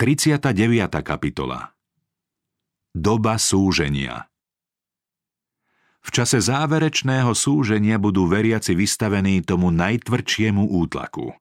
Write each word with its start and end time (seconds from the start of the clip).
39. 0.00 0.48
kapitola 1.04 1.76
Doba 2.96 3.36
súženia 3.36 4.32
V 6.00 6.08
čase 6.08 6.40
záverečného 6.40 7.36
súženia 7.36 8.00
budú 8.00 8.24
veriaci 8.24 8.72
vystavení 8.72 9.44
tomu 9.44 9.68
najtvrdšiemu 9.68 10.72
útlaku. 10.72 11.36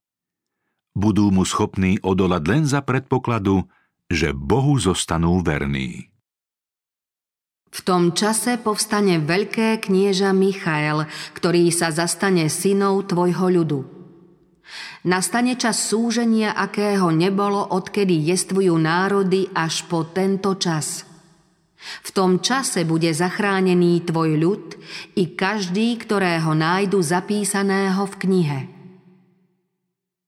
Budú 0.92 1.32
mu 1.32 1.48
schopní 1.48 2.04
odolať 2.04 2.44
len 2.52 2.64
za 2.68 2.84
predpokladu, 2.84 3.64
že 4.12 4.36
Bohu 4.36 4.76
zostanú 4.76 5.40
verní. 5.40 6.12
V 7.72 7.80
tom 7.80 8.12
čase 8.12 8.60
povstane 8.60 9.24
veľké 9.24 9.80
knieža 9.80 10.36
Michael, 10.36 11.08
ktorý 11.32 11.72
sa 11.72 11.96
zastane 11.96 12.52
synov 12.52 13.08
tvojho 13.08 13.48
ľudu– 13.56 13.80
Nastane 15.08 15.56
čas 15.56 15.80
súženia, 15.80 16.54
akého 16.54 17.10
nebolo, 17.10 17.64
odkedy 17.74 18.30
jestvujú 18.30 18.76
národy 18.76 19.48
až 19.56 19.88
po 19.88 20.06
tento 20.10 20.56
čas. 20.60 21.08
V 21.80 22.10
tom 22.12 22.44
čase 22.44 22.84
bude 22.84 23.08
zachránený 23.16 24.04
tvoj 24.04 24.36
ľud 24.36 24.66
i 25.16 25.32
každý, 25.32 25.96
ktorého 25.96 26.52
nájdu 26.52 27.00
zapísaného 27.00 28.04
v 28.04 28.16
knihe. 28.20 28.60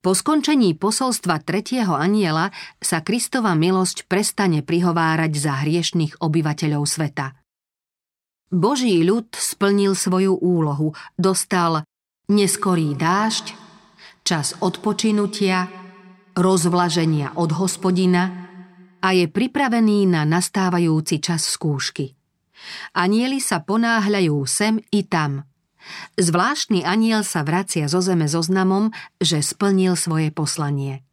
Po 0.02 0.18
skončení 0.18 0.74
posolstva 0.74 1.46
tretieho 1.46 1.94
aniela 1.94 2.50
sa 2.82 3.06
Kristova 3.06 3.54
milosť 3.54 4.10
prestane 4.10 4.66
prihovárať 4.66 5.32
za 5.38 5.62
hriešných 5.62 6.18
obyvateľov 6.18 6.84
sveta. 6.90 7.38
Boží 8.50 8.98
ľud 9.06 9.30
splnil 9.38 9.94
svoju 9.94 10.42
úlohu, 10.42 10.98
dostal 11.22 11.86
neskorý 12.26 12.98
dážď, 12.98 13.54
čas 14.32 14.56
odpočinutia, 14.64 15.68
rozvlaženia 16.40 17.36
od 17.36 17.52
hospodina 17.52 18.48
a 19.04 19.12
je 19.12 19.28
pripravený 19.28 20.08
na 20.08 20.24
nastávajúci 20.24 21.20
čas 21.20 21.52
skúšky. 21.52 22.16
Anieli 22.96 23.44
sa 23.44 23.60
ponáhľajú 23.60 24.40
sem 24.48 24.80
i 24.96 25.04
tam. 25.04 25.44
Zvláštny 26.16 26.88
aniel 26.88 27.28
sa 27.28 27.44
vracia 27.44 27.92
zo 27.92 28.00
zeme 28.00 28.32
so 28.32 28.40
znamom, 28.40 28.96
že 29.20 29.44
splnil 29.44 30.00
svoje 30.00 30.32
poslanie. 30.32 31.04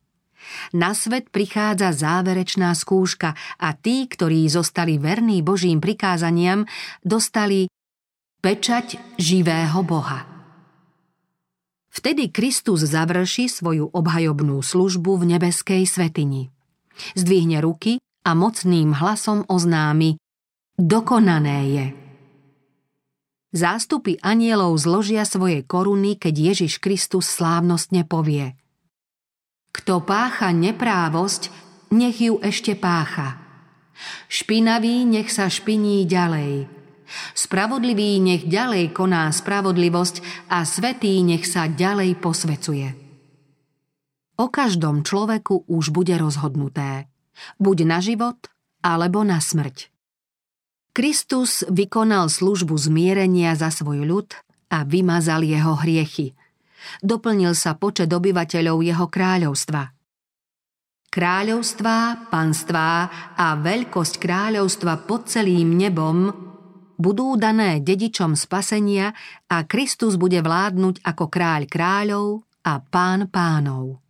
Na 0.70 0.94
svet 0.94 1.34
prichádza 1.34 1.91
záverečná 1.91 2.70
skúška 2.78 3.34
a 3.58 3.75
tí, 3.75 4.06
ktorí 4.06 4.47
zostali 4.47 4.94
verní 4.94 5.42
Božím 5.42 5.82
prikázaniam, 5.82 6.70
dostali 7.03 7.66
pečať 8.38 9.19
živého 9.19 9.82
Boha. 9.82 10.38
Vtedy 11.98 12.30
Kristus 12.30 12.86
završí 12.86 13.50
svoju 13.50 13.91
obhajobnú 13.91 14.62
službu 14.62 15.18
v 15.18 15.34
nebeskej 15.34 15.82
svetini. 15.82 16.46
Zdvihne 17.18 17.58
ruky 17.58 17.98
a 18.22 18.38
mocným 18.38 18.94
hlasom 18.94 19.42
oznámi 19.50 20.14
Dokonané 20.78 21.58
je. 21.74 21.86
Zástupy 23.50 24.14
anielov 24.22 24.78
zložia 24.78 25.26
svoje 25.26 25.66
koruny, 25.66 26.14
keď 26.14 26.54
Ježiš 26.54 26.78
Kristus 26.78 27.26
slávnostne 27.34 28.06
povie 28.06 28.54
Kto 29.74 29.98
pácha 29.98 30.54
neprávosť, 30.54 31.50
nech 31.91 32.22
ju 32.22 32.38
ešte 32.38 32.78
pácha. 32.78 33.42
Špinavý 34.30 35.02
nech 35.02 35.34
sa 35.34 35.50
špiní 35.50 36.06
ďalej– 36.06 36.70
Spravodlivý 37.33 38.20
nech 38.20 38.45
ďalej 38.45 38.92
koná 38.92 39.28
spravodlivosť 39.33 40.48
a 40.53 40.64
svetý 40.64 41.20
nech 41.25 41.48
sa 41.48 41.69
ďalej 41.69 42.19
posvecuje. 42.20 42.89
O 44.39 44.47
každom 44.47 45.03
človeku 45.03 45.67
už 45.67 45.91
bude 45.91 46.15
rozhodnuté. 46.15 47.11
Buď 47.59 47.77
na 47.87 47.98
život, 47.98 48.39
alebo 48.83 49.27
na 49.27 49.42
smrť. 49.42 49.91
Kristus 50.95 51.67
vykonal 51.70 52.31
službu 52.31 52.75
zmierenia 52.75 53.55
za 53.55 53.70
svoj 53.70 54.06
ľud 54.06 54.34
a 54.70 54.83
vymazal 54.83 55.43
jeho 55.47 55.78
hriechy. 55.78 56.34
Doplnil 57.03 57.55
sa 57.59 57.75
počet 57.75 58.11
obyvateľov 58.11 58.82
jeho 58.82 59.06
kráľovstva. 59.11 59.94
Kráľovstvá, 61.09 62.31
panstvá 62.31 62.91
a 63.34 63.47
veľkosť 63.59 64.15
kráľovstva 64.22 65.09
pod 65.09 65.27
celým 65.27 65.75
nebom 65.75 66.47
budú 66.98 67.38
dané 67.38 67.78
dedičom 67.78 68.34
spasenia 68.34 69.14
a 69.47 69.62
Kristus 69.64 70.19
bude 70.19 70.42
vládnuť 70.42 71.00
ako 71.06 71.25
kráľ 71.31 71.62
kráľov 71.70 72.26
a 72.66 72.82
pán 72.82 73.31
pánov. 73.31 74.03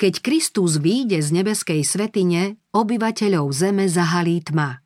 Keď 0.00 0.24
Kristus 0.24 0.80
výjde 0.80 1.20
z 1.20 1.28
nebeskej 1.40 1.84
svetine, 1.84 2.56
obyvateľov 2.72 3.52
zeme 3.52 3.84
zahalí 3.84 4.40
tma. 4.40 4.80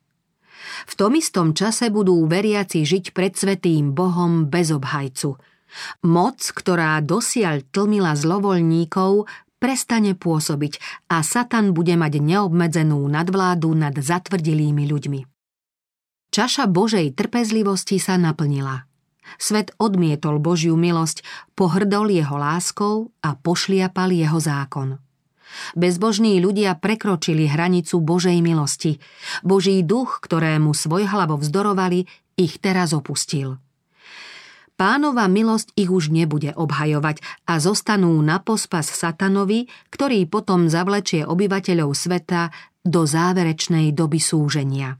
V 0.89 0.93
tom 0.97 1.15
istom 1.15 1.55
čase 1.55 1.87
budú 1.87 2.19
veriaci 2.27 2.83
žiť 2.83 3.15
pred 3.15 3.31
svetým 3.31 3.95
Bohom 3.95 4.49
bez 4.51 4.75
obhajcu. 4.75 5.39
Moc, 6.07 6.39
ktorá 6.39 6.99
dosiaľ 6.99 7.63
tlmila 7.71 8.15
zlovoľníkov, 8.15 9.27
prestane 9.59 10.15
pôsobiť 10.15 10.79
a 11.11 11.23
Satan 11.23 11.71
bude 11.71 11.95
mať 11.95 12.19
neobmedzenú 12.19 12.99
nadvládu 13.07 13.71
nad 13.71 13.95
zatvrdilými 13.95 14.83
ľuďmi. 14.87 15.34
Čaša 16.35 16.67
Božej 16.67 17.15
trpezlivosti 17.15 17.95
sa 17.95 18.19
naplnila. 18.19 18.83
Svet 19.39 19.71
odmietol 19.79 20.43
Božiu 20.43 20.75
milosť, 20.75 21.23
pohrdol 21.55 22.11
jeho 22.11 22.35
láskou 22.35 23.15
a 23.23 23.39
pošliapal 23.39 24.11
jeho 24.11 24.35
zákon. 24.35 24.99
Bezbožní 25.79 26.43
ľudia 26.43 26.75
prekročili 26.75 27.47
hranicu 27.47 28.03
Božej 28.03 28.35
milosti. 28.43 28.99
Boží 29.47 29.79
duch, 29.79 30.19
ktorému 30.19 30.75
svojhlavo 30.75 31.39
vzdorovali, 31.39 32.03
ich 32.35 32.59
teraz 32.59 32.91
opustil. 32.91 33.55
Pánova 34.75 35.31
milosť 35.31 35.71
ich 35.79 35.87
už 35.87 36.11
nebude 36.11 36.51
obhajovať 36.51 37.47
a 37.47 37.63
zostanú 37.63 38.11
na 38.19 38.43
pospas 38.43 38.83
satanovi, 38.83 39.71
ktorý 39.87 40.27
potom 40.27 40.67
zavlečie 40.67 41.23
obyvateľov 41.23 41.95
sveta 41.95 42.51
do 42.83 43.07
záverečnej 43.07 43.95
doby 43.95 44.19
súženia. 44.19 44.99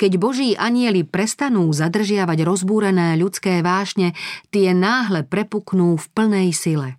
Keď 0.00 0.16
boží 0.16 0.56
anieli 0.56 1.04
prestanú 1.04 1.68
zadržiavať 1.76 2.40
rozbúrené 2.40 3.20
ľudské 3.20 3.60
vášne, 3.60 4.16
tie 4.48 4.72
náhle 4.72 5.28
prepuknú 5.28 6.00
v 6.00 6.06
plnej 6.16 6.56
sile. 6.56 6.96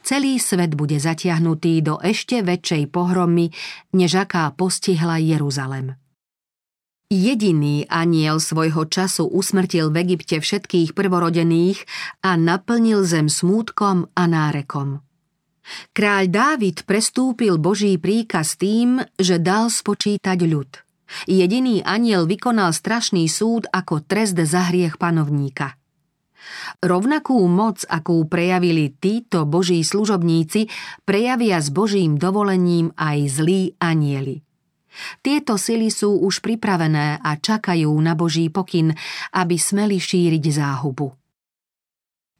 Celý 0.00 0.40
svet 0.40 0.72
bude 0.72 0.96
zatiahnutý 0.96 1.84
do 1.84 2.00
ešte 2.00 2.40
väčšej 2.40 2.88
pohromy, 2.88 3.52
než 3.92 4.24
aká 4.24 4.48
postihla 4.56 5.20
Jeruzalem. 5.20 5.92
Jediný 7.12 7.84
aniel 7.92 8.40
svojho 8.40 8.88
času 8.88 9.28
usmrtil 9.28 9.92
v 9.92 10.00
Egypte 10.00 10.40
všetkých 10.40 10.96
prvorodených 10.96 11.84
a 12.24 12.40
naplnil 12.40 13.04
zem 13.04 13.28
smútkom 13.28 14.08
a 14.16 14.24
nárekom. 14.24 15.04
Kráľ 15.92 16.24
Dávid 16.32 16.88
prestúpil 16.88 17.60
Boží 17.60 18.00
príkaz 18.00 18.56
tým, 18.56 19.04
že 19.20 19.36
dal 19.36 19.68
spočítať 19.68 20.40
ľud– 20.48 20.72
Jediný 21.28 21.84
aniel 21.84 22.26
vykonal 22.26 22.74
strašný 22.74 23.28
súd 23.30 23.68
ako 23.70 24.04
trest 24.04 24.36
za 24.36 24.68
hriech 24.72 24.96
panovníka. 24.96 25.76
Rovnakú 26.82 27.38
moc, 27.46 27.86
akú 27.86 28.26
prejavili 28.26 28.90
títo 28.98 29.46
boží 29.46 29.78
služobníci, 29.86 30.66
prejavia 31.06 31.62
s 31.62 31.70
božím 31.70 32.18
dovolením 32.18 32.90
aj 32.98 33.18
zlí 33.38 33.62
anieli. 33.78 34.42
Tieto 35.24 35.56
sily 35.56 35.88
sú 35.88 36.20
už 36.20 36.44
pripravené 36.44 37.16
a 37.22 37.30
čakajú 37.40 37.88
na 37.96 38.12
Boží 38.12 38.52
pokyn, 38.52 38.92
aby 39.32 39.56
smeli 39.56 39.96
šíriť 39.96 40.44
záhubu. 40.52 41.21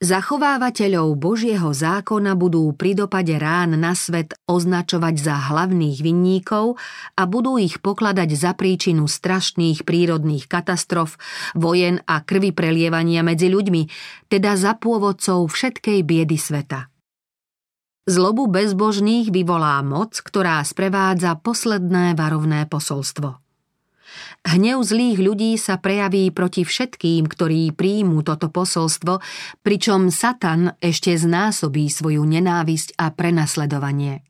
Zachovávateľov 0.03 1.15
Božieho 1.15 1.71
zákona 1.71 2.35
budú 2.35 2.75
pri 2.75 2.99
dopade 2.99 3.39
rán 3.39 3.79
na 3.79 3.95
svet 3.95 4.35
označovať 4.51 5.15
za 5.15 5.39
hlavných 5.47 6.03
vinníkov 6.03 6.75
a 7.15 7.23
budú 7.23 7.55
ich 7.55 7.79
pokladať 7.79 8.35
za 8.35 8.59
príčinu 8.59 9.07
strašných 9.07 9.87
prírodných 9.87 10.51
katastrof, 10.51 11.15
vojen 11.55 12.03
a 12.03 12.19
krvi 12.19 12.51
prelievania 12.51 13.23
medzi 13.23 13.47
ľuďmi, 13.47 13.83
teda 14.27 14.59
za 14.59 14.75
pôvodcov 14.75 15.47
všetkej 15.47 16.03
biedy 16.03 16.35
sveta. 16.35 16.91
Zlobu 18.03 18.51
bezbožných 18.51 19.31
vyvolá 19.31 19.79
moc, 19.87 20.19
ktorá 20.19 20.67
sprevádza 20.67 21.39
posledné 21.39 22.19
varovné 22.19 22.67
posolstvo. 22.67 23.42
Hnev 24.43 24.83
zlých 24.83 25.19
ľudí 25.23 25.55
sa 25.55 25.79
prejaví 25.79 26.31
proti 26.35 26.67
všetkým, 26.67 27.31
ktorí 27.31 27.73
príjmú 27.73 28.27
toto 28.27 28.51
posolstvo, 28.51 29.23
pričom 29.63 30.11
Satan 30.11 30.75
ešte 30.83 31.15
znásobí 31.15 31.87
svoju 31.87 32.23
nenávisť 32.27 32.99
a 32.99 33.15
prenasledovanie. 33.15 34.27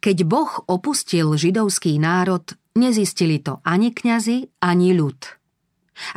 Keď 0.00 0.16
Boh 0.24 0.52
opustil 0.64 1.36
židovský 1.36 2.00
národ, 2.00 2.42
nezistili 2.72 3.36
to 3.36 3.60
ani 3.68 3.92
kňazi, 3.92 4.48
ani 4.64 4.96
ľud. 4.96 5.20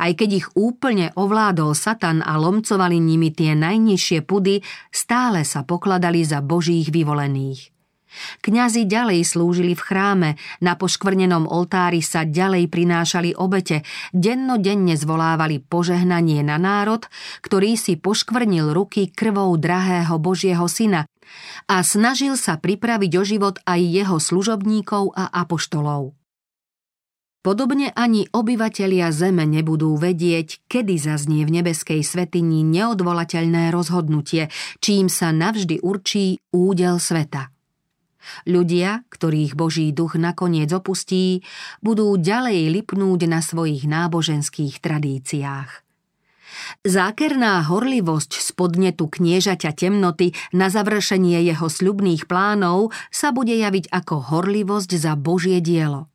Aj 0.00 0.08
keď 0.16 0.30
ich 0.40 0.48
úplne 0.56 1.12
ovládol 1.12 1.76
Satan 1.76 2.24
a 2.24 2.40
lomcovali 2.40 2.96
nimi 2.96 3.28
tie 3.28 3.52
najnižšie 3.52 4.24
pudy, 4.24 4.64
stále 4.88 5.44
sa 5.44 5.68
pokladali 5.68 6.24
za 6.24 6.40
božích 6.40 6.88
vyvolených. 6.88 7.73
Kňazi 8.42 8.84
ďalej 8.84 9.24
slúžili 9.24 9.72
v 9.76 9.82
chráme, 9.82 10.30
na 10.60 10.74
poškvrnenom 10.74 11.46
oltári 11.46 12.00
sa 12.02 12.26
ďalej 12.26 12.68
prinášali 12.68 13.36
obete, 13.36 13.86
dennodenne 14.14 14.98
zvolávali 14.98 15.62
požehnanie 15.62 16.42
na 16.42 16.58
národ, 16.60 17.06
ktorý 17.44 17.78
si 17.78 17.96
poškvrnil 18.00 18.74
ruky 18.74 19.10
krvou 19.10 19.54
drahého 19.56 20.16
Božieho 20.18 20.66
syna 20.66 21.06
a 21.70 21.80
snažil 21.80 22.36
sa 22.36 22.60
pripraviť 22.60 23.12
o 23.16 23.22
život 23.24 23.56
aj 23.64 23.80
jeho 23.80 24.16
služobníkov 24.20 25.16
a 25.16 25.32
apoštolov. 25.32 26.12
Podobne 27.44 27.92
ani 27.92 28.24
obyvatelia 28.32 29.12
Zeme 29.12 29.44
nebudú 29.44 30.00
vedieť, 30.00 30.64
kedy 30.64 30.96
zaznie 30.96 31.44
v 31.44 31.60
nebeskej 31.60 32.00
svetini 32.00 32.64
neodvolateľné 32.64 33.68
rozhodnutie, 33.68 34.48
čím 34.80 35.12
sa 35.12 35.28
navždy 35.28 35.84
určí 35.84 36.40
údel 36.56 36.96
sveta. 36.96 37.53
Ľudia, 38.48 39.04
ktorých 39.08 39.56
Boží 39.56 39.90
duch 39.90 40.16
nakoniec 40.18 40.70
opustí, 40.72 41.44
budú 41.80 42.14
ďalej 42.16 42.72
lipnúť 42.80 43.20
na 43.28 43.40
svojich 43.44 43.84
náboženských 43.88 44.80
tradíciách. 44.80 45.70
Zákerná 46.86 47.66
horlivosť 47.66 48.38
z 48.38 48.48
podnetu 48.54 49.10
kniežaťa 49.10 49.74
temnoty 49.74 50.32
na 50.54 50.70
završenie 50.70 51.42
jeho 51.42 51.66
sľubných 51.66 52.30
plánov 52.30 52.94
sa 53.10 53.34
bude 53.34 53.52
javiť 53.52 53.90
ako 53.90 54.30
horlivosť 54.30 54.90
za 54.94 55.18
Božie 55.18 55.58
dielo– 55.58 56.06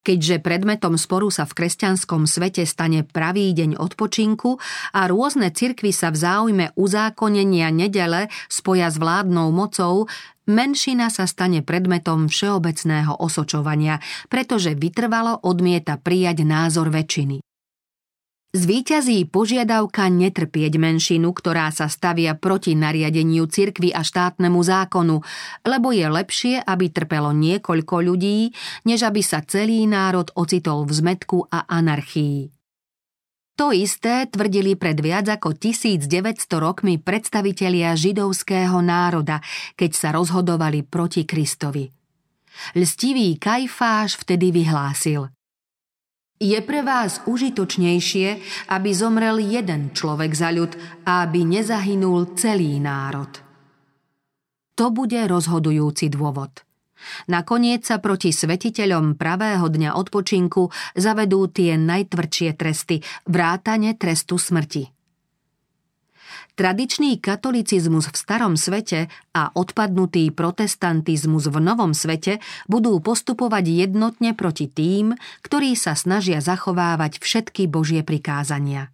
Keďže 0.00 0.40
predmetom 0.40 0.96
sporu 0.96 1.28
sa 1.28 1.44
v 1.44 1.60
kresťanskom 1.60 2.24
svete 2.24 2.64
stane 2.64 3.04
pravý 3.04 3.52
deň 3.52 3.76
odpočinku 3.76 4.56
a 4.96 5.04
rôzne 5.04 5.52
cirkvy 5.52 5.92
sa 5.92 6.08
v 6.08 6.16
záujme 6.16 6.66
uzákonenia 6.72 7.68
nedele 7.68 8.32
spoja 8.48 8.88
s 8.88 8.96
vládnou 8.96 9.52
mocou, 9.52 10.08
menšina 10.50 11.06
sa 11.14 11.30
stane 11.30 11.62
predmetom 11.62 12.26
všeobecného 12.26 13.22
osočovania, 13.22 14.02
pretože 14.26 14.74
vytrvalo 14.74 15.46
odmieta 15.46 15.96
prijať 15.96 16.42
názor 16.42 16.90
väčšiny. 16.90 17.38
Zvíťazí 18.50 19.30
požiadavka 19.30 20.10
netrpieť 20.10 20.74
menšinu, 20.74 21.30
ktorá 21.30 21.70
sa 21.70 21.86
stavia 21.86 22.34
proti 22.34 22.74
nariadeniu 22.74 23.46
cirkvy 23.46 23.94
a 23.94 24.02
štátnemu 24.02 24.58
zákonu, 24.58 25.22
lebo 25.62 25.94
je 25.94 26.10
lepšie, 26.10 26.54
aby 26.58 26.90
trpelo 26.90 27.30
niekoľko 27.30 28.02
ľudí, 28.02 28.50
než 28.90 29.06
aby 29.06 29.22
sa 29.22 29.46
celý 29.46 29.86
národ 29.86 30.34
ocitol 30.34 30.82
v 30.82 30.92
zmetku 30.98 31.46
a 31.46 31.62
anarchii. 31.70 32.59
To 33.60 33.76
isté 33.76 34.24
tvrdili 34.24 34.72
pred 34.72 34.96
viac 35.04 35.28
ako 35.28 35.52
1900 35.52 36.08
rokmi 36.56 36.96
predstavitelia 36.96 37.92
židovského 37.92 38.80
národa, 38.80 39.44
keď 39.76 39.90
sa 39.92 40.08
rozhodovali 40.16 40.80
proti 40.80 41.28
Kristovi. 41.28 41.84
Lstivý 42.72 43.36
Kajfáš 43.36 44.16
vtedy 44.16 44.48
vyhlásil– 44.48 45.28
je 46.40 46.56
pre 46.64 46.80
vás 46.80 47.20
užitočnejšie, 47.28 48.28
aby 48.72 48.90
zomrel 48.96 49.44
jeden 49.44 49.92
človek 49.92 50.32
za 50.32 50.48
ľud 50.48 50.72
a 51.04 51.28
aby 51.28 51.44
nezahynul 51.44 52.32
celý 52.32 52.80
národ. 52.80 53.28
To 54.72 54.88
bude 54.88 55.20
rozhodujúci 55.20 56.08
dôvod. 56.08 56.64
Nakoniec 57.28 57.86
sa 57.86 57.98
proti 57.98 58.30
svetiteľom 58.34 59.16
pravého 59.16 59.66
dňa 59.66 59.96
odpočinku 59.96 60.68
zavedú 60.96 61.48
tie 61.50 61.76
najtvrdšie 61.76 62.50
tresty, 62.56 63.02
vrátane 63.28 63.96
trestu 63.96 64.36
smrti. 64.36 65.00
Tradičný 66.60 67.16
katolicizmus 67.24 68.12
v 68.12 68.16
starom 68.20 68.52
svete 68.52 69.08
a 69.32 69.48
odpadnutý 69.56 70.28
protestantizmus 70.28 71.48
v 71.48 71.56
novom 71.56 71.96
svete 71.96 72.36
budú 72.68 73.00
postupovať 73.00 73.64
jednotne 73.64 74.36
proti 74.36 74.68
tým, 74.68 75.16
ktorí 75.40 75.72
sa 75.72 75.96
snažia 75.96 76.44
zachovávať 76.44 77.16
všetky 77.24 77.64
Božie 77.64 78.04
prikázania. 78.04 78.92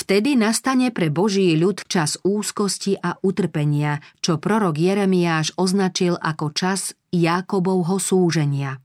Vtedy 0.00 0.32
nastane 0.32 0.88
pre 0.88 1.12
Boží 1.12 1.52
ľud 1.60 1.84
čas 1.84 2.16
úzkosti 2.24 2.96
a 2.96 3.20
utrpenia, 3.20 4.00
čo 4.24 4.40
prorok 4.40 4.80
Jeremiáš 4.80 5.52
označil 5.60 6.16
ako 6.16 6.56
čas 6.56 6.96
Jákobovho 7.12 8.00
súženia. 8.00 8.80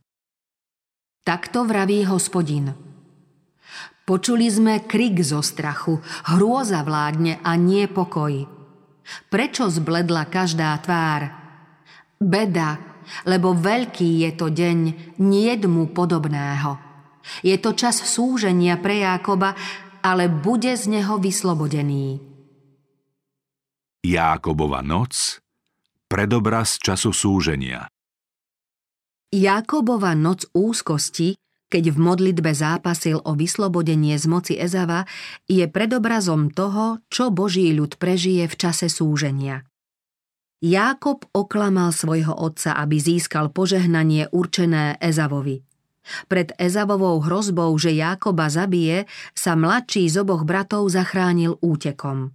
Takto 1.24 1.64
vraví 1.64 2.04
hospodin– 2.04 2.76
Počuli 4.06 4.46
sme 4.46 4.86
krik 4.86 5.18
zo 5.26 5.42
strachu, 5.42 5.98
hrôza 6.30 6.86
vládne 6.86 7.42
a 7.42 7.58
nie 7.58 7.90
pokoj. 7.90 8.46
Prečo 9.34 9.66
zbledla 9.66 10.30
každá 10.30 10.78
tvár? 10.78 11.34
Beda, 12.22 13.02
lebo 13.26 13.58
veľký 13.58 14.30
je 14.30 14.32
to 14.38 14.54
deň, 14.54 14.80
niet 15.18 15.66
mu 15.66 15.90
podobného. 15.90 16.78
Je 17.42 17.58
to 17.58 17.74
čas 17.74 17.98
súženia 18.06 18.78
pre 18.78 19.02
Jákoba, 19.02 19.58
ale 20.06 20.30
bude 20.30 20.78
z 20.78 20.86
neho 20.86 21.18
vyslobodený. 21.18 22.22
Jákobova 24.06 24.86
noc, 24.86 25.42
predobraz 26.06 26.78
času 26.78 27.10
súženia. 27.10 27.90
Jákobova 29.34 30.14
noc 30.14 30.46
úzkosti 30.54 31.34
keď 31.66 31.92
v 31.92 31.98
modlitbe 31.98 32.52
zápasil 32.54 33.20
o 33.26 33.34
vyslobodenie 33.34 34.16
z 34.16 34.26
moci 34.30 34.54
Ezava, 34.56 35.04
je 35.50 35.66
predobrazom 35.66 36.54
toho, 36.54 37.04
čo 37.10 37.34
Boží 37.34 37.74
ľud 37.74 37.98
prežije 37.98 38.46
v 38.46 38.56
čase 38.56 38.88
súženia. 38.88 39.66
Jákob 40.64 41.28
oklamal 41.36 41.92
svojho 41.92 42.32
otca, 42.32 42.80
aby 42.80 42.96
získal 42.96 43.52
požehnanie 43.52 44.32
určené 44.32 44.96
Ezavovi. 45.04 45.62
Pred 46.32 46.56
Ezavovou 46.56 47.22
hrozbou, 47.22 47.74
že 47.78 47.94
Jákoba 47.94 48.48
zabije, 48.50 49.10
sa 49.34 49.58
mladší 49.58 50.08
z 50.10 50.22
oboch 50.22 50.48
bratov 50.48 50.88
zachránil 50.90 51.58
útekom. 51.60 52.32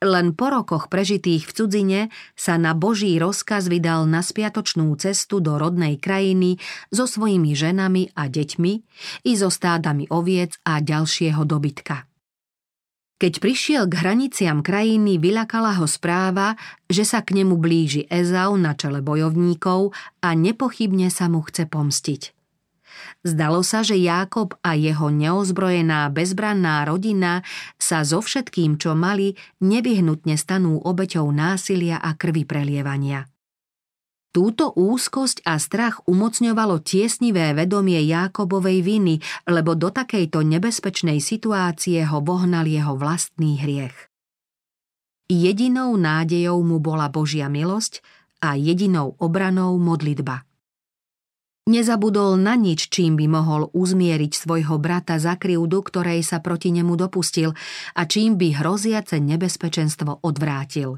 Len 0.00 0.32
po 0.32 0.48
rokoch 0.48 0.88
prežitých 0.88 1.44
v 1.44 1.52
cudzine 1.52 2.00
sa 2.32 2.56
na 2.56 2.72
Boží 2.72 3.20
rozkaz 3.20 3.68
vydal 3.68 4.08
na 4.08 4.24
spiatočnú 4.24 4.88
cestu 4.96 5.44
do 5.44 5.60
rodnej 5.60 6.00
krajiny 6.00 6.56
so 6.88 7.04
svojimi 7.04 7.52
ženami 7.52 8.16
a 8.16 8.32
deťmi 8.32 8.72
i 9.28 9.32
so 9.36 9.52
stádami 9.52 10.08
oviec 10.08 10.56
a 10.64 10.80
ďalšieho 10.80 11.44
dobytka. 11.44 12.08
Keď 13.18 13.42
prišiel 13.42 13.90
k 13.90 13.98
hraniciam 13.98 14.62
krajiny, 14.62 15.18
vylakala 15.18 15.74
ho 15.82 15.90
správa, 15.90 16.54
že 16.86 17.02
sa 17.02 17.18
k 17.26 17.42
nemu 17.42 17.58
blíži 17.58 18.06
Ezau 18.06 18.54
na 18.54 18.78
čele 18.78 19.02
bojovníkov 19.02 19.90
a 20.22 20.38
nepochybne 20.38 21.10
sa 21.10 21.26
mu 21.26 21.42
chce 21.42 21.66
pomstiť. 21.66 22.37
Zdalo 23.26 23.66
sa, 23.66 23.82
že 23.82 23.98
Jákob 23.98 24.54
a 24.62 24.78
jeho 24.78 25.10
neozbrojená 25.10 26.06
bezbranná 26.14 26.86
rodina 26.86 27.42
sa 27.74 28.06
so 28.06 28.22
všetkým, 28.22 28.78
čo 28.78 28.94
mali, 28.94 29.34
nevyhnutne 29.58 30.38
stanú 30.38 30.78
obeťou 30.78 31.26
násilia 31.34 31.98
a 31.98 32.14
krvi 32.14 32.46
prelievania. 32.46 33.26
Túto 34.28 34.70
úzkosť 34.70 35.42
a 35.50 35.58
strach 35.58 35.98
umocňovalo 36.06 36.78
tiesnivé 36.84 37.58
vedomie 37.58 37.98
Jákobovej 38.06 38.86
viny, 38.86 39.18
lebo 39.50 39.74
do 39.74 39.90
takejto 39.90 40.46
nebezpečnej 40.46 41.18
situácie 41.18 42.06
ho 42.06 42.22
vohnal 42.22 42.70
jeho 42.70 42.94
vlastný 42.94 43.58
hriech. 43.58 43.96
Jedinou 45.28 45.92
nádejou 45.98 46.62
mu 46.64 46.78
bola 46.80 47.12
Božia 47.12 47.52
milosť 47.52 48.00
a 48.40 48.56
jedinou 48.56 49.18
obranou 49.20 49.76
modlitba. 49.76 50.47
Nezabudol 51.68 52.40
na 52.40 52.56
nič, 52.56 52.88
čím 52.88 53.20
by 53.20 53.28
mohol 53.28 53.68
uzmieriť 53.76 54.32
svojho 54.32 54.80
brata 54.80 55.20
za 55.20 55.36
krivdu, 55.36 55.84
ktorej 55.84 56.24
sa 56.24 56.40
proti 56.40 56.72
nemu 56.72 56.96
dopustil 56.96 57.52
a 57.92 58.08
čím 58.08 58.40
by 58.40 58.56
hroziace 58.56 59.20
nebezpečenstvo 59.20 60.24
odvrátil. 60.24 60.96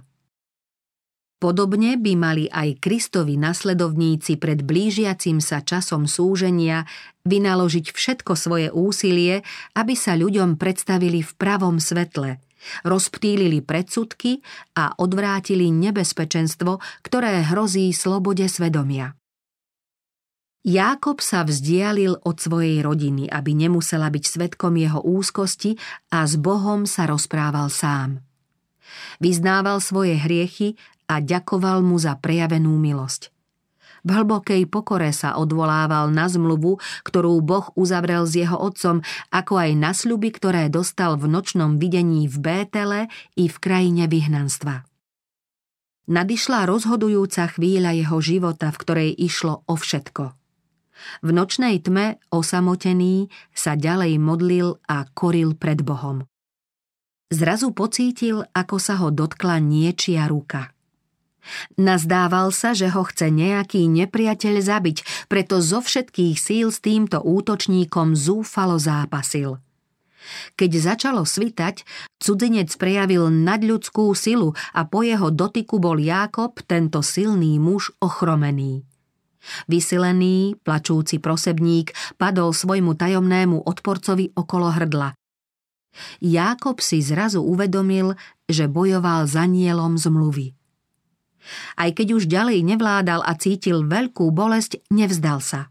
Podobne 1.42 1.98
by 1.98 2.12
mali 2.14 2.46
aj 2.46 2.78
Kristovi 2.78 3.34
nasledovníci 3.34 4.38
pred 4.38 4.62
blížiacim 4.62 5.42
sa 5.42 5.58
časom 5.58 6.06
súženia 6.06 6.86
vynaložiť 7.26 7.90
všetko 7.90 8.32
svoje 8.38 8.68
úsilie, 8.70 9.42
aby 9.74 9.98
sa 9.98 10.14
ľuďom 10.14 10.54
predstavili 10.54 11.24
v 11.24 11.32
pravom 11.34 11.82
svetle, 11.82 12.38
rozptýlili 12.86 13.58
predsudky 13.64 14.44
a 14.78 14.94
odvrátili 15.00 15.72
nebezpečenstvo, 15.74 16.78
ktoré 17.02 17.42
hrozí 17.42 17.90
slobode 17.90 18.46
svedomia. 18.46 19.18
Jákob 20.60 21.24
sa 21.24 21.40
vzdialil 21.40 22.20
od 22.20 22.36
svojej 22.36 22.84
rodiny, 22.84 23.32
aby 23.32 23.56
nemusela 23.56 24.12
byť 24.12 24.24
svetkom 24.28 24.76
jeho 24.76 25.00
úzkosti 25.00 25.80
a 26.12 26.28
s 26.28 26.36
Bohom 26.36 26.84
sa 26.84 27.08
rozprával 27.08 27.72
sám. 27.72 28.20
Vyznával 29.24 29.80
svoje 29.80 30.20
hriechy 30.20 30.76
a 31.08 31.24
ďakoval 31.24 31.80
mu 31.80 31.96
za 31.96 32.12
prejavenú 32.20 32.76
milosť. 32.76 33.32
V 34.04 34.16
hlbokej 34.16 34.68
pokore 34.68 35.12
sa 35.16 35.36
odvolával 35.40 36.12
na 36.12 36.28
zmluvu, 36.28 36.80
ktorú 37.04 37.40
Boh 37.40 37.72
uzavrel 37.76 38.24
s 38.28 38.36
jeho 38.36 38.56
otcom, 38.56 39.00
ako 39.32 39.60
aj 39.60 39.70
na 39.76 39.92
sľuby, 39.92 40.28
ktoré 40.32 40.68
dostal 40.68 41.16
v 41.20 41.28
nočnom 41.28 41.76
videní 41.80 42.28
v 42.28 42.36
Bétele 42.36 43.00
i 43.36 43.48
v 43.48 43.56
krajine 43.60 44.08
vyhnanstva. 44.08 44.84
Nadišla 46.08 46.68
rozhodujúca 46.68 47.48
chvíľa 47.48 47.96
jeho 47.96 48.18
života, 48.24 48.72
v 48.72 48.80
ktorej 48.80 49.10
išlo 49.20 49.64
o 49.68 49.76
všetko. 49.76 50.39
V 51.20 51.30
nočnej 51.32 51.80
tme, 51.80 52.20
osamotený, 52.32 53.28
sa 53.52 53.76
ďalej 53.76 54.20
modlil 54.20 54.78
a 54.88 55.06
koril 55.10 55.56
pred 55.56 55.80
Bohom. 55.80 56.24
Zrazu 57.30 57.70
pocítil, 57.70 58.42
ako 58.50 58.76
sa 58.82 58.98
ho 58.98 59.14
dotkla 59.14 59.62
niečia 59.62 60.26
ruka. 60.26 60.74
Nazdával 61.80 62.52
sa, 62.52 62.76
že 62.76 62.92
ho 62.92 63.02
chce 63.06 63.32
nejaký 63.32 63.88
nepriateľ 63.88 64.54
zabiť, 64.60 65.28
preto 65.30 65.64
zo 65.64 65.80
všetkých 65.80 66.36
síl 66.36 66.68
s 66.68 66.84
týmto 66.84 67.22
útočníkom 67.24 68.12
zúfalo 68.12 68.76
zápasil– 68.76 69.56
keď 70.56 70.70
začalo 70.94 71.22
svitať, 71.24 71.82
cudzinec 72.20 72.70
prejavil 72.76 73.32
nadľudskú 73.32 74.12
silu 74.12 74.52
a 74.76 74.84
po 74.84 75.00
jeho 75.00 75.32
dotyku 75.32 75.80
bol 75.80 75.96
Jákob, 75.96 76.60
tento 76.68 77.00
silný 77.00 77.56
muž, 77.56 77.92
ochromený. 78.00 78.84
Vysilený, 79.68 80.56
plačúci 80.60 81.16
prosebník 81.16 81.96
padol 82.20 82.52
svojmu 82.52 82.96
tajomnému 82.96 83.64
odporcovi 83.64 84.36
okolo 84.36 84.68
hrdla. 84.68 85.16
Jákob 86.22 86.78
si 86.78 87.02
zrazu 87.02 87.42
uvedomil, 87.42 88.14
že 88.46 88.70
bojoval 88.70 89.26
za 89.26 89.48
nielom 89.48 89.98
zmluvy. 89.98 90.54
Aj 91.74 91.90
keď 91.90 92.20
už 92.20 92.30
ďalej 92.30 92.62
nevládal 92.62 93.24
a 93.24 93.32
cítil 93.34 93.82
veľkú 93.88 94.28
bolesť, 94.30 94.84
nevzdal 94.92 95.40
sa– 95.40 95.66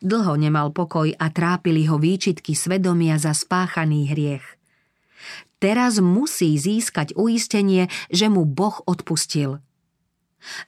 Dlho 0.00 0.34
nemal 0.34 0.72
pokoj 0.74 1.12
a 1.14 1.26
trápili 1.30 1.86
ho 1.86 2.00
výčitky 2.00 2.56
svedomia 2.56 3.20
za 3.20 3.36
spáchaný 3.36 4.10
hriech. 4.10 4.44
Teraz 5.62 5.96
musí 6.02 6.60
získať 6.60 7.16
uistenie, 7.16 7.88
že 8.12 8.28
mu 8.28 8.44
Boh 8.44 8.84
odpustil. 8.84 9.64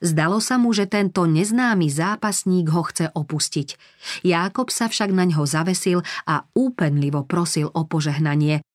Zdalo 0.01 0.41
sa 0.41 0.57
mu, 0.57 0.73
že 0.73 0.89
tento 0.89 1.25
neznámy 1.25 1.87
zápasník 1.89 2.69
ho 2.73 2.83
chce 2.85 3.13
opustiť. 3.13 3.77
Jákob 4.25 4.73
sa 4.73 4.89
však 4.89 5.13
na 5.13 5.25
ňo 5.29 5.43
zavesil 5.45 6.05
a 6.25 6.45
úpenlivo 6.57 7.25
prosil 7.25 7.69
o 7.71 7.85
požehnanie. 7.85 8.65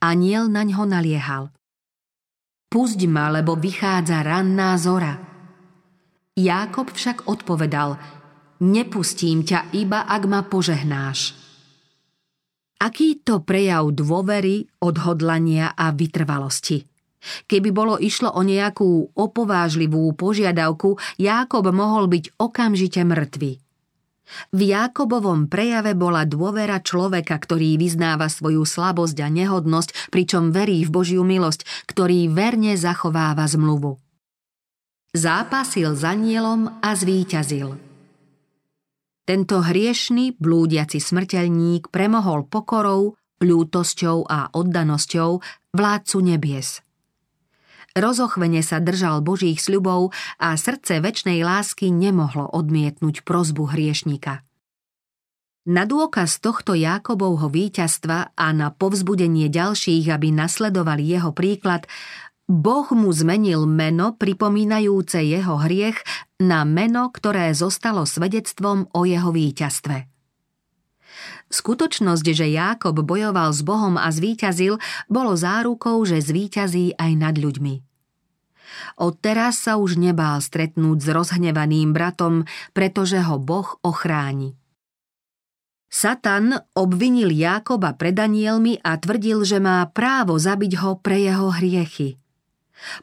Aniel 0.00 0.46
na 0.46 0.62
ňo 0.62 0.84
naliehal. 0.86 1.50
Pusť 2.70 3.00
ma, 3.06 3.30
lebo 3.30 3.56
vychádza 3.56 4.26
ranná 4.26 4.74
zora. 4.76 5.16
Jákob 6.36 6.92
však 6.92 7.26
odpovedal– 7.26 7.96
Nepustím 8.56 9.44
ťa 9.44 9.76
iba, 9.76 10.08
ak 10.08 10.22
ma 10.24 10.40
požehnáš. 10.40 11.36
Aký 12.80 13.20
to 13.20 13.44
prejav 13.44 13.92
dôvery, 13.92 14.64
odhodlania 14.80 15.76
a 15.76 15.92
vytrvalosti. 15.92 16.95
Keby 17.46 17.70
bolo 17.74 17.94
išlo 17.96 18.32
o 18.32 18.42
nejakú 18.42 19.12
opovážlivú 19.14 20.12
požiadavku, 20.14 20.98
Jákob 21.18 21.70
mohol 21.74 22.06
byť 22.10 22.38
okamžite 22.38 23.02
mŕtvy. 23.02 23.62
V 24.50 24.60
Jákobovom 24.60 25.46
prejave 25.46 25.94
bola 25.94 26.26
dôvera 26.26 26.82
človeka, 26.82 27.38
ktorý 27.38 27.78
vyznáva 27.78 28.26
svoju 28.26 28.66
slabosť 28.66 29.22
a 29.22 29.30
nehodnosť, 29.30 30.10
pričom 30.10 30.50
verí 30.50 30.82
v 30.82 30.90
Božiu 30.90 31.22
milosť, 31.22 31.62
ktorý 31.86 32.26
verne 32.34 32.74
zachováva 32.74 33.46
zmluvu. 33.46 34.02
Zápasil 35.14 35.94
za 35.94 36.18
nielom 36.18 36.82
a 36.82 36.90
zvíťazil– 36.90 37.78
tento 39.26 39.58
hriešný, 39.58 40.38
blúdiaci 40.38 41.02
smrteľník 41.02 41.90
premohol 41.90 42.46
pokorou, 42.46 43.18
ľútosťou 43.42 44.22
a 44.22 44.54
oddanosťou 44.54 45.42
vládcu 45.74 46.18
nebies. 46.22 46.85
Rozochvene 47.96 48.60
sa 48.60 48.76
držal 48.76 49.24
Božích 49.24 49.56
sľubov 49.56 50.12
a 50.36 50.52
srdce 50.60 51.00
väčšnej 51.00 51.40
lásky 51.40 51.88
nemohlo 51.88 52.44
odmietnúť 52.52 53.24
prozbu 53.24 53.72
hriešnika. 53.72 54.44
Na 55.66 55.82
dôkaz 55.88 56.38
tohto 56.44 56.76
Jákobovho 56.76 57.48
víťazstva 57.48 58.36
a 58.36 58.46
na 58.52 58.68
povzbudenie 58.70 59.48
ďalších, 59.48 60.12
aby 60.12 60.28
nasledovali 60.28 61.08
jeho 61.08 61.32
príklad, 61.32 61.88
Boh 62.46 62.86
mu 62.94 63.10
zmenil 63.10 63.66
meno 63.66 64.14
pripomínajúce 64.14 65.18
jeho 65.26 65.58
hriech 65.58 65.98
na 66.38 66.62
meno, 66.62 67.10
ktoré 67.10 67.50
zostalo 67.56 68.06
svedectvom 68.06 68.92
o 68.94 69.02
jeho 69.02 69.34
víťazstve. 69.34 70.15
Skutočnosť, 71.46 72.26
že 72.34 72.46
Jákob 72.50 73.06
bojoval 73.06 73.54
s 73.54 73.62
Bohom 73.62 73.94
a 73.94 74.10
zvíťazil, 74.10 74.82
bolo 75.06 75.38
zárukou, 75.38 76.02
že 76.02 76.18
zvíťazí 76.18 76.98
aj 76.98 77.12
nad 77.14 77.34
ľuďmi. 77.38 77.86
Odteraz 78.98 79.62
sa 79.62 79.78
už 79.78 79.96
nebál 79.96 80.42
stretnúť 80.42 80.98
s 81.00 81.08
rozhnevaným 81.08 81.94
bratom, 81.94 82.44
pretože 82.74 83.22
ho 83.22 83.38
Boh 83.38 83.78
ochráni. 83.86 84.58
Satan 85.86 86.58
obvinil 86.74 87.30
Jákoba 87.30 87.94
pred 87.94 88.18
Danielmi 88.18 88.82
a 88.82 88.98
tvrdil, 88.98 89.46
že 89.46 89.62
má 89.62 89.86
právo 89.86 90.34
zabiť 90.36 90.72
ho 90.82 90.98
pre 90.98 91.22
jeho 91.22 91.54
hriechy– 91.54 92.18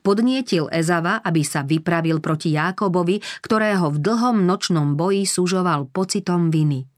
Podnietil 0.05 0.69
Ezava, 0.69 1.19
aby 1.21 1.41
sa 1.41 1.65
vypravil 1.65 2.21
proti 2.21 2.53
Jákobovi, 2.53 3.21
ktorého 3.41 3.89
v 3.89 3.97
dlhom 3.97 4.45
nočnom 4.45 4.93
boji 4.93 5.25
sužoval 5.25 5.89
pocitom 5.89 6.53
viny. 6.53 6.92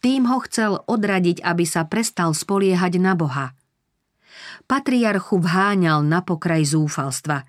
Tým 0.00 0.30
ho 0.30 0.38
chcel 0.46 0.82
odradiť, 0.86 1.42
aby 1.42 1.64
sa 1.66 1.86
prestal 1.86 2.32
spoliehať 2.32 3.02
na 3.02 3.18
Boha. 3.18 3.52
Patriarchu 4.66 5.38
vháňal 5.38 6.02
na 6.02 6.22
pokraj 6.22 6.74
zúfalstva. 6.74 7.46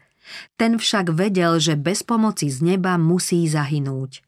Ten 0.59 0.77
však 0.77 1.13
vedel, 1.15 1.57
že 1.57 1.79
bez 1.79 2.03
pomoci 2.03 2.51
z 2.51 2.62
neba 2.75 3.00
musí 3.00 3.47
zahynúť. 3.47 4.21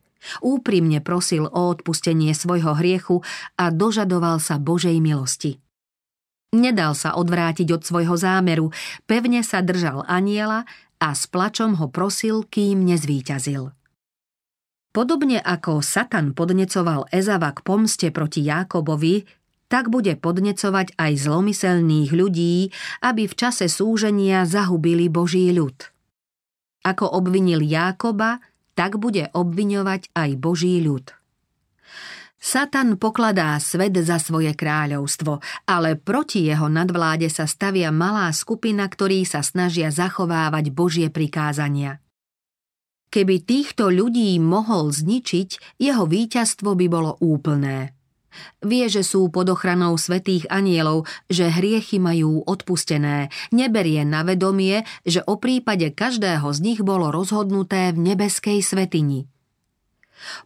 Úprimne 0.43 0.99
prosil 0.99 1.47
o 1.47 1.71
odpustenie 1.71 2.35
svojho 2.35 2.75
hriechu 2.75 3.23
a 3.55 3.71
dožadoval 3.71 4.43
sa 4.43 4.59
Božej 4.59 4.99
milosti. 4.99 5.63
Nedal 6.49 6.97
sa 6.97 7.13
odvrátiť 7.13 7.69
od 7.71 7.81
svojho 7.85 8.17
zámeru, 8.17 8.73
pevne 9.05 9.45
sa 9.45 9.61
držal 9.61 10.01
aniela 10.09 10.65
a 10.97 11.13
s 11.13 11.29
plačom 11.29 11.77
ho 11.77 11.87
prosil, 11.87 12.41
kým 12.41 12.83
nezvíťazil. 12.89 13.71
Podobne 14.99 15.39
ako 15.39 15.79
Satan 15.79 16.35
podnecoval 16.35 17.07
Ezava 17.15 17.55
k 17.55 17.63
pomste 17.63 18.11
proti 18.11 18.43
Jákobovi, 18.43 19.23
tak 19.71 19.87
bude 19.87 20.19
podnecovať 20.19 20.99
aj 20.99 21.11
zlomyselných 21.23 22.11
ľudí, 22.11 22.67
aby 22.99 23.23
v 23.23 23.31
čase 23.31 23.71
súženia 23.71 24.43
zahubili 24.43 25.07
Boží 25.07 25.55
ľud. 25.55 25.87
Ako 26.83 27.15
obvinil 27.15 27.63
Jákoba, 27.63 28.43
tak 28.75 28.99
bude 28.99 29.31
obviňovať 29.31 30.11
aj 30.19 30.29
Boží 30.35 30.83
ľud. 30.83 31.15
Satan 32.35 32.99
pokladá 32.99 33.55
svet 33.63 33.95
za 34.03 34.19
svoje 34.19 34.51
kráľovstvo, 34.51 35.39
ale 35.63 35.95
proti 35.95 36.43
jeho 36.43 36.67
nadvláde 36.67 37.31
sa 37.31 37.47
stavia 37.47 37.87
malá 37.95 38.27
skupina, 38.35 38.83
ktorí 38.83 39.23
sa 39.23 39.47
snažia 39.47 39.95
zachovávať 39.95 40.75
Božie 40.75 41.07
prikázania. 41.07 42.03
Keby 43.09 43.41
týchto 43.41 43.89
ľudí 43.89 44.37
mohol 44.37 44.93
zničiť, 44.93 45.81
jeho 45.81 46.05
víťazstvo 46.05 46.77
by 46.77 46.85
bolo 46.85 47.17
úplné. 47.17 47.97
Vie, 48.61 48.85
že 48.85 49.01
sú 49.01 49.33
pod 49.33 49.49
ochranou 49.49 49.97
svetých 49.97 50.45
anielov, 50.53 51.09
že 51.25 51.49
hriechy 51.49 51.97
majú 51.97 52.45
odpustené, 52.45 53.33
neberie 53.49 54.05
na 54.05 54.21
vedomie, 54.21 54.85
že 55.01 55.25
o 55.25 55.41
prípade 55.41 55.89
každého 55.89 56.45
z 56.53 56.59
nich 56.61 56.79
bolo 56.85 57.09
rozhodnuté 57.09 57.89
v 57.97 58.13
nebeskej 58.13 58.61
svetini– 58.61 59.25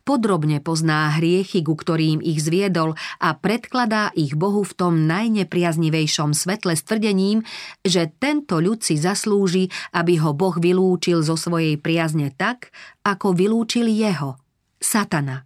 Podrobne 0.03 0.59
pozná 0.59 1.13
hriechy, 1.15 1.63
ku 1.63 1.77
ktorým 1.77 2.19
ich 2.19 2.41
zviedol 2.41 2.97
a 3.21 3.33
predkladá 3.37 4.11
ich 4.13 4.33
Bohu 4.33 4.65
v 4.65 4.73
tom 4.73 4.93
najnepriaznivejšom 5.05 6.35
svetle 6.35 6.75
s 6.75 6.83
tvrdením, 6.83 7.45
že 7.85 8.09
tento 8.09 8.59
ľud 8.59 8.81
si 8.81 8.99
zaslúži, 8.99 9.69
aby 9.93 10.19
ho 10.19 10.33
Boh 10.33 10.57
vylúčil 10.57 11.21
zo 11.23 11.37
svojej 11.37 11.77
priazne 11.77 12.33
tak, 12.33 12.73
ako 13.05 13.37
vylúčil 13.37 13.87
jeho, 13.89 14.39
satana. 14.81 15.45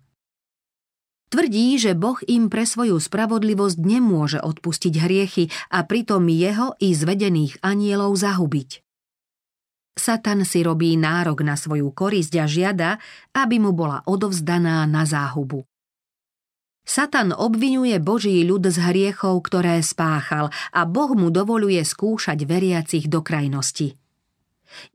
Tvrdí, 1.27 1.75
že 1.75 1.91
Boh 1.91 2.15
im 2.23 2.47
pre 2.47 2.63
svoju 2.63 3.03
spravodlivosť 3.03 3.77
nemôže 3.83 4.39
odpustiť 4.39 4.93
hriechy 4.95 5.51
a 5.67 5.83
pritom 5.83 6.23
jeho 6.31 6.71
i 6.79 6.95
zvedených 6.95 7.59
anielov 7.59 8.15
zahubiť. 8.15 8.86
Satan 9.97 10.45
si 10.45 10.61
robí 10.61 10.93
nárok 10.93 11.41
na 11.41 11.57
svoju 11.57 11.89
korisť 11.89 12.33
a 12.37 12.45
žiada, 12.45 13.01
aby 13.33 13.57
mu 13.57 13.73
bola 13.73 14.05
odovzdaná 14.05 14.85
na 14.85 15.03
záhubu. 15.09 15.65
Satan 16.87 17.35
obvinuje 17.35 17.99
Boží 17.99 18.47
ľud 18.47 18.63
z 18.71 18.79
hriechov, 18.79 19.43
ktoré 19.43 19.83
spáchal 19.83 20.53
a 20.71 20.87
Boh 20.87 21.11
mu 21.17 21.27
dovoluje 21.27 21.83
skúšať 21.83 22.47
veriacich 22.47 23.11
do 23.11 23.19
krajnosti. 23.19 23.99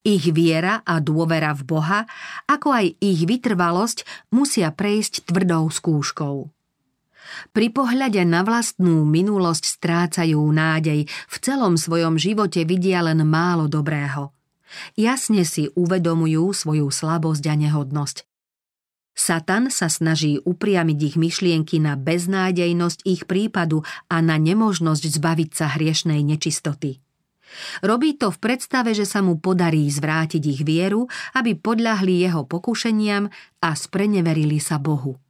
Ich 0.00 0.24
viera 0.32 0.80
a 0.88 1.02
dôvera 1.04 1.52
v 1.52 1.62
Boha, 1.68 2.00
ako 2.48 2.72
aj 2.72 2.86
ich 2.96 3.28
vytrvalosť, 3.28 4.08
musia 4.32 4.72
prejsť 4.72 5.28
tvrdou 5.28 5.68
skúškou. 5.68 6.48
Pri 7.52 7.68
pohľade 7.72 8.24
na 8.24 8.44
vlastnú 8.44 9.04
minulosť 9.04 9.64
strácajú 9.64 10.40
nádej, 10.40 11.08
v 11.08 11.36
celom 11.44 11.76
svojom 11.76 12.16
živote 12.16 12.64
vidia 12.64 13.04
len 13.04 13.20
málo 13.24 13.68
dobrého– 13.68 14.32
Jasne 14.94 15.42
si 15.48 15.72
uvedomujú 15.72 16.52
svoju 16.52 16.88
slabosť 16.88 17.44
a 17.48 17.54
nehodnosť. 17.56 18.28
Satan 19.12 19.68
sa 19.68 19.92
snaží 19.92 20.40
upriamiť 20.40 20.98
ich 21.12 21.16
myšlienky 21.20 21.76
na 21.84 22.00
beznádejnosť 22.00 23.04
ich 23.04 23.28
prípadu 23.28 23.84
a 24.08 24.24
na 24.24 24.40
nemožnosť 24.40 25.04
zbaviť 25.04 25.50
sa 25.52 25.66
hriešnej 25.76 26.24
nečistoty. 26.24 27.04
Robí 27.84 28.16
to 28.16 28.32
v 28.32 28.40
predstave, 28.40 28.96
že 28.96 29.04
sa 29.04 29.20
mu 29.20 29.36
podarí 29.36 29.84
zvrátiť 29.84 30.40
ich 30.40 30.60
vieru, 30.64 31.12
aby 31.36 31.52
podľahli 31.52 32.24
jeho 32.24 32.48
pokušeniam 32.48 33.28
a 33.60 33.68
spreneverili 33.76 34.56
sa 34.56 34.80
Bohu. 34.80 35.20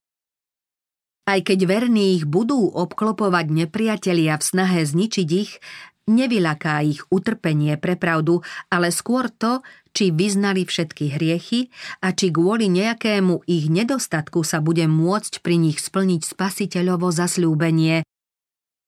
Aj 1.22 1.38
keď 1.38 1.70
verní 1.70 2.18
ich 2.18 2.26
budú 2.26 2.66
obklopovať 2.70 3.46
nepriatelia 3.50 4.38
v 4.38 4.44
snahe 4.46 4.80
zničiť 4.82 5.28
ich, 5.30 5.62
nevylaká 6.08 6.82
ich 6.82 7.02
utrpenie 7.10 7.78
pre 7.78 7.94
pravdu, 7.94 8.42
ale 8.72 8.90
skôr 8.90 9.30
to, 9.30 9.62
či 9.92 10.10
vyznali 10.10 10.64
všetky 10.64 11.14
hriechy 11.14 11.68
a 12.00 12.16
či 12.16 12.32
kvôli 12.32 12.72
nejakému 12.72 13.44
ich 13.44 13.68
nedostatku 13.68 14.40
sa 14.42 14.64
bude 14.64 14.88
môcť 14.88 15.44
pri 15.44 15.60
nich 15.60 15.78
splniť 15.78 16.22
spasiteľovo 16.24 17.12
zasľúbenie. 17.12 18.02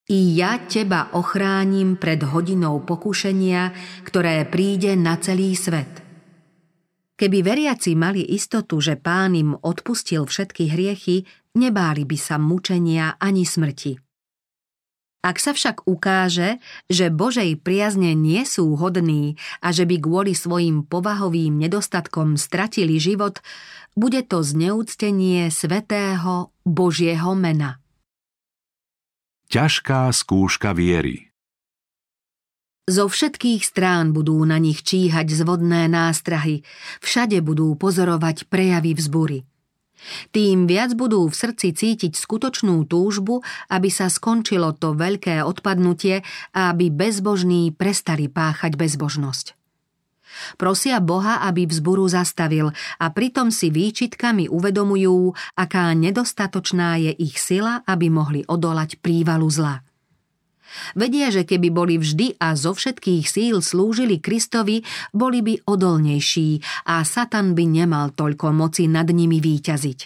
I 0.04 0.18
ja 0.36 0.60
teba 0.68 1.08
ochránim 1.16 1.96
pred 1.96 2.20
hodinou 2.20 2.84
pokušenia, 2.84 3.72
ktoré 4.04 4.44
príde 4.44 4.92
na 5.00 5.16
celý 5.16 5.56
svet. 5.56 6.04
Keby 7.14 7.40
veriaci 7.40 7.94
mali 7.96 8.20
istotu, 8.34 8.82
že 8.82 9.00
pán 9.00 9.32
im 9.38 9.54
odpustil 9.54 10.26
všetky 10.28 10.68
hriechy, 10.76 11.24
nebáli 11.56 12.04
by 12.04 12.18
sa 12.20 12.36
mučenia 12.36 13.16
ani 13.16 13.46
smrti. 13.46 14.13
Ak 15.24 15.40
sa 15.40 15.56
však 15.56 15.88
ukáže, 15.88 16.60
že 16.92 17.08
Božej 17.08 17.56
priazne 17.56 18.12
nie 18.12 18.44
sú 18.44 18.76
hodní 18.76 19.40
a 19.64 19.72
že 19.72 19.88
by 19.88 19.96
kvôli 19.96 20.36
svojim 20.36 20.84
povahovým 20.84 21.56
nedostatkom 21.56 22.36
stratili 22.36 23.00
život, 23.00 23.40
bude 23.96 24.20
to 24.28 24.44
zneúctenie 24.44 25.48
svetého 25.48 26.52
Božieho 26.68 27.32
mena. 27.32 27.80
Ťažká 29.48 30.12
skúška 30.12 30.76
viery 30.76 31.32
zo 32.84 33.08
všetkých 33.08 33.64
strán 33.64 34.12
budú 34.12 34.36
na 34.44 34.60
nich 34.60 34.84
číhať 34.84 35.32
zvodné 35.32 35.88
nástrahy, 35.88 36.68
všade 37.00 37.40
budú 37.40 37.72
pozorovať 37.80 38.44
prejavy 38.52 38.92
vzbury. 38.92 39.48
Tým 40.34 40.68
viac 40.68 40.92
budú 40.98 41.24
v 41.30 41.34
srdci 41.34 41.72
cítiť 41.72 42.12
skutočnú 42.18 42.84
túžbu, 42.84 43.40
aby 43.72 43.88
sa 43.88 44.10
skončilo 44.12 44.76
to 44.76 44.92
veľké 44.92 45.40
odpadnutie 45.40 46.26
a 46.52 46.74
aby 46.74 46.90
bezbožní 46.92 47.72
prestali 47.72 48.28
páchať 48.28 48.76
bezbožnosť. 48.76 49.56
Prosia 50.58 50.98
Boha, 50.98 51.46
aby 51.46 51.62
vzburu 51.62 52.10
zastavil 52.10 52.74
a 52.98 53.06
pritom 53.14 53.54
si 53.54 53.70
výčitkami 53.70 54.50
uvedomujú, 54.50 55.30
aká 55.54 55.94
nedostatočná 55.94 56.98
je 56.98 57.12
ich 57.14 57.38
sila, 57.38 57.86
aby 57.86 58.10
mohli 58.10 58.42
odolať 58.42 58.98
prívalu 58.98 59.46
zla. 59.46 59.83
Vedia, 60.98 61.30
že 61.30 61.46
keby 61.46 61.68
boli 61.70 61.94
vždy 61.96 62.38
a 62.38 62.54
zo 62.58 62.74
všetkých 62.74 63.24
síl 63.24 63.58
slúžili 63.62 64.18
Kristovi, 64.18 64.82
boli 65.14 65.40
by 65.40 65.64
odolnejší 65.66 66.60
a 66.90 67.02
Satan 67.02 67.54
by 67.56 67.64
nemal 67.66 68.12
toľko 68.12 68.52
moci 68.54 68.90
nad 68.90 69.08
nimi 69.08 69.38
výťaziť. 69.38 70.00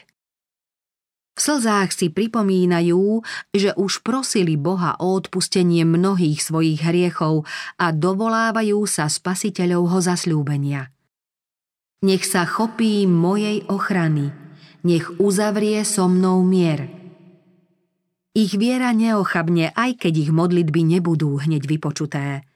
V 1.38 1.40
slzách 1.40 1.94
si 1.94 2.10
pripomínajú, 2.10 3.22
že 3.54 3.70
už 3.78 4.02
prosili 4.02 4.58
Boha 4.58 4.98
o 4.98 5.14
odpustenie 5.14 5.86
mnohých 5.86 6.42
svojich 6.42 6.82
hriechov 6.82 7.46
a 7.78 7.94
dovolávajú 7.94 8.82
sa 8.90 9.06
spasiteľovho 9.06 10.02
zasľúbenia. 10.02 10.90
Nech 12.02 12.26
sa 12.26 12.42
chopí 12.42 13.06
mojej 13.06 13.62
ochrany, 13.70 14.34
nech 14.82 15.06
uzavrie 15.22 15.86
so 15.86 16.10
mnou 16.10 16.42
mier– 16.42 16.90
ich 18.38 18.54
viera 18.54 18.94
neochabne, 18.94 19.74
aj 19.74 20.06
keď 20.06 20.14
ich 20.22 20.30
modlitby 20.30 20.86
nebudú 20.86 21.42
hneď 21.42 21.66
vypočuté. 21.66 22.46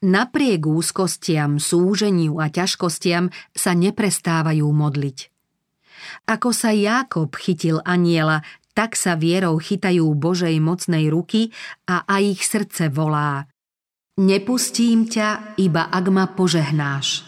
Napriek 0.00 0.62
úzkostiam, 0.64 1.58
súženiu 1.58 2.38
a 2.38 2.46
ťažkostiam 2.46 3.34
sa 3.50 3.74
neprestávajú 3.74 4.64
modliť. 4.70 5.18
Ako 6.30 6.54
sa 6.54 6.70
Jákob 6.70 7.34
chytil 7.34 7.82
aniela, 7.82 8.46
tak 8.72 8.94
sa 8.94 9.18
vierou 9.18 9.58
chytajú 9.58 10.06
Božej 10.14 10.54
mocnej 10.62 11.10
ruky 11.10 11.50
a 11.90 12.06
aj 12.06 12.22
ich 12.38 12.42
srdce 12.46 12.92
volá. 12.92 13.50
Nepustím 14.16 15.10
ťa, 15.10 15.58
iba 15.60 15.92
ak 15.92 16.06
ma 16.08 16.24
požehnáš. 16.30 17.26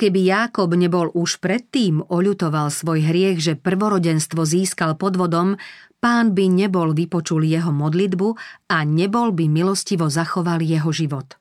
Keby 0.00 0.20
Jákob 0.32 0.72
nebol 0.80 1.12
už 1.12 1.44
predtým 1.44 2.00
oľutoval 2.06 2.72
svoj 2.72 3.04
hriech, 3.04 3.38
že 3.42 3.52
prvorodenstvo 3.58 4.48
získal 4.48 4.96
podvodom, 4.96 5.60
pán 6.00 6.32
by 6.32 6.48
nebol 6.48 6.96
vypočul 6.96 7.44
jeho 7.44 7.70
modlitbu 7.70 8.28
a 8.72 8.82
nebol 8.88 9.30
by 9.36 9.46
milostivo 9.46 10.08
zachoval 10.08 10.64
jeho 10.64 10.90
život. 10.90 11.36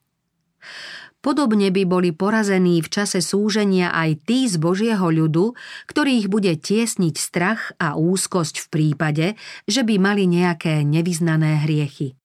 Podobne 1.20 1.68
by 1.68 1.84
boli 1.84 2.16
porazení 2.16 2.80
v 2.80 2.88
čase 2.88 3.20
súženia 3.20 3.92
aj 3.92 4.24
tí 4.24 4.48
z 4.48 4.56
Božieho 4.56 5.04
ľudu, 5.12 5.52
ktorých 5.92 6.32
bude 6.32 6.56
tiesniť 6.56 7.16
strach 7.20 7.76
a 7.76 8.00
úzkosť 8.00 8.64
v 8.64 8.68
prípade, 8.72 9.26
že 9.68 9.84
by 9.84 10.00
mali 10.00 10.32
nejaké 10.32 10.88
nevyznané 10.88 11.68
hriechy. 11.68 12.16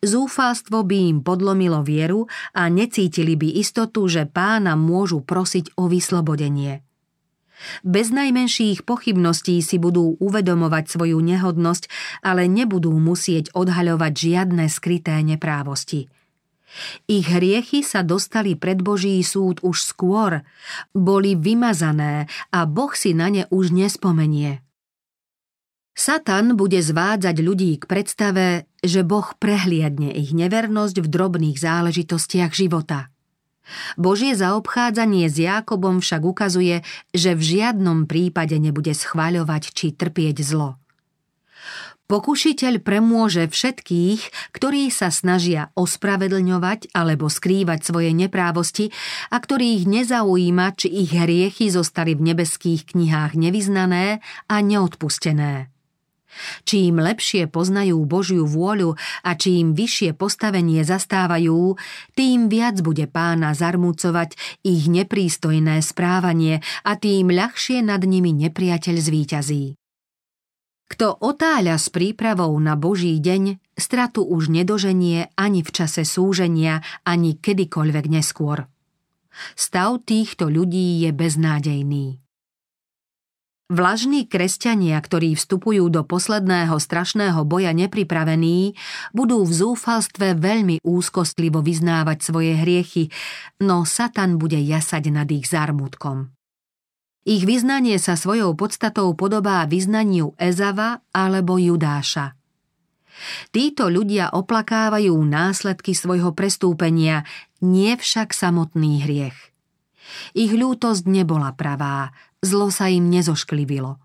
Zúfalstvo 0.00 0.80
by 0.80 1.12
im 1.12 1.18
podlomilo 1.20 1.84
vieru 1.84 2.24
a 2.56 2.72
necítili 2.72 3.36
by 3.36 3.60
istotu, 3.60 4.08
že 4.08 4.24
pána 4.24 4.80
môžu 4.80 5.20
prosiť 5.20 5.76
o 5.76 5.84
vyslobodenie– 5.84 6.80
bez 7.84 8.10
najmenších 8.10 8.84
pochybností 8.84 9.60
si 9.60 9.76
budú 9.76 10.16
uvedomovať 10.18 10.84
svoju 10.88 11.18
nehodnosť, 11.20 11.84
ale 12.24 12.48
nebudú 12.48 12.92
musieť 12.96 13.52
odhaľovať 13.52 14.12
žiadne 14.12 14.64
skryté 14.66 15.20
neprávosti. 15.22 16.08
Ich 17.10 17.26
hriechy 17.26 17.82
sa 17.82 18.06
dostali 18.06 18.54
pred 18.54 18.78
Boží 18.78 19.18
súd 19.26 19.58
už 19.66 19.82
skôr, 19.82 20.46
boli 20.94 21.34
vymazané 21.34 22.30
a 22.54 22.62
Boh 22.62 22.94
si 22.94 23.10
na 23.10 23.26
ne 23.26 23.44
už 23.50 23.74
nespomenie. 23.74 24.62
Satan 25.90 26.54
bude 26.54 26.78
zvádzať 26.78 27.36
ľudí 27.42 27.76
k 27.82 27.84
predstave, 27.90 28.70
že 28.80 29.02
Boh 29.02 29.26
prehliadne 29.36 30.14
ich 30.14 30.30
nevernosť 30.30 31.02
v 31.02 31.10
drobných 31.10 31.58
záležitostiach 31.58 32.54
života– 32.54 33.10
Božie 33.94 34.36
zaobchádzanie 34.36 35.26
s 35.30 35.36
Jákobom 35.40 36.02
však 36.04 36.22
ukazuje, 36.22 36.82
že 37.14 37.34
v 37.34 37.42
žiadnom 37.42 38.06
prípade 38.10 38.56
nebude 38.58 38.92
schváľovať 38.94 39.62
či 39.74 39.86
trpieť 39.94 40.42
zlo. 40.44 40.80
Pokušiteľ 42.10 42.82
premôže 42.82 43.46
všetkých, 43.46 44.50
ktorí 44.50 44.90
sa 44.90 45.14
snažia 45.14 45.70
ospravedlňovať 45.78 46.90
alebo 46.90 47.30
skrývať 47.30 47.86
svoje 47.86 48.10
neprávosti 48.10 48.90
a 49.30 49.38
ktorých 49.38 49.86
nezaujíma, 49.86 50.74
či 50.74 50.90
ich 50.90 51.14
hriechy 51.14 51.70
zostali 51.70 52.18
v 52.18 52.34
nebeských 52.34 52.90
knihách 52.98 53.38
nevyznané 53.38 54.18
a 54.50 54.56
neodpustené. 54.58 55.70
Čím 56.64 57.02
lepšie 57.02 57.50
poznajú 57.50 58.00
Božiu 58.06 58.46
vôľu 58.46 58.96
a 59.26 59.30
čím 59.34 59.74
vyššie 59.74 60.14
postavenie 60.14 60.86
zastávajú, 60.86 61.74
tým 62.14 62.46
viac 62.46 62.80
bude 62.80 63.10
pána 63.10 63.52
zarmúcovať 63.52 64.38
ich 64.62 64.86
neprístojné 64.86 65.82
správanie 65.82 66.62
a 66.86 66.96
tým 66.96 67.28
ľahšie 67.34 67.82
nad 67.82 68.00
nimi 68.06 68.30
nepriateľ 68.34 68.96
zvíťazí. 68.98 69.64
Kto 70.90 71.22
otáľa 71.22 71.78
s 71.78 71.86
prípravou 71.86 72.50
na 72.58 72.74
Boží 72.74 73.14
deň, 73.22 73.62
stratu 73.78 74.26
už 74.26 74.50
nedoženie 74.50 75.30
ani 75.38 75.62
v 75.62 75.70
čase 75.70 76.02
súženia, 76.02 76.82
ani 77.06 77.38
kedykoľvek 77.38 78.06
neskôr. 78.10 78.66
Stav 79.54 80.02
týchto 80.02 80.50
ľudí 80.50 81.06
je 81.06 81.14
beznádejný. 81.14 82.18
Vlažní 83.70 84.26
kresťania, 84.26 84.98
ktorí 84.98 85.38
vstupujú 85.38 85.94
do 85.94 86.02
posledného 86.02 86.74
strašného 86.74 87.46
boja 87.46 87.70
nepripravení, 87.70 88.74
budú 89.14 89.46
v 89.46 89.52
zúfalstve 89.54 90.34
veľmi 90.34 90.82
úzkostlivo 90.82 91.62
vyznávať 91.62 92.18
svoje 92.18 92.58
hriechy, 92.58 93.14
no 93.62 93.86
Satan 93.86 94.42
bude 94.42 94.58
jasať 94.58 95.14
nad 95.14 95.30
ich 95.30 95.46
zármutkom. 95.46 96.34
Ich 97.22 97.46
vyznanie 97.46 98.02
sa 98.02 98.18
svojou 98.18 98.58
podstatou 98.58 99.14
podobá 99.14 99.62
vyznaniu 99.70 100.34
Ezava 100.34 101.06
alebo 101.14 101.54
Judáša. 101.54 102.34
Títo 103.54 103.86
ľudia 103.86 104.34
oplakávajú 104.34 105.14
následky 105.14 105.94
svojho 105.94 106.34
prestúpenia, 106.34 107.22
nie 107.62 107.94
však 107.94 108.34
samotný 108.34 109.06
hriech. 109.06 109.38
Ich 110.34 110.50
ľútosť 110.50 111.06
nebola 111.06 111.54
pravá, 111.54 112.10
zlo 112.44 112.72
sa 112.72 112.88
im 112.88 113.08
nezošklivilo. 113.08 114.00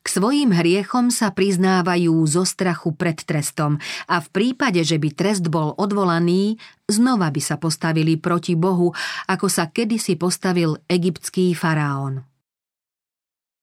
K 0.00 0.06
svojim 0.06 0.54
hriechom 0.54 1.12
sa 1.12 1.34
priznávajú 1.34 2.14
zo 2.24 2.46
strachu 2.48 2.96
pred 2.96 3.20
trestom 3.20 3.76
a 4.08 4.22
v 4.22 4.28
prípade, 4.32 4.80
že 4.80 4.96
by 4.96 5.08
trest 5.12 5.50
bol 5.52 5.76
odvolaný, 5.76 6.56
znova 6.88 7.28
by 7.28 7.42
sa 7.42 7.60
postavili 7.60 8.16
proti 8.16 8.56
Bohu, 8.56 8.94
ako 9.28 9.46
sa 9.50 9.68
kedysi 9.68 10.16
postavil 10.16 10.80
egyptský 10.88 11.52
faraón. 11.52 12.24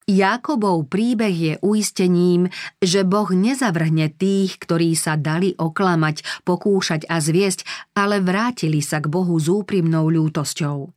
Jakobov 0.05 0.85
príbeh 0.85 1.33
je 1.33 1.53
uistením, 1.65 2.53
že 2.77 3.01
Boh 3.01 3.25
nezavrhne 3.25 4.13
tých, 4.13 4.61
ktorí 4.61 4.93
sa 4.93 5.17
dali 5.17 5.57
oklamať, 5.57 6.45
pokúšať 6.45 7.09
a 7.09 7.17
zviesť, 7.17 7.65
ale 7.97 8.21
vrátili 8.21 8.85
sa 8.85 9.01
k 9.01 9.09
Bohu 9.09 9.33
s 9.41 9.49
úprimnou 9.49 10.05
ľútosťou. 10.13 10.94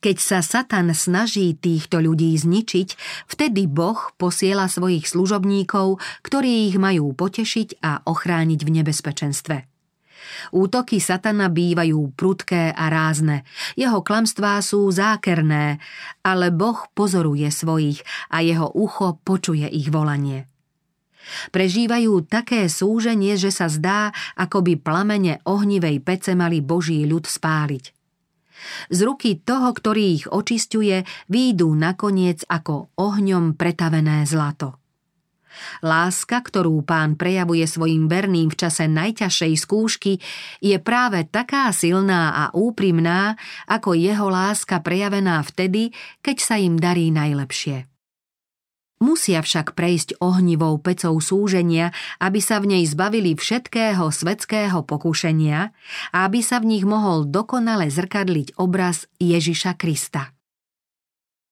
Keď 0.00 0.16
sa 0.16 0.38
Satan 0.40 0.92
snaží 0.96 1.52
týchto 1.52 2.00
ľudí 2.00 2.32
zničiť, 2.32 2.88
vtedy 3.28 3.68
Boh 3.68 3.98
posiela 4.16 4.66
svojich 4.66 5.04
služobníkov, 5.04 6.00
ktorí 6.24 6.72
ich 6.72 6.76
majú 6.80 7.12
potešiť 7.12 7.84
a 7.84 8.00
ochrániť 8.08 8.60
v 8.64 8.70
nebezpečenstve. 8.80 9.56
Útoky 10.54 11.02
satana 11.02 11.52
bývajú 11.52 12.16
prudké 12.16 12.72
a 12.72 12.88
rázne. 12.88 13.44
Jeho 13.76 14.00
klamstvá 14.00 14.62
sú 14.64 14.88
zákerné, 14.88 15.82
ale 16.24 16.48
Boh 16.54 16.80
pozoruje 16.96 17.48
svojich 17.50 18.00
a 18.32 18.40
jeho 18.40 18.70
ucho 18.72 19.20
počuje 19.20 19.68
ich 19.68 19.92
volanie. 19.92 20.48
Prežívajú 21.52 22.26
také 22.26 22.66
súženie, 22.66 23.36
že 23.36 23.52
sa 23.52 23.68
zdá, 23.68 24.10
ako 24.34 24.64
by 24.64 24.74
plamene 24.80 25.38
ohnivej 25.44 26.00
pece 26.02 26.32
mali 26.32 26.64
Boží 26.64 27.04
ľud 27.04 27.28
spáliť. 27.28 27.99
Z 28.88 28.98
ruky 29.02 29.42
toho, 29.42 29.74
ktorý 29.74 30.04
ich 30.22 30.26
očistuje, 30.30 31.02
výjdu 31.26 31.68
nakoniec 31.74 32.46
ako 32.46 32.94
ohňom 32.96 33.58
pretavené 33.58 34.24
zlato. 34.24 34.80
Láska, 35.82 36.40
ktorú 36.40 36.86
pán 36.86 37.18
prejavuje 37.18 37.66
svojim 37.66 38.06
verným 38.06 38.54
v 38.54 38.56
čase 38.56 38.86
najťažšej 38.86 39.52
skúšky, 39.58 40.12
je 40.62 40.76
práve 40.78 41.26
taká 41.26 41.74
silná 41.74 42.30
a 42.30 42.44
úprimná, 42.54 43.34
ako 43.66 43.98
jeho 43.98 44.30
láska 44.30 44.78
prejavená 44.78 45.42
vtedy, 45.42 45.90
keď 46.22 46.36
sa 46.38 46.54
im 46.54 46.78
darí 46.78 47.10
najlepšie. 47.10 47.89
Musia 49.00 49.40
však 49.40 49.72
prejsť 49.72 50.20
ohnivou 50.20 50.76
pecou 50.76 51.16
súženia, 51.24 51.96
aby 52.20 52.36
sa 52.44 52.60
v 52.60 52.76
nej 52.76 52.84
zbavili 52.84 53.32
všetkého 53.32 54.12
svetského 54.12 54.84
pokušenia 54.84 55.72
a 56.12 56.18
aby 56.28 56.44
sa 56.44 56.60
v 56.60 56.76
nich 56.76 56.84
mohol 56.84 57.24
dokonale 57.24 57.88
zrkadliť 57.88 58.60
obraz 58.60 59.08
Ježiša 59.16 59.80
Krista. 59.80 60.36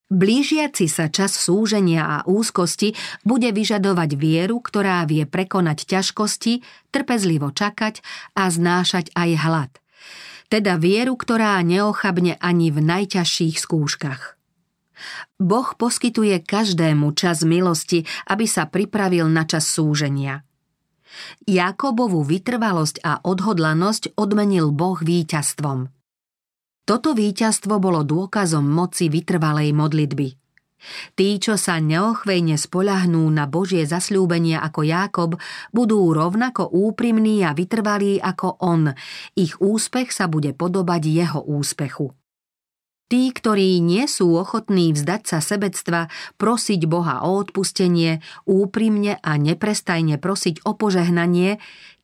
Blížiaci 0.08 0.88
sa 0.88 1.12
čas 1.12 1.36
súženia 1.36 2.04
a 2.04 2.16
úzkosti 2.24 2.96
bude 3.28 3.52
vyžadovať 3.52 4.16
vieru, 4.16 4.60
ktorá 4.60 5.04
vie 5.04 5.28
prekonať 5.28 5.84
ťažkosti, 5.84 6.64
trpezlivo 6.92 7.52
čakať 7.52 8.00
a 8.32 8.48
znášať 8.48 9.12
aj 9.12 9.30
hlad. 9.40 9.72
Teda 10.48 10.80
vieru, 10.80 11.12
ktorá 11.12 11.60
neochabne 11.60 12.40
ani 12.40 12.72
v 12.72 12.80
najťažších 12.88 13.60
skúškach. 13.60 14.37
Boh 15.38 15.68
poskytuje 15.76 16.42
každému 16.42 17.14
čas 17.14 17.46
milosti, 17.46 18.04
aby 18.26 18.44
sa 18.44 18.66
pripravil 18.66 19.30
na 19.30 19.46
čas 19.46 19.68
súženia. 19.70 20.42
Jakobovú 21.48 22.20
vytrvalosť 22.22 23.00
a 23.00 23.24
odhodlanosť 23.24 24.18
odmenil 24.18 24.70
Boh 24.70 25.00
víťazstvom. 25.00 25.88
Toto 26.88 27.12
víťazstvo 27.12 27.76
bolo 27.80 28.00
dôkazom 28.00 28.64
moci 28.64 29.12
vytrvalej 29.12 29.76
modlitby. 29.76 30.28
Tí, 31.18 31.28
čo 31.42 31.58
sa 31.58 31.82
neochvejne 31.82 32.54
spolahnú 32.54 33.26
na 33.34 33.50
Božie 33.50 33.82
zasľúbenie 33.82 34.56
ako 34.56 34.80
Jákob, 34.86 35.30
budú 35.74 36.14
rovnako 36.14 36.70
úprimní 36.70 37.42
a 37.42 37.50
vytrvalí 37.50 38.22
ako 38.22 38.62
on. 38.62 38.94
Ich 39.34 39.58
úspech 39.58 40.14
sa 40.14 40.30
bude 40.30 40.54
podobať 40.54 41.02
jeho 41.02 41.40
úspechu. 41.42 42.14
Tí, 43.08 43.32
ktorí 43.32 43.80
nie 43.80 44.04
sú 44.04 44.36
ochotní 44.36 44.92
vzdať 44.92 45.22
sa 45.24 45.38
sebectva, 45.40 46.12
prosiť 46.36 46.84
Boha 46.84 47.24
o 47.24 47.40
odpustenie, 47.40 48.20
úprimne 48.44 49.16
a 49.24 49.40
neprestajne 49.40 50.20
prosiť 50.20 50.60
o 50.68 50.76
požehnanie, 50.76 51.56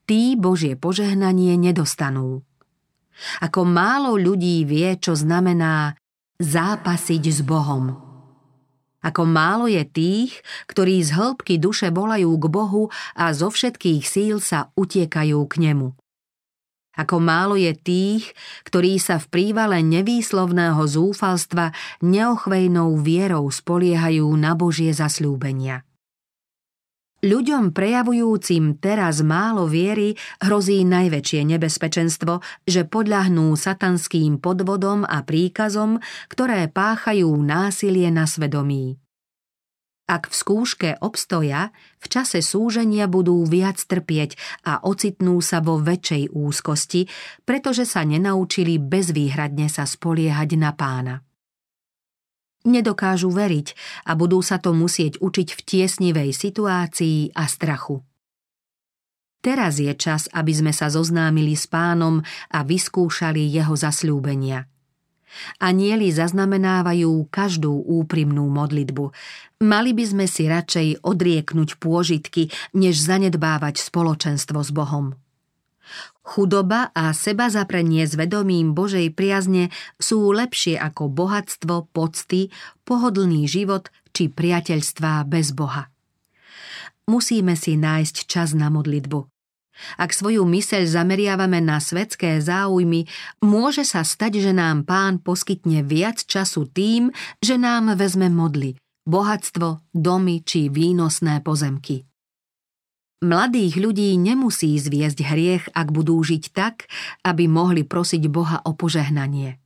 tí 0.08 0.32
Božie 0.32 0.80
požehnanie 0.80 1.60
nedostanú. 1.60 2.40
Ako 3.44 3.68
málo 3.68 4.16
ľudí 4.16 4.64
vie, 4.64 4.96
čo 4.96 5.12
znamená 5.12 6.00
zápasiť 6.40 7.22
s 7.30 7.40
Bohom. 7.44 8.00
Ako 9.04 9.28
málo 9.28 9.68
je 9.68 9.84
tých, 9.84 10.40
ktorí 10.64 11.04
z 11.04 11.12
hĺbky 11.12 11.60
duše 11.60 11.92
volajú 11.92 12.32
k 12.40 12.46
Bohu 12.48 12.88
a 13.12 13.36
zo 13.36 13.52
všetkých 13.52 14.02
síl 14.08 14.40
sa 14.40 14.72
utiekajú 14.72 15.44
k 15.44 15.54
Nemu. 15.60 15.92
Ako 16.94 17.18
málo 17.18 17.58
je 17.58 17.74
tých, 17.74 18.30
ktorí 18.62 19.02
sa 19.02 19.18
v 19.18 19.26
prívale 19.30 19.82
nevýslovného 19.82 20.82
zúfalstva 20.86 21.74
neochvejnou 22.02 22.94
vierou 23.02 23.50
spoliehajú 23.50 24.30
na 24.38 24.54
Božie 24.54 24.94
zasľúbenia. 24.94 25.82
Ľuďom 27.24 27.72
prejavujúcim 27.72 28.76
teraz 28.84 29.24
málo 29.24 29.64
viery 29.64 30.12
hrozí 30.44 30.84
najväčšie 30.84 31.56
nebezpečenstvo, 31.56 32.44
že 32.68 32.84
podľahnú 32.84 33.56
satanským 33.56 34.36
podvodom 34.36 35.08
a 35.08 35.24
príkazom, 35.24 36.04
ktoré 36.28 36.68
páchajú 36.68 37.32
násilie 37.40 38.12
na 38.12 38.28
svedomí. 38.28 39.00
Ak 40.04 40.28
v 40.28 40.34
skúške 40.36 40.90
obstoja, 41.00 41.72
v 41.96 42.06
čase 42.12 42.44
súženia 42.44 43.08
budú 43.08 43.40
viac 43.48 43.80
trpieť 43.80 44.36
a 44.68 44.84
ocitnú 44.84 45.40
sa 45.40 45.64
vo 45.64 45.80
väčšej 45.80 46.28
úzkosti, 46.28 47.08
pretože 47.48 47.88
sa 47.88 48.04
nenaučili 48.04 48.76
bezvýhradne 48.76 49.72
sa 49.72 49.88
spoliehať 49.88 50.50
na 50.60 50.76
pána. 50.76 51.14
Nedokážu 52.68 53.32
veriť 53.32 53.72
a 54.04 54.12
budú 54.12 54.44
sa 54.44 54.60
to 54.60 54.76
musieť 54.76 55.24
učiť 55.24 55.48
v 55.56 55.60
tiesnivej 55.64 56.36
situácii 56.36 57.32
a 57.32 57.48
strachu. 57.48 58.04
Teraz 59.40 59.80
je 59.80 59.92
čas, 59.96 60.28
aby 60.32 60.52
sme 60.52 60.72
sa 60.72 60.92
zoznámili 60.92 61.56
s 61.56 61.64
pánom 61.64 62.20
a 62.52 62.60
vyskúšali 62.60 63.40
jeho 63.48 63.72
zasľúbenia– 63.72 64.68
Anieli 65.58 66.10
zaznamenávajú 66.10 67.28
každú 67.30 67.72
úprimnú 67.84 68.46
modlitbu. 68.50 69.10
Mali 69.64 69.90
by 69.96 70.04
sme 70.04 70.26
si 70.28 70.46
radšej 70.46 71.02
odrieknúť 71.02 71.80
pôžitky, 71.80 72.52
než 72.76 73.00
zanedbávať 73.00 73.80
spoločenstvo 73.80 74.60
s 74.60 74.70
Bohom. 74.70 75.16
Chudoba 76.24 76.88
a 76.96 77.12
seba 77.12 77.52
zaprenie 77.52 78.08
s 78.08 78.16
vedomím 78.16 78.72
Božej 78.72 79.12
priazne 79.12 79.68
sú 80.00 80.32
lepšie 80.32 80.80
ako 80.80 81.12
bohatstvo, 81.12 81.92
pocty, 81.92 82.48
pohodlný 82.88 83.44
život 83.44 83.92
či 84.16 84.32
priateľstvá 84.32 85.28
bez 85.28 85.52
Boha. 85.52 85.92
Musíme 87.04 87.52
si 87.52 87.76
nájsť 87.76 88.24
čas 88.24 88.56
na 88.56 88.72
modlitbu. 88.72 89.33
Ak 89.98 90.14
svoju 90.14 90.46
myseľ 90.46 90.86
zameriavame 90.86 91.58
na 91.58 91.82
svetské 91.82 92.38
záujmy, 92.38 93.10
môže 93.42 93.82
sa 93.82 94.06
stať, 94.06 94.40
že 94.40 94.52
nám 94.54 94.86
pán 94.86 95.18
poskytne 95.18 95.82
viac 95.82 96.22
času 96.22 96.70
tým, 96.70 97.10
že 97.42 97.58
nám 97.58 97.94
vezme 97.98 98.30
modly, 98.30 98.78
bohatstvo, 99.08 99.82
domy 99.90 100.46
či 100.46 100.70
výnosné 100.70 101.42
pozemky. 101.42 102.06
Mladých 103.24 103.80
ľudí 103.80 104.12
nemusí 104.20 104.76
zviesť 104.76 105.24
hriech, 105.24 105.64
ak 105.72 105.88
budú 105.96 106.20
žiť 106.20 106.44
tak, 106.52 106.84
aby 107.24 107.48
mohli 107.48 107.80
prosiť 107.80 108.28
Boha 108.28 108.60
o 108.68 108.76
požehnanie. 108.76 109.63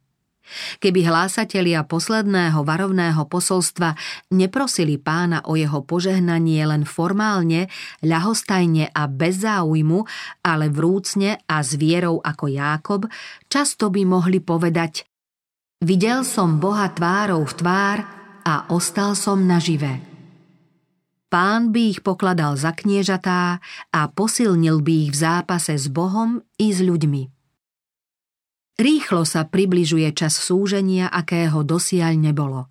Keby 0.78 1.06
hlásatelia 1.06 1.84
posledného 1.84 2.64
varovného 2.64 3.22
posolstva 3.28 3.94
neprosili 4.34 4.96
pána 4.96 5.44
o 5.46 5.54
jeho 5.56 5.84
požehnanie 5.84 6.62
len 6.64 6.82
formálne, 6.88 7.70
ľahostajne 8.04 8.90
a 8.92 9.02
bez 9.06 9.44
záujmu, 9.44 10.04
ale 10.44 10.68
vrúcne 10.68 11.40
a 11.46 11.60
s 11.60 11.76
vierou 11.76 12.20
ako 12.22 12.44
Jákob, 12.48 13.02
často 13.46 13.92
by 13.92 14.02
mohli 14.08 14.40
povedať 14.40 15.08
Videl 15.78 16.26
som 16.26 16.58
Boha 16.58 16.90
tvárou 16.90 17.46
v 17.46 17.54
tvár 17.54 17.98
a 18.42 18.66
ostal 18.74 19.14
som 19.14 19.46
nažive. 19.46 20.02
Pán 21.28 21.70
by 21.70 21.92
ich 21.92 22.00
pokladal 22.00 22.56
za 22.56 22.72
kniežatá 22.74 23.62
a 23.92 24.00
posilnil 24.08 24.80
by 24.80 24.94
ich 25.06 25.10
v 25.12 25.20
zápase 25.22 25.76
s 25.76 25.86
Bohom 25.92 26.40
i 26.56 26.72
s 26.72 26.80
ľuďmi. 26.80 27.37
Rýchlo 28.78 29.26
sa 29.26 29.42
približuje 29.42 30.06
čas 30.14 30.38
súženia, 30.38 31.10
akého 31.10 31.66
dosiaľ 31.66 32.14
nebolo. 32.14 32.70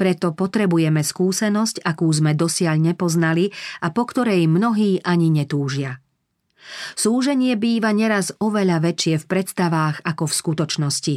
Preto 0.00 0.32
potrebujeme 0.32 1.04
skúsenosť, 1.04 1.84
akú 1.84 2.08
sme 2.08 2.32
dosiaľ 2.32 2.80
nepoznali 2.80 3.52
a 3.84 3.92
po 3.92 4.08
ktorej 4.08 4.48
mnohí 4.48 5.04
ani 5.04 5.28
netúžia. 5.28 6.00
Súženie 6.96 7.52
býva 7.60 7.92
neraz 7.92 8.32
oveľa 8.40 8.80
väčšie 8.80 9.20
v 9.20 9.28
predstavách 9.28 10.00
ako 10.08 10.24
v 10.24 10.34
skutočnosti. 10.40 11.16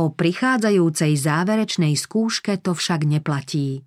O 0.00 0.08
prichádzajúcej 0.08 1.12
záverečnej 1.20 1.94
skúške 2.00 2.56
to 2.64 2.72
však 2.72 3.04
neplatí. 3.04 3.84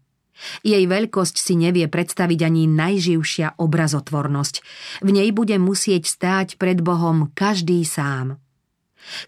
Jej 0.61 0.85
veľkosť 0.85 1.35
si 1.41 1.57
nevie 1.57 1.89
predstaviť 1.89 2.39
ani 2.45 2.69
najživšia 2.69 3.57
obrazotvornosť. 3.57 4.55
V 5.01 5.09
nej 5.09 5.33
bude 5.33 5.57
musieť 5.57 6.05
stáť 6.05 6.61
pred 6.61 6.77
Bohom 6.85 7.33
každý 7.33 7.81
sám. 7.81 8.37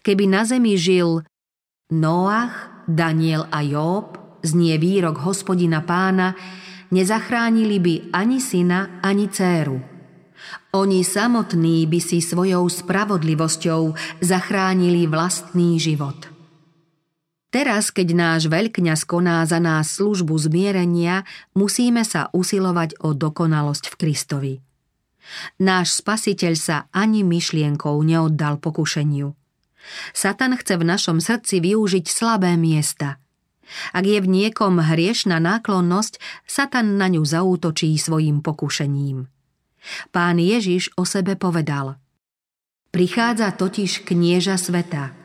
Keby 0.04 0.24
na 0.28 0.42
zemi 0.44 0.76
žil 0.76 1.24
Noach, 1.90 2.84
Daniel 2.86 3.46
a 3.50 3.62
Job, 3.62 4.18
znie 4.42 4.78
výrok 4.78 5.20
hospodina 5.26 5.82
pána, 5.84 6.34
nezachránili 6.90 7.78
by 7.78 7.94
ani 8.14 8.38
syna, 8.38 9.00
ani 9.02 9.28
dceru. 9.28 9.78
Oni 10.72 11.04
samotní 11.04 11.84
by 11.86 11.98
si 12.00 12.22
svojou 12.22 12.70
spravodlivosťou 12.70 13.94
zachránili 14.22 15.10
vlastný 15.10 15.76
život. 15.76 16.30
Teraz, 17.50 17.90
keď 17.90 18.14
náš 18.14 18.46
veľkňaz 18.46 19.02
koná 19.10 19.42
za 19.42 19.58
nás 19.58 19.98
službu 19.98 20.38
zmierenia, 20.38 21.26
musíme 21.58 22.06
sa 22.06 22.30
usilovať 22.30 23.02
o 23.02 23.10
dokonalosť 23.10 23.90
v 23.90 23.94
Kristovi. 23.98 24.54
Náš 25.58 25.98
spasiteľ 25.98 26.54
sa 26.54 26.76
ani 26.94 27.26
myšlienkou 27.26 27.98
neoddal 28.06 28.62
pokušeniu. 28.62 29.39
Satan 30.12 30.56
chce 30.56 30.76
v 30.76 30.84
našom 30.84 31.18
srdci 31.18 31.62
využiť 31.62 32.04
slabé 32.06 32.54
miesta. 32.54 33.20
Ak 33.94 34.02
je 34.02 34.18
v 34.18 34.26
niekom 34.26 34.82
hriešna 34.82 35.38
náklonnosť, 35.38 36.18
Satan 36.42 36.98
na 36.98 37.06
ňu 37.06 37.22
zaútočí 37.22 37.94
svojim 37.94 38.42
pokušením. 38.42 39.30
Pán 40.10 40.36
Ježiš 40.42 40.92
o 40.98 41.06
sebe 41.06 41.38
povedal 41.38 41.96
Prichádza 42.90 43.54
totiž 43.54 44.02
knieža 44.02 44.58
sveta– 44.58 45.14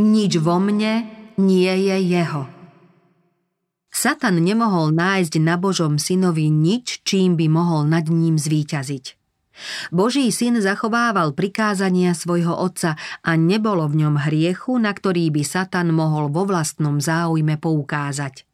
nič 0.00 0.40
vo 0.40 0.56
mne 0.56 1.04
nie 1.36 1.68
je 1.68 1.96
jeho. 2.00 2.48
Satan 3.92 4.40
nemohol 4.40 4.96
nájsť 4.96 5.36
na 5.44 5.60
Božom 5.60 6.00
synovi 6.00 6.48
nič, 6.48 7.04
čím 7.04 7.36
by 7.36 7.52
mohol 7.52 7.84
nad 7.84 8.08
ním 8.08 8.40
zvíťaziť. 8.40 9.19
Boží 9.92 10.28
syn 10.32 10.58
zachovával 10.60 11.36
prikázania 11.36 12.16
svojho 12.16 12.56
otca 12.56 12.96
a 13.20 13.30
nebolo 13.36 13.86
v 13.88 14.06
ňom 14.06 14.16
hriechu, 14.28 14.76
na 14.80 14.90
ktorý 14.92 15.28
by 15.32 15.42
Satan 15.44 15.92
mohol 15.92 16.32
vo 16.32 16.48
vlastnom 16.48 16.98
záujme 16.98 17.60
poukázať. 17.60 18.48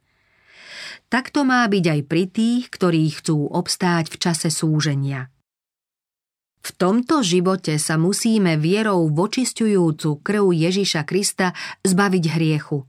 Takto 1.07 1.47
má 1.47 1.62
byť 1.71 1.85
aj 1.87 2.01
pri 2.11 2.25
tých, 2.27 2.64
ktorí 2.69 3.07
chcú 3.14 3.47
obstáť 3.47 4.11
v 4.11 4.16
čase 4.19 4.51
súženia– 4.51 5.31
v 6.66 6.75
tomto 6.75 7.23
živote 7.23 7.79
sa 7.79 7.95
musíme 7.95 8.59
vierou 8.59 9.07
vočistujúcu 9.07 10.19
krv 10.19 10.51
Ježiša 10.51 11.07
Krista 11.07 11.55
zbaviť 11.87 12.25
hriechu. 12.35 12.83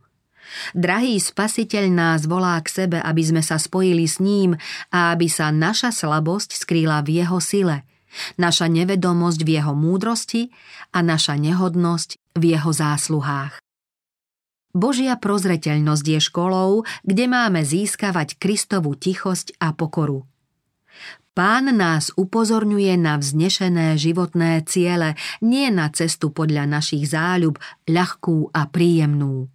Drahý 0.73 1.21
spasiteľ 1.21 1.85
nás 1.93 2.25
volá 2.25 2.57
k 2.65 2.73
sebe, 2.73 2.97
aby 2.97 3.21
sme 3.21 3.45
sa 3.45 3.61
spojili 3.61 4.09
s 4.09 4.17
ním 4.17 4.57
a 4.89 5.13
aby 5.13 5.29
sa 5.29 5.53
naša 5.53 5.93
slabosť 5.93 6.57
skrýla 6.57 7.05
v 7.05 7.21
jeho 7.21 7.37
sile, 7.37 7.85
naša 8.39 8.69
nevedomosť 8.69 9.39
v 9.43 9.49
jeho 9.59 9.73
múdrosti 9.77 10.49
a 10.93 11.03
naša 11.05 11.35
nehodnosť 11.37 12.37
v 12.37 12.43
jeho 12.57 12.71
zásluhách. 12.71 13.59
Božia 14.77 15.17
prozreteľnosť 15.17 16.05
je 16.05 16.19
školou, 16.21 16.85
kde 17.01 17.25
máme 17.25 17.65
získavať 17.65 18.37
Kristovu 18.37 18.93
tichosť 18.93 19.57
a 19.57 19.73
pokoru– 19.73 20.23
Pán 21.37 21.69
nás 21.69 22.09
upozorňuje 22.17 22.97
na 22.97 23.21
vznešené 23.21 23.93
životné 23.93 24.65
ciele, 24.65 25.13
nie 25.45 25.69
na 25.69 25.85
cestu 25.93 26.33
podľa 26.33 26.65
našich 26.65 27.13
záľub, 27.13 27.61
ľahkú 27.85 28.49
a 28.57 28.65
príjemnú. 28.65 29.45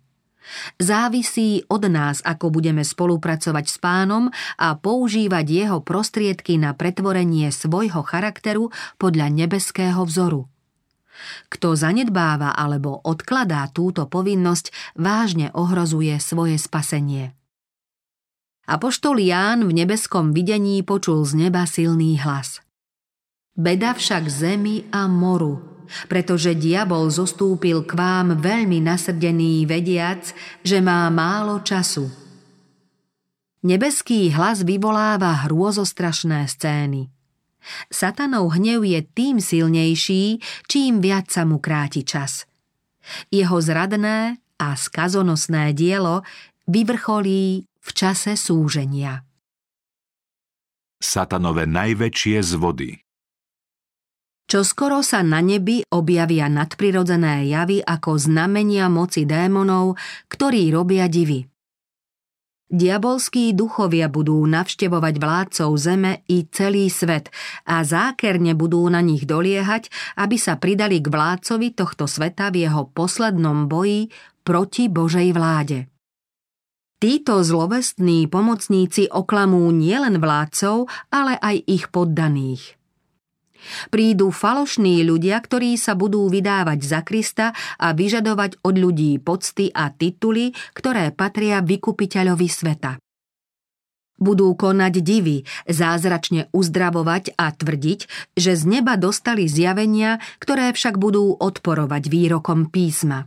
Závisí 0.79 1.63
od 1.71 1.87
nás, 1.87 2.21
ako 2.23 2.51
budeme 2.51 2.83
spolupracovať 2.83 3.65
s 3.67 3.77
pánom 3.79 4.29
a 4.59 4.75
používať 4.75 5.47
jeho 5.47 5.79
prostriedky 5.81 6.59
na 6.59 6.75
pretvorenie 6.75 7.49
svojho 7.55 8.03
charakteru 8.03 8.75
podľa 8.99 9.31
nebeského 9.31 10.03
vzoru. 10.03 10.51
Kto 11.49 11.79
zanedbáva 11.79 12.57
alebo 12.57 12.99
odkladá 13.07 13.71
túto 13.71 14.11
povinnosť, 14.11 14.97
vážne 14.99 15.55
ohrozuje 15.55 16.19
svoje 16.19 16.59
spasenie. 16.59 17.37
Apoštol 18.67 19.19
Ján 19.23 19.67
v 19.67 19.75
nebeskom 19.75 20.31
videní 20.31 20.81
počul 20.87 21.27
z 21.27 21.47
neba 21.47 21.67
silný 21.67 22.19
hlas. 22.23 22.63
Beda 23.53 23.93
však 23.93 24.33
zemi 24.33 24.89
a 24.95 25.05
moru, 25.11 25.72
pretože 26.07 26.57
diabol 26.57 27.11
zostúpil 27.13 27.85
k 27.85 27.93
vám 27.95 28.39
veľmi 28.39 28.83
nasrdený 28.83 29.67
vediac, 29.67 30.35
že 30.63 30.79
má 30.81 31.07
málo 31.13 31.61
času. 31.63 32.09
Nebeský 33.63 34.35
hlas 34.35 34.67
vyvoláva 34.67 35.47
hrôzostrašné 35.47 36.51
scény. 36.51 37.11
Satanov 37.87 38.59
hnev 38.59 38.83
je 38.83 39.01
tým 39.07 39.39
silnejší, 39.39 40.43
čím 40.67 40.99
viac 40.99 41.31
sa 41.31 41.47
mu 41.47 41.63
kráti 41.63 42.03
čas. 42.03 42.51
Jeho 43.31 43.63
zradné 43.63 44.43
a 44.59 44.75
skazonosné 44.75 45.71
dielo 45.75 46.27
vyvrcholí 46.67 47.67
v 47.67 47.91
čase 47.95 48.35
súženia. 48.35 49.23
Satanové 51.03 51.67
najväčšie 51.67 52.39
zvody 52.43 53.02
čo 54.53 54.69
skoro 54.69 55.01
sa 55.01 55.25
na 55.25 55.41
nebi 55.41 55.81
objavia 55.97 56.45
nadprirodzené 56.45 57.49
javy 57.49 57.81
ako 57.81 58.21
znamenia 58.21 58.93
moci 58.93 59.25
démonov, 59.25 59.97
ktorí 60.29 60.69
robia 60.69 61.09
divy. 61.09 61.49
Diabolskí 62.69 63.57
duchovia 63.57 64.13
budú 64.13 64.45
navštevovať 64.45 65.15
vládcov 65.17 65.71
zeme 65.81 66.21
i 66.29 66.45
celý 66.53 66.93
svet 66.93 67.33
a 67.65 67.81
zákerne 67.81 68.53
budú 68.53 68.85
na 68.93 69.01
nich 69.01 69.25
doliehať, 69.25 69.89
aby 70.21 70.37
sa 70.37 70.61
pridali 70.61 71.01
k 71.01 71.09
vládcovi 71.09 71.73
tohto 71.73 72.05
sveta 72.05 72.53
v 72.53 72.69
jeho 72.69 72.93
poslednom 72.93 73.73
boji 73.73 74.13
proti 74.45 74.93
Božej 74.93 75.33
vláde. 75.33 75.89
Títo 77.01 77.41
zlovestní 77.41 78.29
pomocníci 78.29 79.09
oklamú 79.09 79.65
nielen 79.73 80.21
vládcov, 80.21 80.93
ale 81.09 81.41
aj 81.41 81.57
ich 81.65 81.89
poddaných. 81.89 82.82
Prídu 83.91 84.31
falošní 84.31 85.03
ľudia, 85.03 85.41
ktorí 85.41 85.75
sa 85.81 85.97
budú 85.99 86.29
vydávať 86.29 86.81
za 86.85 87.01
Krista 87.03 87.57
a 87.79 87.97
vyžadovať 87.97 88.63
od 88.63 88.75
ľudí 88.79 89.19
pocty 89.19 89.73
a 89.73 89.91
tituly, 89.91 90.55
ktoré 90.77 91.11
patria 91.11 91.65
vykupiteľovi 91.65 92.49
sveta. 92.49 93.03
Budú 94.23 94.55
konať 94.55 95.03
divy, 95.03 95.43
zázračne 95.67 96.47
uzdravovať 96.55 97.35
a 97.35 97.51
tvrdiť, 97.51 98.01
že 98.39 98.55
z 98.55 98.63
neba 98.71 98.95
dostali 98.95 99.51
zjavenia, 99.51 100.23
ktoré 100.39 100.71
však 100.71 100.95
budú 100.95 101.35
odporovať 101.35 102.07
výrokom 102.07 102.71
písma. 102.71 103.27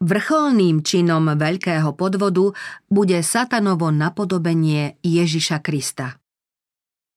Vrcholným 0.00 0.80
činom 0.86 1.34
veľkého 1.34 1.92
podvodu 1.92 2.56
bude 2.88 3.20
satanovo 3.26 3.90
napodobenie 3.92 4.96
Ježiša 5.02 5.60
Krista. 5.60 6.19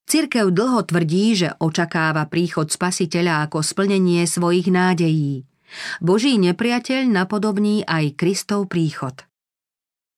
Cirkev 0.03 0.51
dlho 0.51 0.83
tvrdí, 0.83 1.33
že 1.33 1.55
očakáva 1.57 2.27
príchod 2.27 2.67
spasiteľa 2.67 3.47
ako 3.47 3.63
splnenie 3.63 4.27
svojich 4.27 4.67
nádejí. 4.67 5.47
Boží 6.03 6.37
nepriateľ 6.37 7.09
napodobní 7.09 7.81
aj 7.87 8.13
Kristov 8.19 8.69
príchod. 8.69 9.25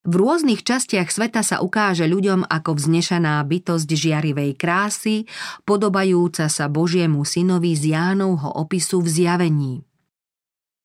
V 0.06 0.22
rôznych 0.22 0.62
častiach 0.62 1.10
sveta 1.10 1.42
sa 1.42 1.58
ukáže 1.58 2.06
ľuďom 2.06 2.46
ako 2.46 2.78
vznešená 2.78 3.42
bytosť 3.42 3.88
žiarivej 3.90 4.54
krásy, 4.54 5.26
podobajúca 5.66 6.46
sa 6.46 6.70
Božiemu 6.70 7.26
synovi 7.26 7.74
z 7.74 7.90
Jánovho 7.98 8.54
opisu 8.54 9.02
v 9.02 9.08
zjavení. 9.10 9.74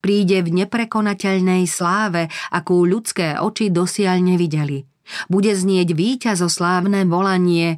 Príde 0.01 0.41
v 0.41 0.65
neprekonateľnej 0.65 1.69
sláve, 1.69 2.33
akú 2.49 2.81
ľudské 2.89 3.37
oči 3.37 3.69
dosiaľ 3.69 4.33
nevideli. 4.33 4.89
Bude 5.29 5.53
znieť 5.53 5.93
víťazoslávne 5.93 7.05
volanie 7.05 7.77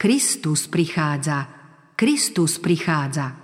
Kristus 0.00 0.64
prichádza, 0.64 1.44
Kristus 1.92 2.56
prichádza. 2.56 3.36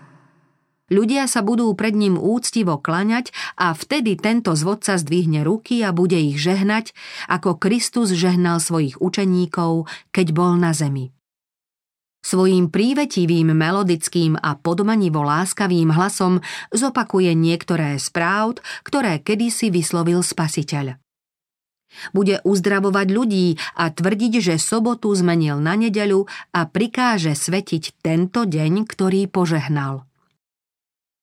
Ľudia 0.88 1.29
sa 1.29 1.45
budú 1.45 1.69
pred 1.77 1.92
ním 1.92 2.16
úctivo 2.16 2.81
klaňať 2.81 3.29
a 3.61 3.77
vtedy 3.77 4.16
tento 4.16 4.57
zvodca 4.57 4.97
zdvihne 4.97 5.45
ruky 5.45 5.85
a 5.85 5.92
bude 5.92 6.16
ich 6.16 6.40
žehnať, 6.40 6.97
ako 7.29 7.61
Kristus 7.61 8.16
žehnal 8.16 8.64
svojich 8.64 8.97
učeníkov, 9.05 9.85
keď 10.16 10.27
bol 10.33 10.57
na 10.57 10.73
zemi. 10.73 11.12
Svojím 12.25 12.73
prívetivým, 12.73 13.53
melodickým 13.53 14.40
a 14.40 14.57
podmanivo 14.57 15.29
láskavým 15.29 15.92
hlasom 15.92 16.40
zopakuje 16.73 17.37
niektoré 17.37 18.01
z 18.01 18.09
ktoré 18.81 19.21
kedysi 19.21 19.69
vyslovil 19.69 20.25
spasiteľ. 20.25 21.06
Bude 22.12 22.42
uzdravovať 22.44 23.07
ľudí 23.09 23.57
a 23.79 23.88
tvrdiť, 23.88 24.33
že 24.42 24.55
sobotu 24.61 25.14
zmenil 25.14 25.62
na 25.62 25.79
nedeľu 25.79 26.29
a 26.53 26.66
prikáže 26.68 27.33
svetiť 27.33 28.03
tento 28.03 28.44
deň, 28.44 28.72
ktorý 28.85 29.31
požehnal. 29.31 30.05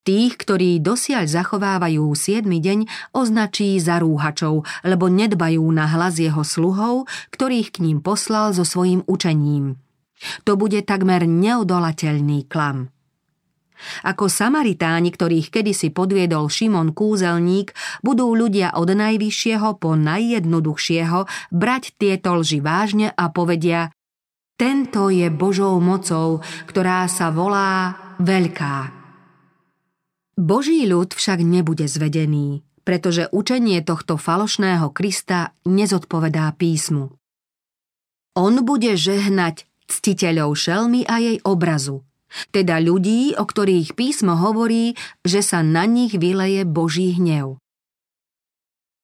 Tých, 0.03 0.35
ktorí 0.35 0.83
dosiaľ 0.83 1.31
zachovávajú 1.31 2.11
7 2.11 2.43
deň, 2.43 2.79
označí 3.15 3.79
za 3.79 4.03
rúhačov, 4.03 4.67
lebo 4.83 5.07
nedbajú 5.07 5.63
na 5.71 5.87
hlas 5.87 6.19
jeho 6.19 6.43
sluhov, 6.43 7.07
ktorých 7.31 7.79
k 7.79 7.87
ním 7.87 8.03
poslal 8.03 8.51
so 8.51 8.67
svojím 8.67 9.07
učením. 9.07 9.79
To 10.43 10.59
bude 10.59 10.83
takmer 10.83 11.23
neodolateľný 11.23 12.47
klam. 12.51 12.92
Ako 14.07 14.31
Samaritáni, 14.31 15.11
ktorých 15.11 15.51
kedysi 15.51 15.91
podviedol 15.91 16.47
Šimon 16.47 16.95
Kúzelník, 16.95 17.75
budú 18.05 18.31
ľudia 18.33 18.73
od 18.77 18.93
najvyššieho 18.93 19.77
po 19.77 19.97
najjednoduchšieho 19.99 21.51
brať 21.51 21.83
tieto 21.97 22.39
lži 22.39 22.59
vážne 22.63 23.11
a 23.11 23.29
povedia 23.29 23.91
Tento 24.53 25.09
je 25.09 25.27
Božou 25.33 25.81
mocou, 25.81 26.45
ktorá 26.69 27.09
sa 27.09 27.33
volá 27.33 27.97
Veľká. 28.21 28.93
Boží 30.37 30.85
ľud 30.85 31.13
však 31.13 31.45
nebude 31.45 31.85
zvedený, 31.85 32.65
pretože 32.81 33.29
učenie 33.29 33.81
tohto 33.85 34.17
falošného 34.17 34.89
Krista 34.89 35.53
nezodpovedá 35.65 36.49
písmu. 36.57 37.13
On 38.33 38.53
bude 38.65 38.97
žehnať 38.97 39.69
ctiteľov 39.85 40.57
šelmy 40.57 41.05
a 41.05 41.21
jej 41.21 41.37
obrazu, 41.45 42.01
teda 42.51 42.81
ľudí, 42.81 43.37
o 43.37 43.45
ktorých 43.45 43.93
písmo 43.97 44.37
hovorí, 44.37 44.97
že 45.21 45.45
sa 45.45 45.61
na 45.61 45.85
nich 45.85 46.17
vyleje 46.17 46.65
Boží 46.65 47.13
hnev. 47.15 47.57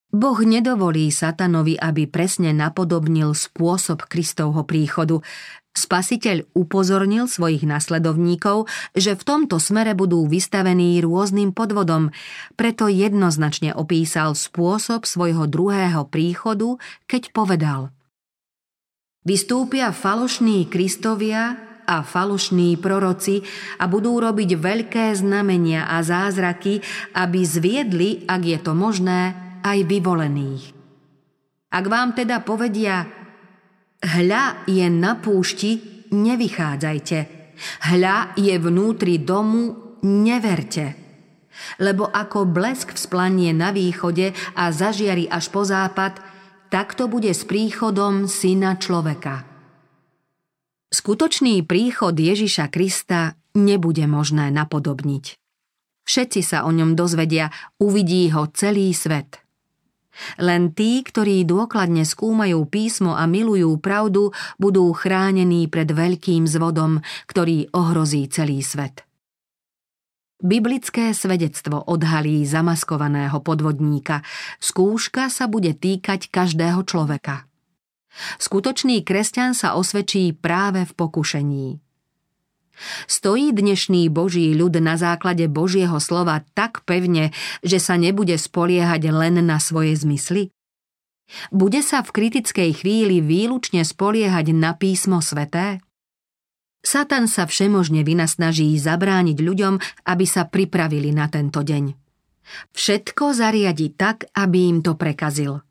Boh 0.10 0.40
nedovolí 0.42 1.14
satanovi, 1.14 1.78
aby 1.78 2.10
presne 2.10 2.50
napodobnil 2.50 3.38
spôsob 3.38 4.10
Kristovho 4.10 4.66
príchodu, 4.66 5.22
Spasiteľ 5.70 6.50
upozornil 6.58 7.30
svojich 7.30 7.64
nasledovníkov, 7.64 8.66
že 8.98 9.14
v 9.14 9.24
tomto 9.24 9.62
smere 9.62 9.94
budú 9.94 10.26
vystavení 10.26 10.98
rôznym 11.00 11.54
podvodom, 11.54 12.10
preto 12.58 12.90
jednoznačne 12.90 13.78
opísal 13.78 14.34
spôsob 14.34 15.06
svojho 15.06 15.46
druhého 15.46 16.10
príchodu, 16.10 16.82
keď 17.06 17.32
povedal 17.32 17.82
Vystúpia 19.22 19.94
falošní 19.94 20.66
Kristovia 20.68 21.69
a 21.90 22.06
falošní 22.06 22.78
proroci 22.78 23.42
a 23.82 23.90
budú 23.90 24.22
robiť 24.22 24.50
veľké 24.54 25.10
znamenia 25.18 25.90
a 25.90 26.06
zázraky, 26.06 26.86
aby 27.18 27.40
zviedli, 27.42 28.30
ak 28.30 28.42
je 28.46 28.60
to 28.62 28.78
možné, 28.78 29.34
aj 29.66 29.90
vyvolených. 29.90 30.78
Ak 31.74 31.86
vám 31.90 32.14
teda 32.14 32.46
povedia, 32.46 33.20
Hľa 34.00 34.64
je 34.64 34.88
na 34.88 35.20
púšti, 35.20 36.06
nevychádzajte. 36.16 37.20
Hľa 37.92 38.40
je 38.40 38.56
vnútri 38.56 39.20
domu, 39.20 39.76
neverte. 40.08 40.96
Lebo 41.84 42.08
ako 42.08 42.48
blesk 42.48 42.96
vzplanie 42.96 43.52
na 43.52 43.76
východe 43.76 44.32
a 44.56 44.72
zažiari 44.72 45.28
až 45.28 45.52
po 45.52 45.68
západ, 45.68 46.24
tak 46.72 46.96
to 46.96 47.12
bude 47.12 47.28
s 47.28 47.44
príchodom 47.44 48.32
syna 48.32 48.80
človeka. 48.80 49.49
Skutočný 50.90 51.62
príchod 51.66 52.18
Ježiša 52.18 52.74
Krista 52.74 53.38
nebude 53.54 54.06
možné 54.10 54.50
napodobniť. 54.50 55.38
Všetci 56.10 56.42
sa 56.42 56.66
o 56.66 56.74
ňom 56.74 56.98
dozvedia, 56.98 57.54
uvidí 57.78 58.34
ho 58.34 58.50
celý 58.50 58.94
svet– 58.94 59.38
len 60.40 60.76
tí, 60.76 61.02
ktorí 61.02 61.48
dôkladne 61.48 62.04
skúmajú 62.04 62.68
písmo 62.68 63.16
a 63.16 63.26
milujú 63.26 63.80
pravdu, 63.80 64.36
budú 64.60 64.92
chránení 64.92 65.68
pred 65.72 65.90
veľkým 65.90 66.46
zvodom, 66.46 67.00
ktorý 67.30 67.72
ohrozí 67.72 68.28
celý 68.28 68.60
svet. 68.60 69.08
Biblické 70.40 71.12
svedectvo 71.12 71.84
odhalí 71.84 72.48
zamaskovaného 72.48 73.44
podvodníka. 73.44 74.24
Skúška 74.64 75.28
sa 75.28 75.52
bude 75.52 75.76
týkať 75.76 76.32
každého 76.32 76.88
človeka. 76.88 77.49
Skutočný 78.40 79.02
kresťan 79.04 79.56
sa 79.56 79.76
osvedčí 79.80 80.36
práve 80.36 80.84
v 80.84 80.92
pokušení. 80.96 81.68
Stojí 83.12 83.52
dnešný 83.52 84.08
Boží 84.08 84.56
ľud 84.56 84.80
na 84.80 84.96
základe 84.96 85.52
Božieho 85.52 86.00
slova 86.00 86.48
tak 86.56 86.88
pevne, 86.88 87.36
že 87.60 87.76
sa 87.76 88.00
nebude 88.00 88.40
spoliehať 88.40 89.12
len 89.12 89.44
na 89.44 89.60
svoje 89.60 90.00
zmysly? 90.00 90.56
Bude 91.52 91.84
sa 91.86 92.02
v 92.02 92.10
kritickej 92.16 92.82
chvíli 92.82 93.22
výlučne 93.22 93.84
spoliehať 93.84 94.56
na 94.56 94.74
písmo 94.74 95.20
sveté? 95.20 95.84
Satan 96.80 97.28
sa 97.28 97.44
všemožne 97.44 98.08
vynasnaží 98.08 98.72
zabrániť 98.80 99.38
ľuďom, 99.44 99.76
aby 100.08 100.26
sa 100.26 100.48
pripravili 100.48 101.12
na 101.12 101.28
tento 101.28 101.60
deň. 101.60 101.92
Všetko 102.72 103.36
zariadi 103.36 103.94
tak, 103.94 104.32
aby 104.34 104.72
im 104.72 104.80
to 104.80 104.96
prekazil– 104.96 105.62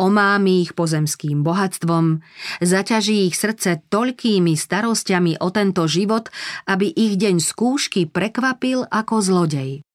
Omámi 0.00 0.64
ich 0.64 0.72
pozemským 0.72 1.44
bohatstvom, 1.44 2.24
zaťaží 2.64 3.28
ich 3.28 3.36
srdce 3.36 3.84
toľkými 3.92 4.56
starostiami 4.56 5.38
o 5.42 5.48
tento 5.52 5.84
život, 5.84 6.32
aby 6.64 6.88
ich 6.90 7.20
deň 7.20 7.42
skúšky 7.42 8.08
prekvapil 8.08 8.88
ako 8.88 9.14
zlodej. 9.20 9.86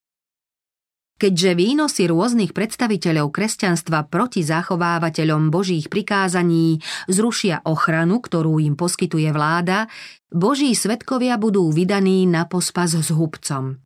Keďže 1.21 1.53
výnosy 1.53 2.09
rôznych 2.09 2.49
predstaviteľov 2.49 3.29
kresťanstva 3.29 4.09
proti 4.09 4.41
zachovávateľom 4.41 5.53
Božích 5.53 5.85
prikázaní 5.85 6.81
zrušia 7.05 7.61
ochranu, 7.61 8.25
ktorú 8.25 8.57
im 8.57 8.73
poskytuje 8.73 9.29
vláda, 9.29 9.85
Boží 10.33 10.73
svetkovia 10.73 11.37
budú 11.37 11.69
vydaní 11.69 12.25
na 12.25 12.49
pospas 12.49 12.97
s 12.97 13.13
hubcom. 13.13 13.77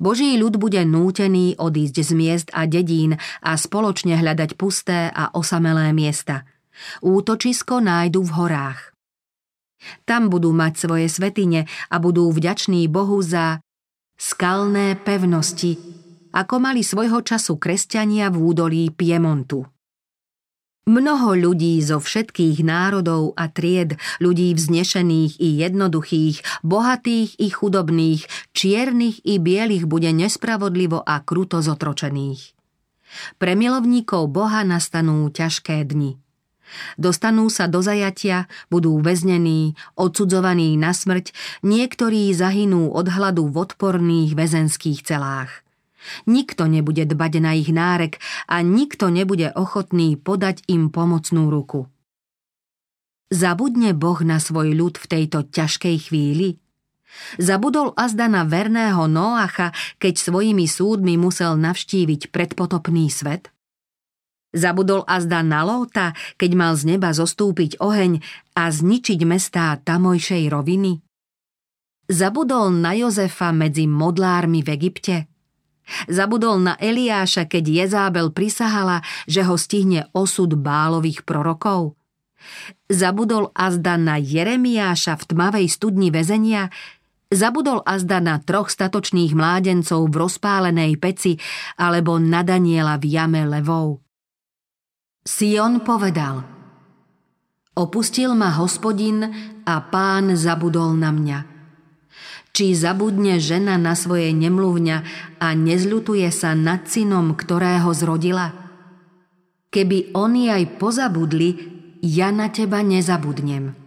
Boží 0.00 0.36
ľud 0.40 0.56
bude 0.56 0.80
nútený 0.84 1.60
odísť 1.60 1.96
z 2.00 2.10
miest 2.16 2.48
a 2.56 2.64
dedín 2.64 3.20
a 3.44 3.52
spoločne 3.54 4.16
hľadať 4.16 4.56
pusté 4.56 5.12
a 5.12 5.28
osamelé 5.36 5.92
miesta. 5.92 6.48
Útočisko 7.04 7.84
nájdu 7.84 8.24
v 8.24 8.30
horách. 8.32 8.80
Tam 10.08 10.26
budú 10.26 10.50
mať 10.50 10.72
svoje 10.74 11.06
svetine 11.06 11.70
a 11.92 11.96
budú 12.02 12.32
vďační 12.34 12.90
Bohu 12.90 13.22
za 13.22 13.62
skalné 14.18 14.98
pevnosti, 14.98 15.78
ako 16.34 16.54
mali 16.58 16.82
svojho 16.82 17.22
času 17.22 17.56
kresťania 17.56 18.28
v 18.34 18.36
údolí 18.42 18.84
Piemontu. 18.90 19.77
Mnoho 20.88 21.36
ľudí 21.36 21.76
zo 21.84 22.00
všetkých 22.00 22.64
národov 22.64 23.36
a 23.36 23.52
tried, 23.52 24.00
ľudí 24.24 24.56
vznešených 24.56 25.36
i 25.36 25.60
jednoduchých, 25.60 26.64
bohatých 26.64 27.36
i 27.36 27.52
chudobných, 27.52 28.24
čiernych 28.56 29.20
i 29.20 29.36
bielých 29.36 29.84
bude 29.84 30.08
nespravodlivo 30.16 31.04
a 31.04 31.20
kruto 31.20 31.60
zotročených. 31.60 32.56
Pre 33.36 33.52
milovníkov 33.52 34.32
Boha 34.32 34.64
nastanú 34.64 35.28
ťažké 35.28 35.84
dni. 35.84 36.16
Dostanú 36.96 37.52
sa 37.52 37.68
do 37.68 37.84
zajatia, 37.84 38.48
budú 38.72 38.96
väznení, 39.04 39.76
odsudzovaní 39.92 40.80
na 40.80 40.96
smrť, 40.96 41.36
niektorí 41.60 42.32
zahynú 42.32 42.96
od 42.96 43.12
hladu 43.12 43.44
v 43.52 43.60
odporných 43.60 44.32
väzenských 44.32 45.04
celách– 45.04 45.52
Nikto 46.26 46.70
nebude 46.70 47.04
dbať 47.04 47.32
na 47.42 47.52
ich 47.58 47.70
nárek 47.70 48.22
a 48.46 48.62
nikto 48.62 49.10
nebude 49.10 49.50
ochotný 49.54 50.14
podať 50.18 50.62
im 50.70 50.90
pomocnú 50.90 51.50
ruku. 51.50 51.90
Zabudne 53.28 53.92
Boh 53.92 54.20
na 54.24 54.40
svoj 54.40 54.72
ľud 54.72 54.96
v 54.96 55.06
tejto 55.06 55.44
ťažkej 55.52 55.96
chvíli? 56.08 56.56
Zabudol 57.36 57.92
azda 57.96 58.28
na 58.28 58.44
verného 58.48 59.04
Noacha, 59.04 59.72
keď 60.00 60.14
svojimi 60.16 60.64
súdmi 60.64 61.20
musel 61.20 61.60
navštíviť 61.60 62.32
predpotopný 62.32 63.08
svet? 63.12 63.52
Zabudol 64.56 65.04
azda 65.04 65.44
na 65.44 65.60
Lóta, 65.60 66.16
keď 66.40 66.50
mal 66.56 66.72
z 66.72 66.96
neba 66.96 67.12
zostúpiť 67.12 67.84
oheň 67.84 68.24
a 68.56 68.72
zničiť 68.72 69.20
mestá 69.28 69.76
tamojšej 69.76 70.48
roviny? 70.48 71.04
Zabudol 72.08 72.72
na 72.72 72.96
Jozefa 72.96 73.52
medzi 73.52 73.84
modlármi 73.84 74.64
v 74.64 74.68
Egypte? 74.72 75.28
Zabudol 76.08 76.60
na 76.60 76.74
Eliáša, 76.76 77.48
keď 77.48 77.64
Jezábel 77.84 78.30
prisahala, 78.32 79.00
že 79.24 79.44
ho 79.44 79.56
stihne 79.56 80.08
osud 80.12 80.56
bálových 80.56 81.24
prorokov? 81.24 81.96
Zabudol 82.88 83.50
azda 83.52 83.98
na 83.98 84.16
Jeremiáša 84.16 85.18
v 85.18 85.24
tmavej 85.34 85.66
studni 85.68 86.08
väzenia? 86.08 86.70
Zabudol 87.28 87.84
azda 87.84 88.24
na 88.24 88.40
troch 88.40 88.72
statočných 88.72 89.36
mládencov 89.36 90.08
v 90.08 90.14
rozpálenej 90.16 90.96
peci 90.96 91.36
alebo 91.76 92.16
na 92.16 92.40
Daniela 92.40 92.96
v 92.96 93.04
jame 93.04 93.44
levou? 93.44 94.00
Sion 95.28 95.84
povedal 95.84 96.40
Opustil 97.76 98.32
ma 98.32 98.56
hospodin 98.56 99.28
a 99.68 99.74
pán 99.84 100.32
zabudol 100.34 100.96
na 100.96 101.12
mňa– 101.12 101.40
či 102.58 102.74
zabudne 102.74 103.38
žena 103.38 103.78
na 103.78 103.94
svoje 103.94 104.34
nemluvňa 104.34 104.96
a 105.38 105.54
nezľutuje 105.54 106.26
sa 106.34 106.58
nad 106.58 106.90
synom, 106.90 107.38
ktorého 107.38 107.86
zrodila? 107.94 108.50
Keby 109.70 110.10
oni 110.18 110.50
aj 110.50 110.82
pozabudli, 110.82 111.54
ja 112.02 112.34
na 112.34 112.50
teba 112.50 112.82
nezabudnem. 112.82 113.78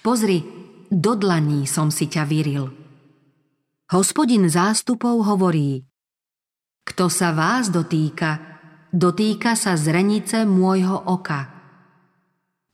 Pozri, 0.00 0.40
do 0.88 1.12
dlaní 1.12 1.68
som 1.68 1.92
si 1.92 2.08
ťa 2.08 2.24
vyril. 2.24 2.72
Hospodin 3.92 4.48
zástupov 4.48 5.20
hovorí 5.28 5.84
Kto 6.88 7.12
sa 7.12 7.36
vás 7.36 7.68
dotýka, 7.68 8.40
dotýka 8.96 9.52
sa 9.60 9.76
zrenice 9.76 10.48
môjho 10.48 11.04
oka. 11.04 11.55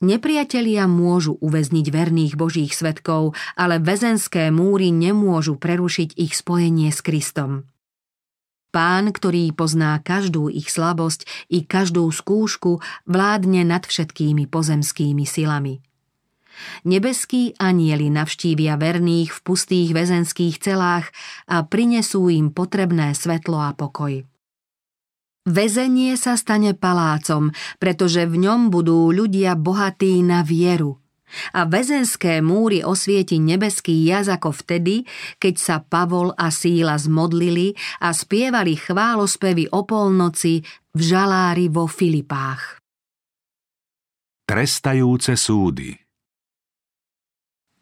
Nepriatelia 0.03 0.91
môžu 0.91 1.39
uväzniť 1.39 1.87
verných 1.95 2.35
božích 2.35 2.75
svetkov, 2.75 3.39
ale 3.55 3.79
väzenské 3.79 4.51
múry 4.51 4.91
nemôžu 4.91 5.55
prerušiť 5.55 6.19
ich 6.19 6.35
spojenie 6.35 6.91
s 6.91 7.07
Kristom. 7.07 7.71
Pán, 8.75 9.15
ktorý 9.15 9.55
pozná 9.55 10.03
každú 10.03 10.51
ich 10.51 10.75
slabosť 10.75 11.23
i 11.55 11.63
každú 11.63 12.11
skúšku, 12.11 12.83
vládne 13.07 13.63
nad 13.63 13.87
všetkými 13.87 14.51
pozemskými 14.51 15.23
silami. 15.23 15.79
Nebeskí 16.83 17.55
anieli 17.63 18.11
navštívia 18.11 18.75
verných 18.75 19.31
v 19.31 19.39
pustých 19.47 19.95
väzenských 19.95 20.59
celách 20.59 21.15
a 21.47 21.63
prinesú 21.63 22.27
im 22.27 22.51
potrebné 22.51 23.15
svetlo 23.15 23.61
a 23.61 23.71
pokoj. 23.71 24.32
Vezenie 25.43 26.15
sa 26.15 26.39
stane 26.39 26.71
palácom, 26.71 27.51
pretože 27.83 28.31
v 28.31 28.47
ňom 28.47 28.71
budú 28.71 29.11
ľudia 29.11 29.59
bohatí 29.59 30.23
na 30.23 30.47
vieru. 30.47 31.03
A 31.51 31.67
väzenské 31.67 32.39
múry 32.45 32.87
osvieti 32.87 33.43
nebeský 33.43 34.07
jaz 34.07 34.31
ako 34.31 34.55
vtedy, 34.55 35.03
keď 35.43 35.55
sa 35.59 35.77
Pavol 35.83 36.31
a 36.37 36.53
Síla 36.55 36.95
zmodlili 36.95 37.75
a 38.05 38.15
spievali 38.15 38.79
chválospevy 38.79 39.73
o 39.75 39.83
polnoci 39.83 40.63
v 40.95 41.01
žalári 41.01 41.67
vo 41.73 41.91
Filipách. 41.91 42.79
Trestajúce 44.47 45.35
súdy 45.35 45.97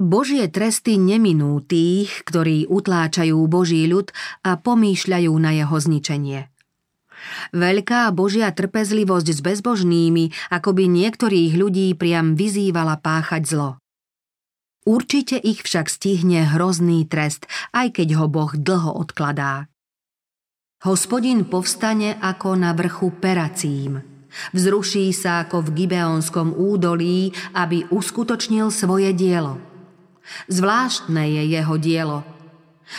Božie 0.00 0.48
tresty 0.48 0.96
neminú 0.96 1.61
tých, 1.61 2.24
ktorí 2.24 2.64
utláčajú 2.72 3.36
Boží 3.52 3.84
ľud 3.84 4.08
a 4.48 4.56
pomýšľajú 4.56 5.32
na 5.36 5.52
jeho 5.52 5.76
zničenie. 5.76 6.48
Veľká 7.52 8.10
Božia 8.14 8.50
trpezlivosť 8.52 9.28
s 9.32 9.40
bezbožnými, 9.40 10.52
ako 10.52 10.70
by 10.76 10.84
niektorých 10.88 11.52
ľudí 11.56 11.92
priam 11.96 12.38
vyzývala 12.38 13.00
páchať 13.00 13.42
zlo. 13.46 13.70
Určite 14.88 15.36
ich 15.36 15.60
však 15.60 15.92
stihne 15.92 16.48
hrozný 16.48 17.04
trest, 17.04 17.44
aj 17.76 18.00
keď 18.00 18.16
ho 18.16 18.26
Boh 18.26 18.52
dlho 18.56 18.96
odkladá. 18.96 19.68
Hospodin 20.80 21.44
povstane 21.44 22.16
ako 22.16 22.56
na 22.56 22.72
vrchu 22.72 23.12
Peracím. 23.12 24.00
Vzruší 24.56 25.12
sa 25.12 25.44
ako 25.44 25.68
v 25.68 25.84
Gibeonskom 25.84 26.56
údolí, 26.56 27.36
aby 27.52 27.84
uskutočnil 27.92 28.72
svoje 28.72 29.12
dielo– 29.12 29.60
Zvláštne 30.46 31.26
je 31.26 31.42
jeho 31.58 31.74
dielo, 31.78 32.18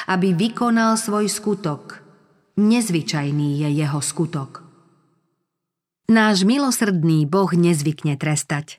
aby 0.07 0.35
vykonal 0.35 0.99
svoj 0.99 1.31
skutok. 1.31 2.00
Nezvyčajný 2.61 3.65
je 3.65 3.69
jeho 3.81 3.97
skutok. 3.97 4.61
Náš 6.13 6.45
milosrdný 6.45 7.25
Boh 7.25 7.49
nezvykne 7.49 8.21
trestať. 8.21 8.77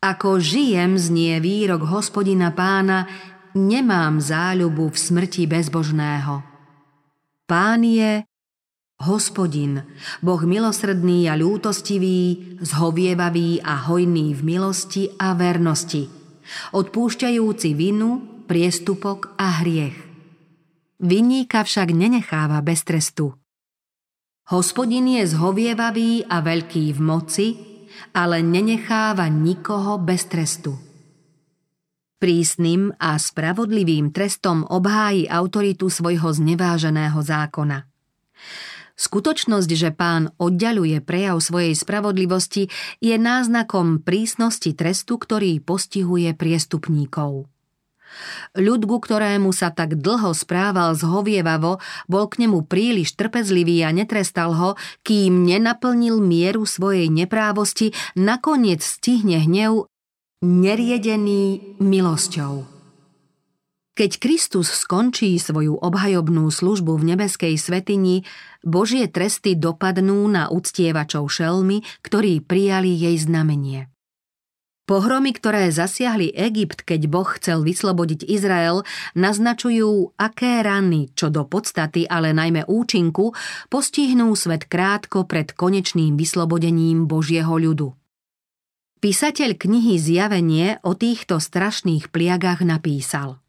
Ako 0.00 0.40
žijem, 0.40 0.96
znie 0.96 1.36
výrok 1.44 1.84
hospodina 1.84 2.56
pána, 2.56 3.04
nemám 3.52 4.16
záľubu 4.16 4.88
v 4.88 4.96
smrti 4.96 5.44
bezbožného. 5.44 6.40
Pán 7.44 7.84
je 7.84 8.24
Hospodin, 8.96 9.84
Boh 10.24 10.40
milosrdný 10.40 11.28
a 11.28 11.36
ľútostivý, 11.36 12.56
zhovievavý 12.64 13.60
a 13.60 13.92
hojný 13.92 14.32
v 14.32 14.40
milosti 14.40 15.12
a 15.20 15.36
vernosti– 15.36 16.08
odpúšťajúci 16.72 17.74
vinu, 17.74 18.22
priestupok 18.46 19.34
a 19.38 19.62
hriech. 19.62 20.05
Vinníka 20.96 21.60
však 21.60 21.92
nenecháva 21.92 22.64
bez 22.64 22.80
trestu. 22.80 23.36
Hospodin 24.48 25.04
je 25.20 25.28
zhovievavý 25.28 26.24
a 26.24 26.40
veľký 26.40 26.96
v 26.96 27.00
moci, 27.04 27.48
ale 28.16 28.40
nenecháva 28.40 29.28
nikoho 29.28 30.00
bez 30.00 30.24
trestu. 30.24 30.72
Prísnym 32.16 32.96
a 32.96 33.20
spravodlivým 33.20 34.08
trestom 34.08 34.64
obhájí 34.64 35.28
autoritu 35.28 35.92
svojho 35.92 36.32
zneváženého 36.32 37.20
zákona. 37.20 37.84
Skutočnosť, 38.96 39.70
že 39.76 39.92
pán 39.92 40.32
oddialuje 40.40 41.04
prejav 41.04 41.36
svojej 41.44 41.76
spravodlivosti, 41.76 42.72
je 43.04 43.16
náznakom 43.20 44.00
prísnosti 44.00 44.72
trestu, 44.72 45.20
ktorý 45.20 45.60
postihuje 45.60 46.32
priestupníkov. 46.32 47.52
Ľud, 48.56 48.88
ku 48.88 48.96
ktorému 49.02 49.52
sa 49.52 49.72
tak 49.72 49.98
dlho 49.98 50.32
správal 50.32 50.96
zhovievavo, 50.96 51.78
bol 52.08 52.24
k 52.28 52.46
nemu 52.46 52.64
príliš 52.64 53.14
trpezlivý 53.16 53.84
a 53.84 53.90
netrestal 53.92 54.52
ho, 54.56 54.70
kým 55.04 55.44
nenaplnil 55.44 56.20
mieru 56.20 56.64
svojej 56.64 57.12
neprávosti, 57.12 57.92
nakoniec 58.16 58.84
stihne 58.84 59.42
hnev 59.42 59.88
neriedený 60.44 61.76
milosťou. 61.80 62.76
Keď 63.96 64.20
Kristus 64.20 64.68
skončí 64.68 65.32
svoju 65.40 65.80
obhajobnú 65.80 66.52
službu 66.52 67.00
v 67.00 67.16
nebeskej 67.16 67.56
svetini, 67.56 68.28
Božie 68.60 69.08
tresty 69.08 69.56
dopadnú 69.56 70.20
na 70.28 70.52
uctievačov 70.52 71.24
šelmy, 71.32 71.80
ktorí 72.04 72.44
prijali 72.44 72.92
jej 72.92 73.16
znamenie. 73.16 73.88
Pohromy, 74.86 75.34
ktoré 75.34 75.66
zasiahli 75.74 76.30
Egypt, 76.30 76.86
keď 76.86 77.10
Boh 77.10 77.26
chcel 77.26 77.66
vyslobodiť 77.66 78.22
Izrael, 78.22 78.86
naznačujú, 79.18 80.14
aké 80.14 80.62
rany, 80.62 81.10
čo 81.18 81.26
do 81.26 81.42
podstaty, 81.42 82.06
ale 82.06 82.30
najmä 82.30 82.70
účinku, 82.70 83.34
postihnú 83.66 84.30
svet 84.38 84.70
krátko 84.70 85.26
pred 85.26 85.50
konečným 85.50 86.14
vyslobodením 86.14 87.10
Božieho 87.10 87.58
ľudu. 87.58 87.98
Písateľ 89.02 89.58
knihy 89.58 89.98
Zjavenie 89.98 90.78
o 90.86 90.94
týchto 90.94 91.42
strašných 91.42 92.14
pliagach 92.14 92.62
napísal– 92.62 93.36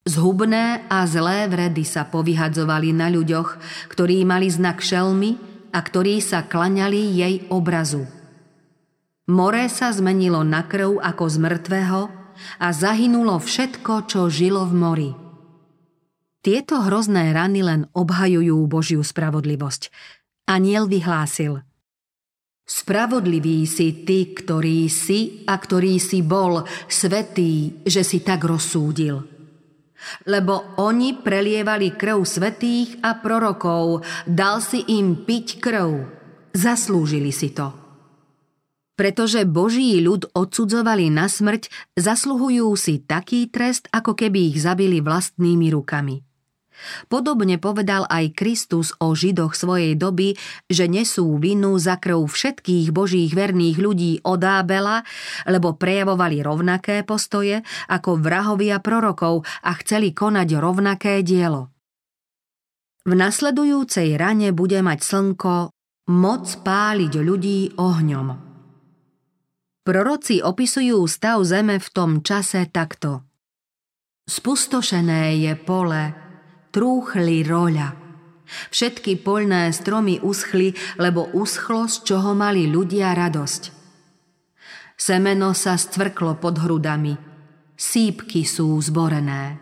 Zhubné 0.00 0.88
a 0.88 1.04
zlé 1.04 1.44
vredy 1.44 1.84
sa 1.84 2.08
povyhadzovali 2.08 2.90
na 2.96 3.12
ľuďoch, 3.12 3.60
ktorí 3.92 4.24
mali 4.24 4.48
znak 4.48 4.80
šelmy 4.80 5.36
a 5.76 5.78
ktorí 5.78 6.24
sa 6.24 6.40
klaňali 6.48 7.20
jej 7.20 7.34
obrazu. 7.52 8.08
More 9.28 9.68
sa 9.68 9.92
zmenilo 9.92 10.40
na 10.40 10.64
krv 10.64 11.02
ako 11.02 11.24
z 11.28 11.36
mŕtvého 11.36 12.02
a 12.56 12.68
zahynulo 12.72 13.36
všetko, 13.36 14.08
čo 14.08 14.32
žilo 14.32 14.64
v 14.64 14.74
mori. 14.74 15.10
Tieto 16.40 16.80
hrozné 16.80 17.36
rany 17.36 17.60
len 17.60 17.84
obhajujú 17.92 18.64
Božiu 18.64 19.04
spravodlivosť. 19.04 19.92
Aniel 20.48 20.88
vyhlásil 20.88 21.60
Spravodlivý 22.64 23.66
si 23.66 24.06
ty, 24.06 24.30
ktorý 24.30 24.86
si 24.86 25.42
a 25.44 25.58
ktorý 25.58 25.98
si 25.98 26.22
bol, 26.22 26.64
svetý, 26.86 27.82
že 27.84 28.06
si 28.06 28.22
tak 28.22 28.46
rozsúdil– 28.46 29.20
lebo 30.26 30.76
oni 30.80 31.20
prelievali 31.20 31.92
krv 31.94 32.24
svetých 32.24 33.00
a 33.04 33.20
prorokov, 33.20 34.04
dal 34.24 34.64
si 34.64 34.80
im 34.96 35.28
piť 35.28 35.60
krv. 35.60 36.08
Zaslúžili 36.56 37.30
si 37.30 37.52
to. 37.52 37.89
Pretože 39.00 39.48
Boží 39.48 39.96
ľud 40.04 40.28
odsudzovali 40.36 41.08
na 41.08 41.24
smrť, 41.24 41.72
zasluhujú 41.96 42.68
si 42.76 43.00
taký 43.00 43.48
trest, 43.48 43.88
ako 43.96 44.12
keby 44.12 44.52
ich 44.52 44.60
zabili 44.60 45.00
vlastnými 45.00 45.72
rukami. 45.72 46.20
Podobne 47.08 47.56
povedal 47.56 48.04
aj 48.12 48.36
Kristus 48.36 48.92
o 49.00 49.16
Židoch 49.16 49.56
svojej 49.56 49.96
doby, 49.96 50.36
že 50.68 50.84
nesú 50.84 51.40
vinu 51.40 51.80
za 51.80 51.96
krv 51.96 52.28
všetkých 52.28 52.92
božích 52.92 53.32
verných 53.32 53.80
ľudí 53.80 54.12
od 54.20 54.44
Ábela, 54.44 55.00
lebo 55.48 55.80
prejavovali 55.80 56.44
rovnaké 56.44 57.00
postoje 57.00 57.64
ako 57.88 58.20
vrahovia 58.20 58.84
prorokov 58.84 59.48
a 59.64 59.80
chceli 59.80 60.12
konať 60.12 60.48
rovnaké 60.60 61.24
dielo. 61.24 61.72
V 63.08 63.16
nasledujúcej 63.16 64.20
rane 64.20 64.52
bude 64.52 64.76
mať 64.84 65.00
slnko 65.00 65.72
moc 66.12 66.44
páliť 66.60 67.12
ľudí 67.16 67.80
ohňom. 67.80 68.49
Proroci 69.90 70.38
opisujú 70.38 71.02
stav 71.10 71.42
zeme 71.42 71.82
v 71.82 71.88
tom 71.90 72.22
čase 72.22 72.62
takto. 72.70 73.26
Spustošené 74.22 75.34
je 75.42 75.58
pole, 75.58 76.14
trúchli 76.70 77.42
roľa. 77.42 77.98
Všetky 78.70 79.18
poľné 79.26 79.74
stromy 79.74 80.22
uschli, 80.22 80.78
lebo 80.94 81.34
uschlo, 81.34 81.90
z 81.90 82.06
čoho 82.06 82.38
mali 82.38 82.70
ľudia 82.70 83.18
radosť. 83.18 83.62
Semeno 84.94 85.58
sa 85.58 85.74
stvrklo 85.74 86.38
pod 86.38 86.62
hrudami, 86.62 87.18
sípky 87.74 88.46
sú 88.46 88.78
zborené. 88.78 89.58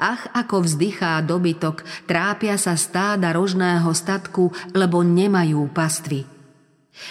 Ach, 0.00 0.32
ako 0.32 0.64
vzdychá 0.64 1.20
dobytok, 1.28 1.84
trápia 2.08 2.56
sa 2.56 2.72
stáda 2.72 3.36
rožného 3.36 3.92
statku, 3.92 4.48
lebo 4.72 5.04
nemajú 5.04 5.68
pastvy. 5.76 6.39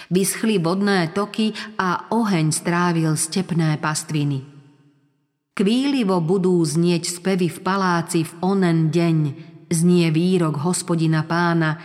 Vyschli 0.10 0.58
vodné 0.58 1.12
toky 1.12 1.54
a 1.78 2.10
oheň 2.10 2.54
strávil 2.56 3.14
stepné 3.20 3.78
pastviny. 3.78 4.40
Kvílivo 5.60 6.24
budú 6.24 6.64
znieť 6.64 7.20
spevy 7.20 7.52
v 7.52 7.60
paláci 7.60 8.24
v 8.24 8.32
onen 8.40 8.88
deň, 8.96 9.18
znie 9.68 10.08
výrok 10.08 10.64
hospodina 10.64 11.28
pána, 11.28 11.76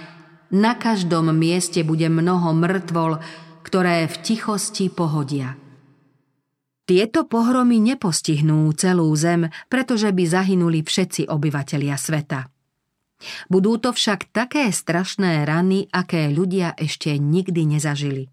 na 0.55 0.79
každom 0.79 1.35
mieste 1.35 1.83
bude 1.83 2.07
mnoho 2.07 2.55
mŕtvol, 2.55 3.19
ktoré 3.67 4.07
v 4.07 4.17
tichosti 4.23 4.87
pohodia. 4.87 5.59
Tieto 6.87 7.27
pohromy 7.27 7.83
nepostihnú 7.83 8.71
celú 8.79 9.11
zem, 9.19 9.51
pretože 9.67 10.13
by 10.15 10.23
zahynuli 10.23 10.87
všetci 10.87 11.27
obyvatelia 11.27 11.99
sveta. 11.99 12.54
Budú 13.49 13.81
to 13.81 13.95
však 13.95 14.35
také 14.35 14.69
strašné 14.69 15.49
rany, 15.49 15.89
aké 15.91 16.29
ľudia 16.29 16.75
ešte 16.77 17.17
nikdy 17.17 17.79
nezažili. 17.79 18.29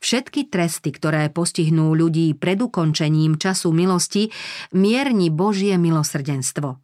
Všetky 0.00 0.48
tresty, 0.48 0.88
ktoré 0.88 1.28
postihnú 1.28 1.92
ľudí 1.92 2.32
pred 2.32 2.56
ukončením 2.60 3.36
času 3.36 3.76
milosti, 3.76 4.32
mierni 4.72 5.28
Božie 5.28 5.76
milosrdenstvo. 5.76 6.80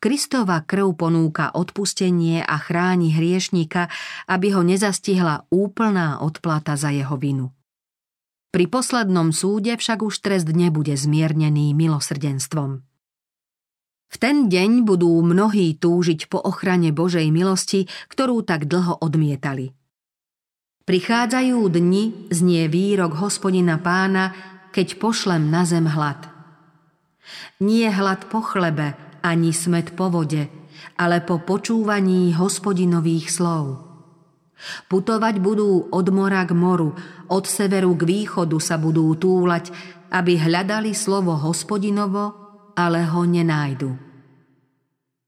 Kristova 0.00 0.64
krv 0.64 0.96
ponúka 0.96 1.52
odpustenie 1.52 2.40
a 2.40 2.56
chráni 2.56 3.12
hriešnika, 3.12 3.92
aby 4.24 4.56
ho 4.56 4.64
nezastihla 4.64 5.44
úplná 5.52 6.24
odplata 6.24 6.72
za 6.78 6.88
jeho 6.88 7.20
vinu. 7.20 7.52
Pri 8.48 8.64
poslednom 8.64 9.28
súde 9.28 9.76
však 9.76 10.00
už 10.00 10.24
trest 10.24 10.48
nebude 10.48 10.96
zmiernený 10.96 11.76
milosrdenstvom. 11.76 12.87
V 14.08 14.16
ten 14.16 14.48
deň 14.48 14.88
budú 14.88 15.20
mnohí 15.20 15.76
túžiť 15.76 16.32
po 16.32 16.40
ochrane 16.40 16.96
Božej 16.96 17.28
milosti, 17.28 17.84
ktorú 18.08 18.40
tak 18.40 18.64
dlho 18.64 19.04
odmietali. 19.04 19.76
Prichádzajú 20.88 21.68
dni, 21.68 22.32
znie 22.32 22.64
výrok 22.72 23.20
hospodina 23.20 23.76
pána, 23.76 24.32
keď 24.72 24.96
pošlem 24.96 25.52
na 25.52 25.68
zem 25.68 25.84
hlad. 25.84 26.32
Nie 27.60 27.92
hlad 27.92 28.32
po 28.32 28.40
chlebe, 28.40 28.96
ani 29.20 29.52
smet 29.52 29.92
po 29.92 30.08
vode, 30.08 30.48
ale 30.96 31.20
po 31.20 31.44
počúvaní 31.44 32.32
hospodinových 32.32 33.28
slov. 33.28 33.84
Putovať 34.88 35.36
budú 35.44 35.92
od 35.92 36.06
mora 36.08 36.48
k 36.48 36.56
moru, 36.56 36.96
od 37.28 37.44
severu 37.44 37.92
k 37.92 38.08
východu 38.08 38.56
sa 38.56 38.80
budú 38.80 39.12
túlať, 39.20 39.68
aby 40.08 40.40
hľadali 40.40 40.96
slovo 40.96 41.36
hospodinovo 41.36 42.47
ale 42.78 43.02
ho 43.10 43.26
nenájdu. 43.26 43.98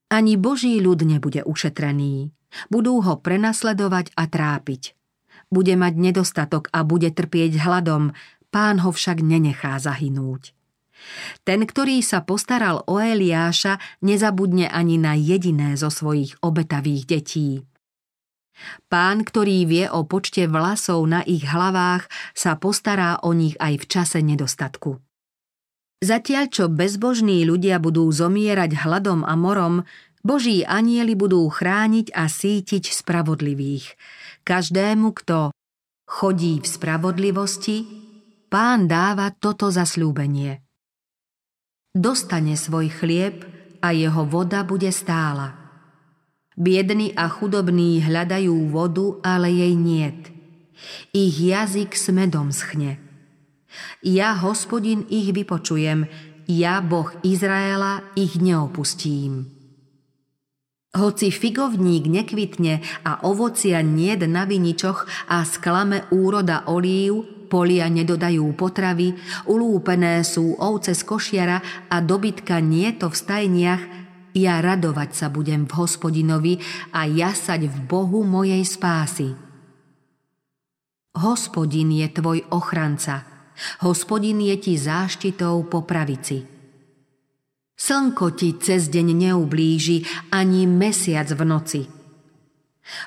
Ani 0.07 0.39
Boží 0.39 0.79
ľud 0.79 1.03
nebude 1.03 1.43
ušetrený. 1.43 2.31
Budú 2.71 3.03
ho 3.03 3.19
prenasledovať 3.19 4.15
a 4.15 4.31
trápiť. 4.31 4.95
Bude 5.51 5.75
mať 5.75 5.95
nedostatok 5.99 6.71
a 6.71 6.87
bude 6.87 7.11
trpieť 7.11 7.59
hladom, 7.59 8.15
pán 8.55 8.79
ho 8.83 8.95
však 8.95 9.19
nenechá 9.19 9.79
zahynúť. 9.83 10.55
Ten, 11.43 11.67
ktorý 11.67 12.03
sa 12.07 12.23
postaral 12.23 12.87
o 12.87 13.03
Eliáša, 13.03 13.83
nezabudne 14.05 14.71
ani 14.71 15.01
na 15.01 15.19
jediné 15.19 15.75
zo 15.75 15.91
svojich 15.91 16.39
obetavých 16.45 17.03
detí. 17.07 17.51
Pán, 18.93 19.25
ktorý 19.25 19.65
vie 19.65 19.87
o 19.89 20.05
počte 20.05 20.45
vlasov 20.45 21.01
na 21.09 21.25
ich 21.25 21.49
hlavách, 21.49 22.05
sa 22.37 22.61
postará 22.61 23.17
o 23.25 23.33
nich 23.33 23.57
aj 23.57 23.81
v 23.81 23.85
čase 23.89 24.19
nedostatku. 24.21 25.01
Zatiaľ, 26.01 26.49
čo 26.49 26.65
bezbožní 26.73 27.45
ľudia 27.45 27.77
budú 27.77 28.09
zomierať 28.09 28.73
hladom 28.89 29.21
a 29.21 29.37
morom, 29.37 29.85
Boží 30.25 30.65
anieli 30.65 31.13
budú 31.13 31.45
chrániť 31.49 32.13
a 32.17 32.25
sítiť 32.25 32.89
spravodlivých. 32.89 33.97
Každému, 34.45 35.13
kto 35.13 35.53
chodí 36.09 36.61
v 36.61 36.67
spravodlivosti, 36.67 37.85
pán 38.49 38.89
dáva 38.89 39.29
toto 39.33 39.69
zasľúbenie. 39.69 40.65
Dostane 41.93 42.57
svoj 42.57 42.89
chlieb 42.89 43.45
a 43.85 43.93
jeho 43.93 44.25
voda 44.25 44.65
bude 44.65 44.89
stála. 44.93 45.53
Biední 46.57 47.13
a 47.13 47.29
chudobní 47.29 48.01
hľadajú 48.05 48.73
vodu, 48.73 49.21
ale 49.21 49.53
jej 49.53 49.77
niet. 49.77 50.33
Ich 51.13 51.37
jazyk 51.37 51.93
smedom 51.93 52.53
schne. 52.57 53.10
Ja, 54.03 54.35
hospodin, 54.35 55.07
ich 55.07 55.31
vypočujem, 55.31 56.09
ja, 56.51 56.83
Boh 56.83 57.15
Izraela, 57.23 58.03
ich 58.19 58.43
neopustím. 58.43 59.47
Hoci 60.91 61.31
figovník 61.31 62.11
nekvitne 62.11 62.83
a 63.07 63.23
ovocia 63.23 63.79
nied 63.79 64.27
na 64.27 64.43
viničoch 64.43 65.31
a 65.31 65.47
sklame 65.47 66.11
úroda 66.11 66.67
olív, 66.67 67.47
polia 67.47 67.87
nedodajú 67.87 68.51
potravy, 68.59 69.15
ulúpené 69.47 70.27
sú 70.27 70.59
ovce 70.59 70.99
z 70.99 71.07
košiara 71.07 71.59
a 71.87 72.03
dobytka 72.03 72.59
nie 72.59 72.91
to 72.99 73.07
v 73.07 73.15
stajniach, 73.15 73.83
ja 74.35 74.59
radovať 74.59 75.11
sa 75.15 75.31
budem 75.31 75.71
v 75.71 75.73
hospodinovi 75.79 76.55
a 76.91 77.07
jasať 77.07 77.71
v 77.71 77.77
Bohu 77.87 78.27
mojej 78.27 78.67
spásy. 78.67 79.39
Hospodin 81.15 81.95
je 81.95 82.07
tvoj 82.11 82.51
ochranca– 82.51 83.23
Hospodin 83.85 84.41
je 84.41 84.57
ti 84.57 84.75
záštitou 84.79 85.69
po 85.69 85.85
pravici. 85.85 86.61
Slnko 87.81 88.37
ti 88.37 88.61
cez 88.61 88.93
deň 88.93 89.07
neublíži, 89.25 90.05
ani 90.37 90.69
mesiac 90.69 91.33
v 91.33 91.43
noci. 91.49 91.83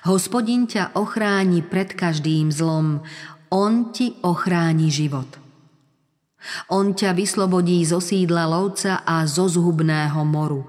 Hospodin 0.09 0.65
ťa 0.65 0.97
ochráni 0.97 1.61
pred 1.61 1.93
každým 1.93 2.49
zlom, 2.49 3.05
on 3.53 3.93
ti 3.93 4.17
ochráni 4.25 4.89
život. 4.89 5.29
On 6.73 6.89
ťa 6.91 7.13
vyslobodí 7.13 7.85
zo 7.85 8.01
sídla 8.01 8.49
lovca 8.49 9.05
a 9.05 9.23
zo 9.29 9.45
zhubného 9.45 10.25
moru. 10.25 10.65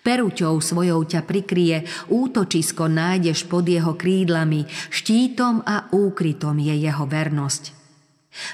Peruťou 0.00 0.56
svojou 0.56 1.04
ťa 1.04 1.20
prikrie, 1.28 1.84
útočisko 2.08 2.88
nájdeš 2.88 3.44
pod 3.44 3.68
jeho 3.68 3.92
krídlami, 3.92 4.64
štítom 4.88 5.60
a 5.68 5.92
úkrytom 5.92 6.56
je 6.56 6.74
jeho 6.88 7.04
vernosť. 7.04 7.75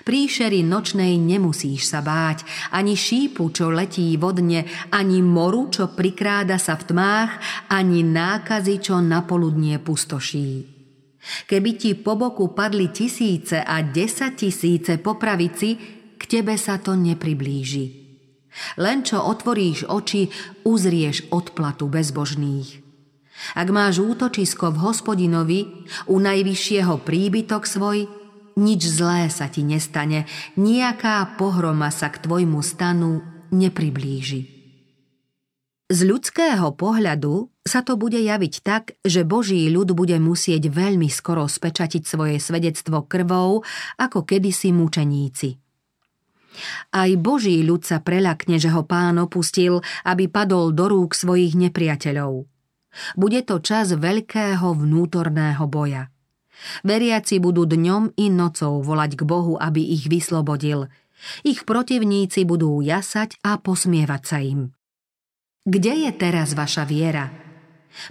Príšery 0.06 0.62
nočnej 0.62 1.18
nemusíš 1.18 1.90
sa 1.90 2.00
báť, 2.00 2.46
ani 2.70 2.94
šípu, 2.94 3.50
čo 3.50 3.70
letí 3.70 4.14
vodne, 4.14 4.66
ani 4.94 5.18
moru, 5.20 5.68
čo 5.70 5.90
prikráda 5.90 6.58
sa 6.58 6.78
v 6.78 6.94
tmách, 6.94 7.30
ani 7.70 8.06
nákazy, 8.06 8.78
čo 8.78 9.02
na 9.02 9.26
poludnie 9.26 9.82
pustoší. 9.82 10.70
Keby 11.22 11.70
ti 11.78 11.94
po 11.94 12.18
boku 12.18 12.50
padli 12.50 12.90
tisíce 12.90 13.62
a 13.62 13.82
desať 13.82 14.46
tisíce 14.46 14.98
po 14.98 15.18
pravici, 15.18 15.78
k 16.18 16.22
tebe 16.26 16.54
sa 16.58 16.82
to 16.82 16.98
nepriblíži. 16.98 18.02
Len 18.78 19.00
čo 19.02 19.22
otvoríš 19.22 19.88
oči, 19.88 20.28
uzrieš 20.66 21.30
odplatu 21.32 21.88
bezbožných. 21.88 22.82
Ak 23.58 23.68
máš 23.74 23.98
útočisko 23.98 24.70
v 24.70 24.82
hospodinovi, 24.86 25.60
u 26.06 26.20
najvyššieho 26.20 27.00
príbytok 27.02 27.66
svoj, 27.66 28.06
nič 28.56 28.82
zlé 28.88 29.28
sa 29.32 29.48
ti 29.48 29.64
nestane, 29.64 30.28
nejaká 30.56 31.36
pohroma 31.40 31.88
sa 31.88 32.12
k 32.12 32.20
tvojmu 32.22 32.60
stanu 32.60 33.24
nepriblíži. 33.52 34.62
Z 35.92 36.08
ľudského 36.08 36.72
pohľadu 36.72 37.52
sa 37.68 37.84
to 37.84 38.00
bude 38.00 38.16
javiť 38.16 38.54
tak, 38.64 38.96
že 39.04 39.28
Boží 39.28 39.68
ľud 39.68 39.92
bude 39.92 40.16
musieť 40.16 40.72
veľmi 40.72 41.12
skoro 41.12 41.44
spečatiť 41.44 42.02
svoje 42.08 42.40
svedectvo 42.40 43.04
krvou, 43.04 43.60
ako 44.00 44.24
kedysi 44.24 44.72
mučeníci. 44.72 45.60
Aj 46.92 47.10
Boží 47.16 47.60
ľud 47.64 47.84
sa 47.84 48.00
preľakne, 48.00 48.60
že 48.60 48.72
ho 48.72 48.84
pán 48.84 49.16
opustil, 49.20 49.80
aby 50.04 50.28
padol 50.28 50.72
do 50.72 50.88
rúk 50.88 51.16
svojich 51.16 51.56
nepriateľov. 51.56 52.44
Bude 53.16 53.40
to 53.40 53.56
čas 53.64 53.96
veľkého 53.96 54.76
vnútorného 54.76 55.64
boja. 55.64 56.11
Veriaci 56.86 57.38
budú 57.42 57.66
dňom 57.66 58.18
i 58.18 58.30
nocou 58.30 58.82
volať 58.82 59.18
k 59.18 59.22
Bohu, 59.26 59.54
aby 59.58 59.82
ich 59.82 60.06
vyslobodil. 60.06 60.90
Ich 61.46 61.62
protivníci 61.62 62.42
budú 62.42 62.82
jasať 62.82 63.38
a 63.46 63.58
posmievať 63.58 64.22
sa 64.26 64.38
im. 64.42 64.74
Kde 65.62 66.08
je 66.08 66.10
teraz 66.10 66.58
vaša 66.58 66.82
viera? 66.82 67.30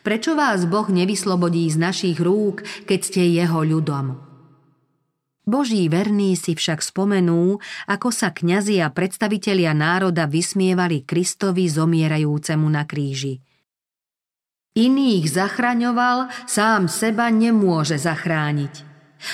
Prečo 0.06 0.38
vás 0.38 0.64
Boh 0.70 0.88
nevyslobodí 0.88 1.68
z 1.68 1.76
našich 1.76 2.18
rúk, 2.22 2.64
keď 2.88 3.00
ste 3.02 3.22
jeho 3.28 3.66
ľudom? 3.66 4.16
Boží 5.42 5.90
verní 5.90 6.38
si 6.38 6.54
však 6.56 6.80
spomenú, 6.80 7.60
ako 7.90 8.14
sa 8.14 8.32
kňazi 8.32 8.80
a 8.80 8.94
predstavitelia 8.94 9.74
národa 9.74 10.30
vysmievali 10.30 11.04
Kristovi 11.04 11.68
zomierajúcemu 11.68 12.68
na 12.72 12.86
kríži– 12.88 13.42
Iných 14.72 15.28
zachraňoval, 15.28 16.32
sám 16.48 16.88
seba 16.88 17.28
nemôže 17.28 18.00
zachrániť. 18.00 18.88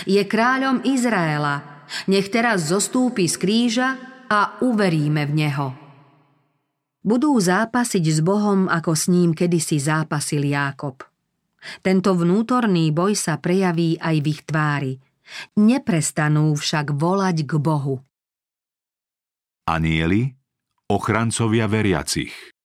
Je 0.10 0.22
kráľom 0.26 0.82
Izraela. 0.82 1.86
Nech 2.10 2.34
teraz 2.34 2.68
zostúpi 2.68 3.30
z 3.30 3.38
kríža 3.38 3.90
a 4.28 4.58
uveríme 4.66 5.24
v 5.30 5.34
Neho. 5.38 5.68
Budú 7.06 7.38
zápasiť 7.38 8.04
s 8.04 8.20
Bohom, 8.20 8.68
ako 8.68 8.92
s 8.98 9.08
ním 9.08 9.32
kedysi 9.32 9.80
zápasil 9.80 10.44
Jákob. 10.44 11.06
Tento 11.86 12.12
vnútorný 12.18 12.90
boj 12.92 13.14
sa 13.16 13.40
prejaví 13.40 13.96
aj 14.02 14.16
v 14.20 14.26
ich 14.28 14.42
tvári. 14.44 14.94
Neprestanú 15.56 16.58
však 16.58 16.98
volať 16.98 17.46
k 17.46 17.52
Bohu. 17.62 18.02
Anieli 19.70 20.34
Ochrancovia 20.88 21.68
veriacich 21.68 22.57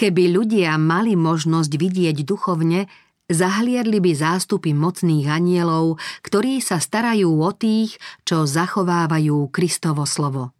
Keby 0.00 0.32
ľudia 0.32 0.80
mali 0.80 1.12
možnosť 1.12 1.76
vidieť 1.76 2.24
duchovne, 2.24 2.88
zahliadli 3.28 4.00
by 4.00 4.16
zástupy 4.16 4.72
mocných 4.72 5.28
anielov, 5.28 6.00
ktorí 6.24 6.64
sa 6.64 6.80
starajú 6.80 7.28
o 7.28 7.52
tých, 7.52 8.00
čo 8.24 8.48
zachovávajú 8.48 9.52
Kristovo 9.52 10.08
slovo. 10.08 10.56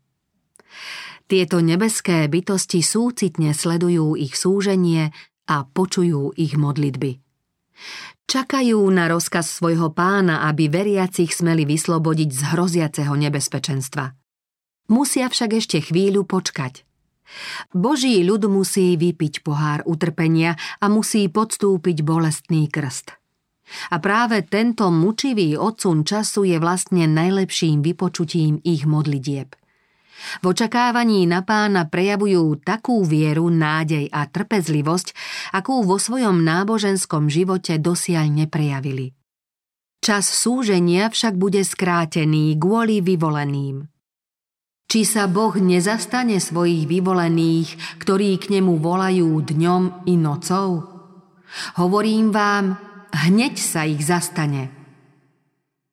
Tieto 1.24 1.64
nebeské 1.64 2.28
bytosti 2.28 2.84
súcitne 2.84 3.56
sledujú 3.56 4.12
ich 4.12 4.36
súženie 4.36 5.08
a 5.48 5.64
počujú 5.64 6.36
ich 6.36 6.60
modlitby. 6.60 7.16
Čakajú 8.28 8.76
na 8.92 9.08
rozkaz 9.08 9.56
svojho 9.56 9.88
pána, 9.96 10.44
aby 10.52 10.68
veriacich 10.68 11.32
smeli 11.32 11.64
vyslobodiť 11.64 12.28
z 12.28 12.40
hroziaceho 12.52 13.16
nebezpečenstva. 13.16 14.12
Musia 14.92 15.32
však 15.32 15.50
ešte 15.64 15.80
chvíľu 15.80 16.28
počkať. 16.28 16.89
Boží 17.70 18.22
ľud 18.26 18.50
musí 18.50 18.98
vypiť 18.98 19.46
pohár 19.46 19.86
utrpenia 19.86 20.58
a 20.82 20.90
musí 20.90 21.30
podstúpiť 21.30 22.02
bolestný 22.02 22.66
krst. 22.66 23.16
A 23.94 24.02
práve 24.02 24.42
tento 24.42 24.90
mučivý 24.90 25.54
odsun 25.54 26.02
času 26.02 26.42
je 26.42 26.58
vlastne 26.58 27.06
najlepším 27.06 27.86
vypočutím 27.86 28.58
ich 28.66 28.82
modlitieb. 28.82 29.54
V 30.42 30.52
očakávaní 30.52 31.24
na 31.24 31.40
pána 31.40 31.88
prejavujú 31.88 32.60
takú 32.60 33.06
vieru, 33.08 33.48
nádej 33.48 34.12
a 34.12 34.28
trpezlivosť, 34.28 35.16
akú 35.56 35.80
vo 35.80 35.96
svojom 35.96 36.44
náboženskom 36.44 37.32
živote 37.32 37.80
dosiaľ 37.80 38.28
neprejavili. 38.44 39.16
Čas 40.00 40.28
súženia 40.28 41.08
však 41.12 41.36
bude 41.36 41.64
skrátený 41.64 42.56
kvôli 42.56 43.00
vyvoleným. 43.00 43.88
Či 44.90 45.06
sa 45.06 45.30
Boh 45.30 45.54
nezastane 45.54 46.42
svojich 46.42 46.90
vyvolených, 46.90 48.02
ktorí 48.02 48.34
k 48.42 48.58
nemu 48.58 48.82
volajú 48.82 49.38
dňom 49.38 50.10
i 50.10 50.18
nocou? 50.18 50.82
Hovorím 51.78 52.34
vám, 52.34 52.74
hneď 53.14 53.54
sa 53.54 53.86
ich 53.86 54.02
zastane. 54.02 54.74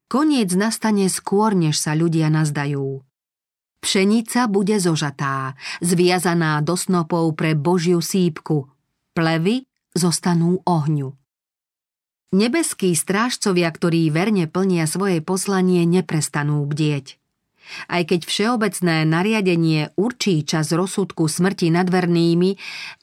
Koniec 0.10 0.50
nastane 0.58 1.14
skôr, 1.14 1.54
než 1.54 1.78
sa 1.78 1.94
ľudia 1.94 2.34
nazdajú. 2.34 3.06
Pšenica 3.86 4.50
bude 4.50 4.82
zožatá, 4.82 5.54
zviazaná 5.78 6.58
do 6.66 6.74
snopov 6.74 7.38
pre 7.38 7.54
Božiu 7.54 8.02
sípku. 8.02 8.66
Plevy 9.14 9.70
zostanú 9.94 10.66
ohňu. 10.66 11.14
Nebeskí 12.34 12.98
strážcovia, 12.98 13.70
ktorí 13.70 14.10
verne 14.10 14.50
plnia 14.50 14.90
svoje 14.90 15.22
poslanie, 15.22 15.86
neprestanú 15.86 16.66
bdieť. 16.66 17.22
Aj 17.88 18.04
keď 18.04 18.26
všeobecné 18.26 19.04
nariadenie 19.06 19.94
určí 20.00 20.44
čas 20.44 20.72
rozsudku 20.72 21.28
smrti 21.28 21.72
nad 21.72 21.88
vernými, 21.88 22.56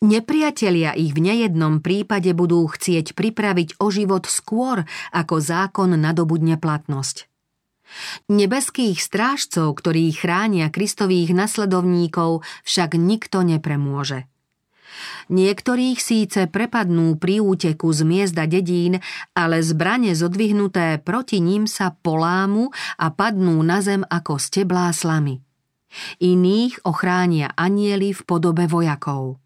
nepriatelia 0.05 0.97
ich 0.97 1.13
v 1.13 1.21
nejednom 1.21 1.85
prípade 1.85 2.33
budú 2.33 2.67
chcieť 2.67 3.15
pripraviť 3.15 3.81
o 3.81 3.89
život 3.93 4.27
skôr, 4.27 4.85
ako 5.13 5.41
zákon 5.41 5.95
nadobudne 5.97 6.57
platnosť. 6.59 7.29
Nebeských 8.27 8.99
strážcov, 8.99 9.77
ktorí 9.79 10.11
chránia 10.11 10.73
Kristových 10.73 11.31
nasledovníkov, 11.37 12.43
však 12.67 12.97
nikto 12.99 13.45
nepremôže. 13.47 14.27
Niektorých 15.33 15.99
síce 15.99 16.47
prepadnú 16.47 17.17
pri 17.17 17.41
úteku 17.41 17.91
z 17.91 18.05
miesta 18.05 18.45
dedín, 18.45 19.01
ale 19.33 19.65
zbrane 19.65 20.13
zodvihnuté 20.13 21.01
proti 21.01 21.41
ním 21.41 21.65
sa 21.65 21.97
polámu 21.97 22.71
a 23.01 23.09
padnú 23.09 23.59
na 23.65 23.81
zem 23.81 24.05
ako 24.05 24.37
steblá 24.37 24.93
slamy. 24.93 25.41
Iných 26.19 26.83
ochránia 26.85 27.55
anieli 27.55 28.11
v 28.13 28.21
podobe 28.27 28.67
vojakov. 28.67 29.39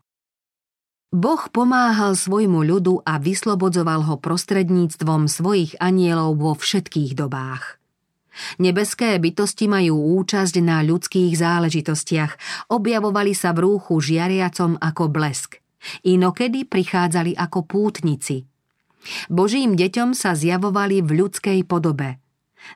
Boh 1.09 1.41
pomáhal 1.49 2.13
svojmu 2.13 2.61
ľudu 2.69 3.01
a 3.01 3.17
vyslobodzoval 3.17 4.05
ho 4.05 4.21
prostredníctvom 4.21 5.25
svojich 5.25 5.73
anielov 5.81 6.37
vo 6.37 6.53
všetkých 6.53 7.17
dobách. 7.17 7.78
Nebeské 8.63 9.19
bytosti 9.19 9.67
majú 9.67 10.23
účasť 10.23 10.63
na 10.63 10.83
ľudských 10.85 11.35
záležitostiach, 11.35 12.33
objavovali 12.71 13.33
sa 13.35 13.51
v 13.55 13.67
rúchu 13.67 13.99
žiariacom 13.99 14.79
ako 14.79 15.05
blesk. 15.11 15.59
Inokedy 16.07 16.67
prichádzali 16.67 17.39
ako 17.39 17.67
pútnici. 17.67 18.47
Božím 19.31 19.79
deťom 19.79 20.13
sa 20.13 20.35
zjavovali 20.35 21.01
v 21.03 21.11
ľudskej 21.23 21.63
podobe. 21.65 22.19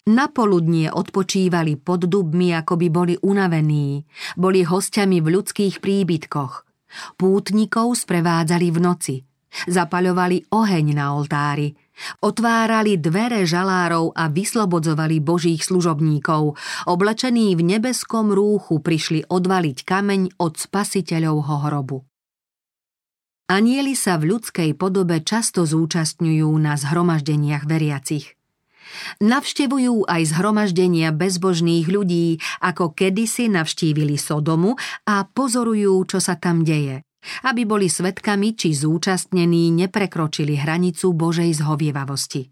Na 0.09 0.31
poludnie 0.31 0.89
odpočívali 0.89 1.77
pod 1.77 2.07
dubmi, 2.07 2.55
ako 2.55 2.79
by 2.79 2.89
boli 2.89 3.15
unavení. 3.19 4.07
Boli 4.39 4.63
hostiami 4.63 5.19
v 5.19 5.29
ľudských 5.29 5.83
príbytkoch. 5.83 6.53
Pútnikov 7.19 7.99
sprevádzali 7.99 8.69
v 8.71 8.79
noci. 8.79 9.17
Zapaľovali 9.69 10.49
oheň 10.49 10.87
na 10.97 11.13
oltári. 11.13 11.75
Otvárali 12.23 12.99
dvere 12.99 13.47
žalárov 13.47 14.15
a 14.17 14.27
vyslobodzovali 14.29 15.23
božích 15.23 15.63
služobníkov. 15.63 16.59
Oblečení 16.91 17.55
v 17.55 17.63
nebeskom 17.77 18.35
rúchu 18.35 18.83
prišli 18.83 19.29
odvaliť 19.29 19.79
kameň 19.87 20.37
od 20.41 20.53
spasiteľovho 20.59 21.57
hrobu. 21.69 21.99
Anieli 23.53 23.93
sa 23.93 24.17
v 24.17 24.33
ľudskej 24.33 24.75
podobe 24.81 25.21
často 25.21 25.69
zúčastňujú 25.69 26.49
na 26.57 26.79
zhromaždeniach 26.81 27.69
veriacich. 27.69 28.35
Navštevujú 29.21 30.09
aj 30.09 30.23
zhromaždenia 30.33 31.13
bezbožných 31.13 31.87
ľudí, 31.87 32.41
ako 32.65 32.93
kedysi 32.97 33.53
navštívili 33.53 34.17
Sodomu 34.17 34.75
a 35.05 35.29
pozorujú, 35.29 36.03
čo 36.09 36.19
sa 36.19 36.37
tam 36.41 36.65
deje 36.65 37.05
aby 37.47 37.63
boli 37.65 37.87
svetkami 37.87 38.55
či 38.59 38.75
zúčastnení 38.75 39.71
neprekročili 39.73 40.59
hranicu 40.59 41.15
Božej 41.15 41.63
zhovievavosti. 41.63 42.51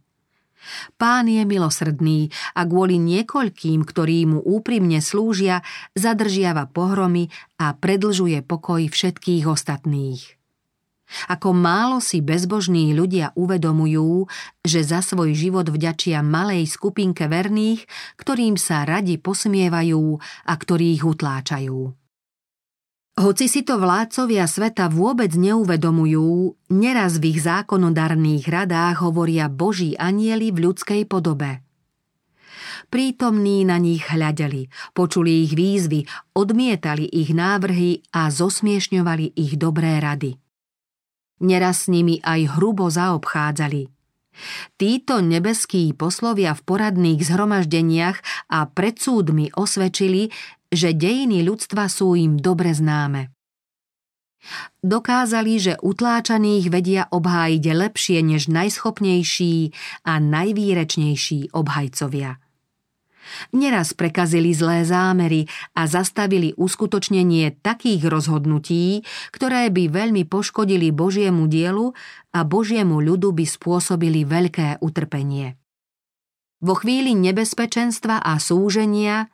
Pán 1.00 1.24
je 1.24 1.40
milosrdný 1.48 2.28
a 2.52 2.68
kvôli 2.68 3.00
niekoľkým, 3.00 3.80
ktorí 3.80 4.28
mu 4.28 4.38
úprimne 4.44 5.00
slúžia, 5.00 5.64
zadržiava 5.96 6.68
pohromy 6.68 7.32
a 7.56 7.72
predlžuje 7.72 8.44
pokoj 8.44 8.84
všetkých 8.84 9.48
ostatných. 9.48 10.40
Ako 11.26 11.50
málo 11.50 11.98
si 11.98 12.22
bezbožní 12.22 12.94
ľudia 12.94 13.34
uvedomujú, 13.34 14.30
že 14.62 14.86
za 14.86 15.02
svoj 15.02 15.34
život 15.34 15.66
vďačia 15.66 16.22
malej 16.22 16.70
skupinke 16.70 17.26
verných, 17.26 17.82
ktorým 18.14 18.54
sa 18.54 18.86
radi 18.86 19.18
posmievajú 19.18 20.04
a 20.46 20.52
ktorých 20.54 21.02
utláčajú. 21.02 21.99
Hoci 23.20 23.52
si 23.52 23.60
to 23.60 23.76
vládcovia 23.76 24.48
sveta 24.48 24.88
vôbec 24.88 25.28
neuvedomujú, 25.36 26.56
neraz 26.72 27.20
v 27.20 27.36
ich 27.36 27.44
zákonodarných 27.44 28.48
radách 28.48 29.04
hovoria 29.04 29.52
Boží 29.52 29.92
anieli 29.92 30.48
v 30.48 30.64
ľudskej 30.64 31.04
podobe. 31.04 31.60
Prítomní 32.88 33.68
na 33.68 33.76
nich 33.76 34.08
hľadeli, 34.08 34.72
počuli 34.96 35.44
ich 35.44 35.52
výzvy, 35.52 36.08
odmietali 36.32 37.04
ich 37.12 37.36
návrhy 37.36 38.08
a 38.16 38.32
zosmiešňovali 38.32 39.36
ich 39.36 39.60
dobré 39.60 40.00
rady. 40.00 40.40
Neraz 41.44 41.84
s 41.84 41.92
nimi 41.92 42.24
aj 42.24 42.56
hrubo 42.56 42.88
zaobchádzali– 42.88 43.84
Títo 44.80 45.20
nebeskí 45.20 45.92
poslovia 45.92 46.56
v 46.56 46.64
poradných 46.64 47.20
zhromaždeniach 47.20 48.48
a 48.48 48.64
pred 48.70 48.96
súdmi 48.96 49.52
osvedčili, 49.52 50.32
že 50.70 50.94
dejiny 50.94 51.42
ľudstva 51.42 51.90
sú 51.90 52.14
im 52.14 52.38
dobre 52.38 52.70
známe. 52.70 53.34
Dokázali, 54.80 55.60
že 55.60 55.74
utláčaných 55.84 56.72
vedia 56.72 57.02
obhájiť 57.12 57.64
lepšie 57.76 58.18
než 58.24 58.48
najschopnejší 58.48 59.76
a 60.08 60.16
najvýrečnejší 60.16 61.52
obhajcovia. 61.52 62.40
Neraz 63.52 63.92
prekazili 63.92 64.56
zlé 64.56 64.82
zámery 64.82 65.44
a 65.76 65.84
zastavili 65.84 66.56
uskutočnenie 66.56 67.60
takých 67.60 68.08
rozhodnutí, 68.08 69.04
ktoré 69.30 69.68
by 69.68 69.92
veľmi 69.92 70.24
poškodili 70.24 70.90
Božiemu 70.90 71.46
dielu 71.46 71.92
a 72.32 72.40
Božiemu 72.42 72.98
ľudu 72.98 73.36
by 73.36 73.44
spôsobili 73.44 74.24
veľké 74.24 74.80
utrpenie. 74.80 75.60
Vo 76.64 76.74
chvíli 76.76 77.12
nebezpečenstva 77.16 78.24
a 78.24 78.40
súženia 78.40 79.28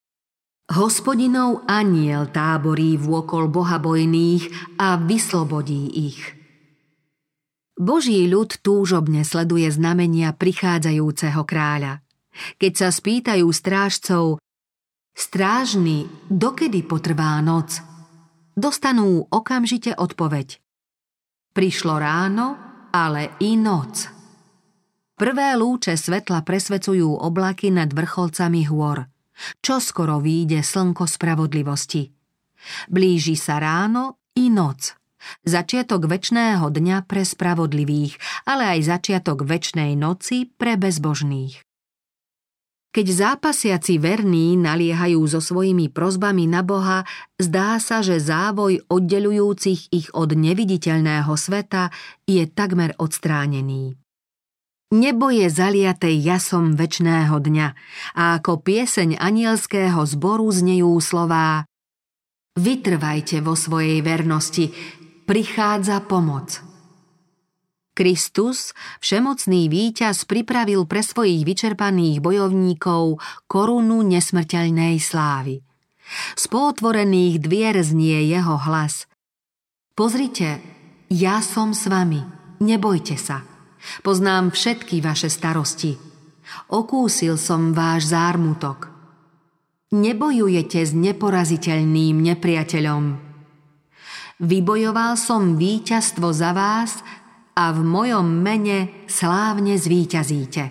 Hospodinov 0.67 1.62
aniel 1.71 2.27
táborí 2.35 2.99
vôkol 2.99 3.47
bohabojných 3.47 4.75
a 4.83 4.99
vyslobodí 4.99 6.11
ich. 6.11 6.19
Boží 7.79 8.27
ľud 8.27 8.59
túžobne 8.67 9.23
sleduje 9.23 9.71
znamenia 9.71 10.35
prichádzajúceho 10.35 11.47
kráľa. 11.47 12.03
Keď 12.59 12.73
sa 12.75 12.89
spýtajú 12.91 13.47
strážcov, 13.47 14.43
strážny, 15.14 16.11
dokedy 16.27 16.83
potrvá 16.83 17.39
noc, 17.47 17.79
dostanú 18.59 19.23
okamžite 19.31 19.95
odpoveď. 19.95 20.59
Prišlo 21.55 21.95
ráno, 21.95 22.59
ale 22.91 23.39
i 23.39 23.55
noc. 23.55 24.11
Prvé 25.14 25.55
lúče 25.55 25.95
svetla 25.95 26.43
presvecujú 26.43 27.23
oblaky 27.23 27.71
nad 27.71 27.95
vrcholcami 27.95 28.67
hôr– 28.67 29.07
čo 29.61 29.80
skoro 29.82 30.18
výjde 30.20 30.64
slnko 30.64 31.05
spravodlivosti. 31.05 32.09
Blíži 32.89 33.37
sa 33.39 33.61
ráno 33.62 34.20
i 34.37 34.49
noc. 34.49 34.97
Začiatok 35.43 36.07
väčšného 36.07 36.70
dňa 36.70 37.03
pre 37.09 37.26
spravodlivých, 37.26 38.18
ale 38.47 38.78
aj 38.78 38.80
začiatok 38.87 39.43
väčšnej 39.43 39.99
noci 39.99 40.47
pre 40.47 40.78
bezbožných. 40.78 41.66
Keď 42.97 43.07
zápasiaci 43.12 44.01
verní 44.01 44.57
naliehajú 44.57 45.20
so 45.28 45.45
svojimi 45.45 45.93
prozbami 45.93 46.49
na 46.49 46.64
Boha, 46.64 47.05
zdá 47.37 47.76
sa, 47.76 48.01
že 48.01 48.16
závoj 48.16 48.89
oddelujúcich 48.89 49.93
ich 49.93 50.09
od 50.16 50.32
neviditeľného 50.32 51.28
sveta 51.37 51.93
je 52.24 52.49
takmer 52.49 52.97
odstránený. 52.97 54.01
Nebo 54.95 55.34
je 55.34 55.51
zaliaté 55.51 56.14
jasom 56.14 56.78
väčšného 56.78 57.34
dňa 57.34 57.68
a 58.14 58.39
ako 58.39 58.62
pieseň 58.62 59.18
anielského 59.18 59.99
zboru 60.07 60.47
znejú 60.55 60.95
slová 61.03 61.66
Vytrvajte 62.57 63.45
vo 63.45 63.53
svojej 63.53 64.01
vernosti, 64.01 64.72
prichádza 65.28 66.01
pomoc. 66.09 66.64
Kristus, 67.93 68.72
všemocný 69.05 69.68
víťaz, 69.68 70.24
pripravil 70.24 70.89
pre 70.89 71.05
svojich 71.05 71.45
vyčerpaných 71.45 72.24
bojovníkov 72.24 73.20
korunu 73.45 74.01
nesmrteľnej 74.09 74.97
slávy. 74.97 75.61
Z 76.32 76.45
pootvorených 76.49 77.45
dvier 77.45 77.76
znie 77.84 78.24
jeho 78.24 78.57
hlas. 78.57 79.05
Pozrite, 79.93 80.61
ja 81.12 81.45
som 81.45 81.76
s 81.76 81.89
vami, 81.89 82.24
nebojte 82.64 83.20
sa. 83.20 83.55
Poznám 84.03 84.51
všetky 84.51 85.01
vaše 85.03 85.30
starosti. 85.30 85.99
Okúsil 86.70 87.39
som 87.39 87.74
váš 87.74 88.11
zármutok. 88.11 88.91
Nebojujete 89.95 90.82
s 90.82 90.91
neporaziteľným 90.95 92.18
nepriateľom. 92.34 93.05
Vybojoval 94.43 95.16
som 95.16 95.57
víťazstvo 95.57 96.28
za 96.34 96.53
vás 96.53 97.01
a 97.57 97.72
v 97.72 97.80
mojom 97.80 98.26
mene 98.26 99.09
slávne 99.09 99.80
zvíťazíte. 99.80 100.64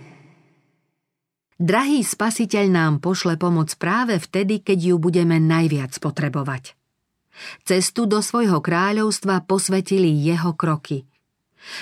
Drahý 1.55 2.03
spasiteľ 2.03 2.65
nám 2.67 2.93
pošle 2.99 3.39
pomoc 3.39 3.71
práve 3.79 4.19
vtedy, 4.19 4.59
keď 4.59 4.91
ju 4.91 4.95
budeme 4.99 5.39
najviac 5.39 5.95
potrebovať. 6.03 6.75
Cestu 7.63 8.05
do 8.05 8.19
svojho 8.19 8.59
kráľovstva 8.59 9.47
posvetili 9.47 10.11
jeho 10.11 10.51
kroky. 10.51 11.07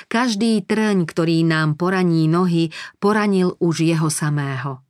Každý 0.08 0.64
trň, 0.64 1.08
ktorý 1.08 1.44
nám 1.44 1.76
poraní 1.76 2.26
nohy, 2.32 2.72
poranil 3.04 3.60
už 3.60 3.84
jeho 3.84 4.08
samého. 4.08 4.84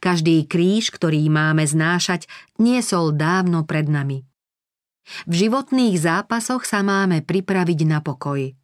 Každý 0.00 0.44
kríž, 0.44 0.92
ktorý 0.92 1.26
máme 1.32 1.64
znášať, 1.64 2.28
niesol 2.60 3.16
dávno 3.16 3.64
pred 3.64 3.88
nami. 3.88 4.24
V 5.26 5.32
životných 5.46 5.96
zápasoch 5.98 6.62
sa 6.62 6.84
máme 6.84 7.24
pripraviť 7.24 7.80
na 7.88 8.04
pokoj– 8.04 8.48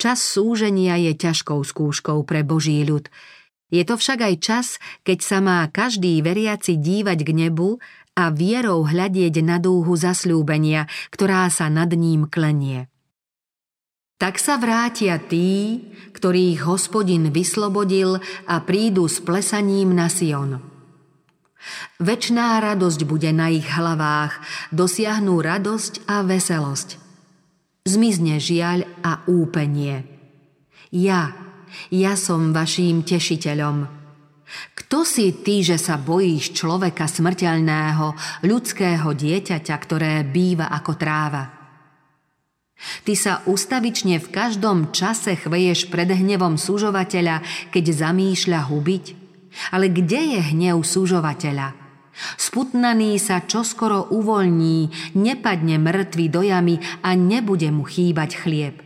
Čas 0.00 0.24
súženia 0.24 0.96
je 0.96 1.12
ťažkou 1.14 1.60
skúškou 1.60 2.24
pre 2.24 2.40
Boží 2.42 2.80
ľud. 2.84 3.08
Je 3.68 3.84
to 3.84 4.00
však 4.00 4.18
aj 4.24 4.34
čas, 4.40 4.66
keď 5.04 5.18
sa 5.20 5.38
má 5.44 5.60
každý 5.68 6.24
veriaci 6.24 6.80
dívať 6.80 7.18
k 7.20 7.30
nebu 7.36 7.76
a 8.16 8.32
vierou 8.32 8.88
hľadieť 8.88 9.44
na 9.44 9.60
dúhu 9.60 9.92
zasľúbenia, 9.92 10.88
ktorá 11.12 11.52
sa 11.52 11.68
nad 11.68 11.92
ním 11.92 12.24
klenie. 12.24 12.88
Tak 14.18 14.42
sa 14.42 14.58
vrátia 14.58 15.16
tí, 15.22 15.78
ktorých 16.10 16.66
hospodin 16.66 17.30
vyslobodil 17.30 18.18
a 18.50 18.54
prídu 18.66 19.06
s 19.06 19.22
plesaním 19.22 19.94
na 19.94 20.10
Sion. 20.10 20.58
Večná 22.02 22.58
radosť 22.58 23.00
bude 23.06 23.30
na 23.30 23.50
ich 23.54 23.66
hlavách, 23.66 24.42
dosiahnú 24.74 25.38
radosť 25.38 26.10
a 26.10 26.26
veselosť– 26.26 26.88
zmizne 27.88 28.36
žiaľ 28.36 28.84
a 29.00 29.24
úpenie. 29.24 30.04
Ja, 30.92 31.32
ja 31.88 32.12
som 32.20 32.52
vaším 32.52 33.02
tešiteľom. 33.08 33.96
Kto 34.76 35.04
si 35.04 35.44
ty, 35.44 35.60
že 35.60 35.76
sa 35.76 36.00
bojíš 36.00 36.56
človeka 36.56 37.04
smrteľného, 37.04 38.16
ľudského 38.44 39.08
dieťaťa, 39.12 39.76
ktoré 39.76 40.24
býva 40.24 40.72
ako 40.72 40.92
tráva? 40.96 41.57
Ty 42.78 43.14
sa 43.18 43.32
ustavične 43.44 44.22
v 44.22 44.28
každom 44.30 44.94
čase 44.94 45.34
chveješ 45.34 45.90
pred 45.90 46.06
hnevom 46.08 46.54
súžovateľa, 46.54 47.42
keď 47.74 47.84
zamýšľa 47.90 48.60
hubiť? 48.70 49.04
Ale 49.74 49.90
kde 49.90 50.38
je 50.38 50.40
hnev 50.54 50.78
súžovateľa? 50.86 51.74
Sputnaný 52.38 53.18
sa 53.22 53.42
čoskoro 53.42 54.10
uvoľní, 54.10 55.14
nepadne 55.14 55.78
mŕtvy 55.78 56.24
do 56.30 56.42
jamy 56.42 56.82
a 57.02 57.14
nebude 57.14 57.70
mu 57.70 57.86
chýbať 57.86 58.38
chlieb. 58.38 58.76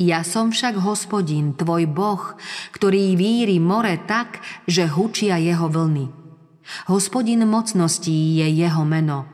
Ja 0.00 0.26
som 0.26 0.50
však 0.50 0.80
hospodin, 0.82 1.54
tvoj 1.54 1.86
boh, 1.86 2.34
ktorý 2.74 3.14
víri 3.14 3.62
more 3.62 4.00
tak, 4.02 4.42
že 4.66 4.88
hučia 4.90 5.38
jeho 5.38 5.70
vlny. 5.70 6.10
Hospodin 6.90 7.46
mocností 7.46 8.42
je 8.42 8.46
jeho 8.50 8.82
meno. 8.82 9.31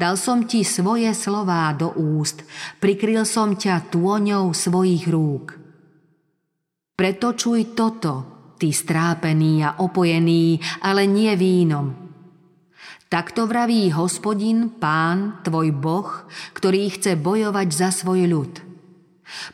Dal 0.00 0.16
som 0.16 0.48
ti 0.48 0.64
svoje 0.64 1.12
slová 1.12 1.72
do 1.76 1.92
úst, 1.96 2.42
prikryl 2.80 3.28
som 3.28 3.54
ťa 3.54 3.92
tôňou 3.92 4.50
svojich 4.56 5.08
rúk. 5.08 5.56
Preto 6.96 7.36
čuj 7.36 7.76
toto, 7.76 8.12
ty 8.56 8.72
strápený 8.72 9.64
a 9.64 9.80
opojený, 9.84 10.58
ale 10.80 11.04
nie 11.04 11.32
vínom– 11.36 11.88
Takto 13.06 13.46
vraví 13.46 13.86
hospodin, 13.94 14.66
pán, 14.82 15.38
tvoj 15.46 15.70
boh, 15.70 16.26
ktorý 16.58 16.90
chce 16.90 17.14
bojovať 17.14 17.68
za 17.70 17.94
svoj 17.94 18.26
ľud. 18.26 18.52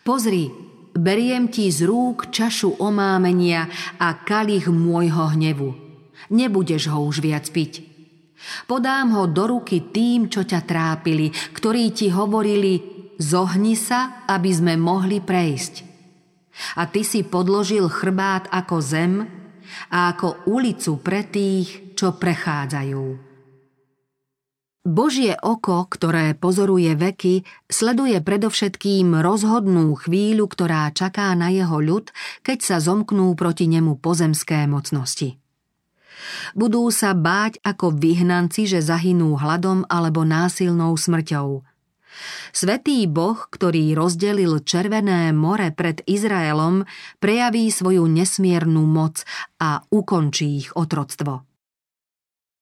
Pozri, 0.01 0.49
beriem 0.97 1.53
ti 1.53 1.69
z 1.69 1.85
rúk 1.85 2.33
čašu 2.33 2.81
omámenia 2.81 3.69
a 4.01 4.17
kalich 4.25 4.73
môjho 4.73 5.37
hnevu. 5.37 5.77
Nebudeš 6.33 6.89
ho 6.89 7.05
už 7.05 7.21
viac 7.21 7.45
piť. 7.53 7.92
Podám 8.67 9.15
ho 9.17 9.25
do 9.31 9.47
ruky 9.59 9.93
tým, 9.93 10.27
čo 10.27 10.43
ťa 10.43 10.61
trápili, 10.67 11.31
ktorí 11.31 11.95
ti 11.95 12.11
hovorili, 12.11 12.81
zohni 13.19 13.79
sa, 13.79 14.27
aby 14.27 14.51
sme 14.51 14.75
mohli 14.79 15.23
prejsť. 15.23 15.75
A 16.77 16.85
ty 16.91 17.03
si 17.07 17.25
podložil 17.25 17.89
chrbát 17.89 18.51
ako 18.53 18.77
zem 18.83 19.13
a 19.89 20.13
ako 20.13 20.49
ulicu 20.53 21.01
pre 21.01 21.25
tých, 21.25 21.97
čo 21.97 22.19
prechádzajú. 22.19 23.33
Božie 24.83 25.39
oko, 25.39 25.87
ktoré 25.87 26.35
pozoruje 26.35 26.99
veky, 26.99 27.47
sleduje 27.71 28.19
predovšetkým 28.19 29.15
rozhodnú 29.23 29.95
chvíľu, 29.95 30.51
ktorá 30.51 30.91
čaká 30.91 31.31
na 31.39 31.55
jeho 31.55 31.79
ľud, 31.79 32.11
keď 32.43 32.59
sa 32.59 32.77
zomknú 32.83 33.31
proti 33.39 33.71
nemu 33.71 34.03
pozemské 34.03 34.67
mocnosti. 34.67 35.42
Budú 36.55 36.87
sa 36.93 37.17
báť 37.17 37.59
ako 37.65 37.97
vyhnanci, 37.97 38.69
že 38.69 38.85
zahynú 38.85 39.35
hladom 39.39 39.87
alebo 39.89 40.23
násilnou 40.23 40.95
smrťou. 40.95 41.65
Svetý 42.53 43.09
Boh, 43.09 43.41
ktorý 43.49 43.97
rozdelil 43.97 44.61
Červené 44.61 45.33
more 45.33 45.73
pred 45.73 46.05
Izraelom, 46.05 46.85
prejaví 47.19 47.73
svoju 47.73 48.05
nesmiernu 48.05 48.85
moc 48.85 49.25
a 49.57 49.81
ukončí 49.89 50.61
ich 50.61 50.69
otroctvo. 50.77 51.49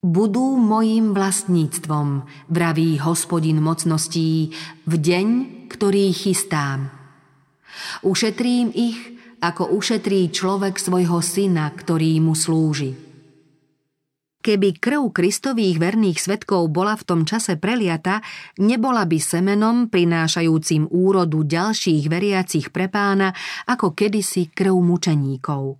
Budú 0.00 0.56
mojim 0.56 1.12
vlastníctvom, 1.12 2.24
vraví 2.48 2.96
hospodin 3.04 3.60
mocností, 3.60 4.54
v 4.88 4.94
deň, 4.96 5.26
ktorý 5.68 6.08
chystám. 6.16 6.88
Ušetrím 8.00 8.72
ich, 8.72 8.96
ako 9.44 9.76
ušetrí 9.76 10.32
človek 10.32 10.80
svojho 10.80 11.20
syna, 11.20 11.68
ktorý 11.68 12.16
mu 12.24 12.32
slúži. 12.32 13.09
Keby 14.40 14.80
krv 14.80 15.12
kristových 15.12 15.76
verných 15.76 16.16
svetkov 16.16 16.72
bola 16.72 16.96
v 16.96 17.04
tom 17.04 17.20
čase 17.28 17.60
preliata, 17.60 18.24
nebola 18.56 19.04
by 19.04 19.20
semenom 19.20 19.92
prinášajúcim 19.92 20.88
úrodu 20.88 21.44
ďalších 21.44 22.08
veriacich 22.08 22.72
pre 22.72 22.88
pána, 22.88 23.36
ako 23.68 23.92
kedysi 23.92 24.48
krv 24.48 24.80
mučeníkov. 24.80 25.76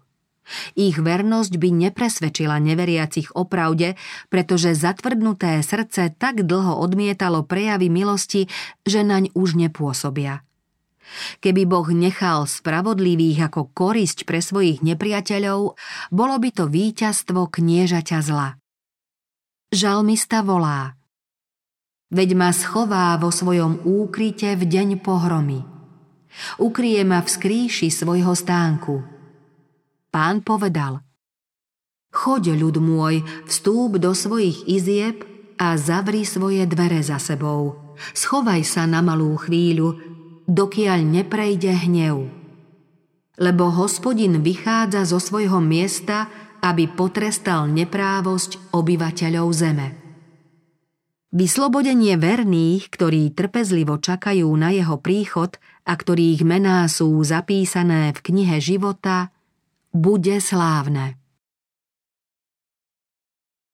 Ich 0.77 0.99
vernosť 0.99 1.57
by 1.57 1.69
nepresvedčila 1.89 2.61
neveriacich 2.61 3.33
o 3.39 3.49
pravde, 3.49 3.97
pretože 4.29 4.77
zatvrdnuté 4.77 5.63
srdce 5.65 6.13
tak 6.19 6.45
dlho 6.45 6.77
odmietalo 6.77 7.47
prejavy 7.47 7.89
milosti, 7.89 8.51
že 8.85 9.01
naň 9.07 9.33
už 9.33 9.57
nepôsobia. 9.57 10.45
Keby 11.43 11.67
Boh 11.67 11.89
nechal 11.91 12.47
spravodlivých 12.47 13.51
ako 13.51 13.71
korisť 13.75 14.27
pre 14.27 14.43
svojich 14.43 14.83
nepriateľov, 14.83 15.75
bolo 16.15 16.37
by 16.39 16.51
to 16.55 16.65
víťazstvo 16.71 17.51
kniežaťa 17.51 18.19
zla. 18.23 18.59
Žalmista 19.71 20.43
volá 20.43 20.99
Veď 22.11 22.35
ma 22.35 22.51
schová 22.51 23.15
vo 23.23 23.31
svojom 23.31 23.87
úkryte 23.87 24.59
v 24.59 24.67
deň 24.67 24.89
pohromy. 24.99 25.63
Ukrie 26.59 27.03
ma 27.07 27.23
v 27.23 27.29
skríši 27.31 27.91
svojho 27.91 28.35
stánku– 28.35 28.99
Pán 30.11 30.43
povedal, 30.43 31.07
Choď, 32.11 32.59
ľud 32.59 32.83
môj, 32.83 33.23
vstúp 33.47 34.03
do 34.03 34.11
svojich 34.11 34.67
izieb, 34.67 35.23
a 35.61 35.79
zavri 35.79 36.27
svoje 36.27 36.67
dvere 36.67 36.99
za 37.05 37.23
sebou. 37.23 37.95
Schovaj 38.17 38.65
sa 38.67 38.89
na 38.91 39.05
malú 39.05 39.37
chvíľu, 39.39 40.10
dokiaľ 40.51 41.07
neprejde 41.07 41.71
hnev. 41.87 42.27
Lebo 43.39 43.71
hospodin 43.71 44.43
vychádza 44.43 45.07
zo 45.07 45.23
svojho 45.23 45.63
miesta, 45.63 46.27
aby 46.61 46.91
potrestal 46.91 47.71
neprávosť 47.71 48.75
obyvateľov 48.75 49.49
zeme. 49.55 49.89
Vyslobodenie 51.31 52.19
verných, 52.19 52.91
ktorí 52.91 53.31
trpezlivo 53.31 54.03
čakajú 54.03 54.51
na 54.59 54.75
jeho 54.75 54.99
príchod 54.99 55.63
a 55.87 55.95
ktorých 55.95 56.43
mená 56.43 56.83
sú 56.91 57.15
zapísané 57.23 58.11
v 58.11 58.19
knihe 58.19 58.59
života, 58.59 59.31
bude 59.95 60.43
slávne. 60.43 61.20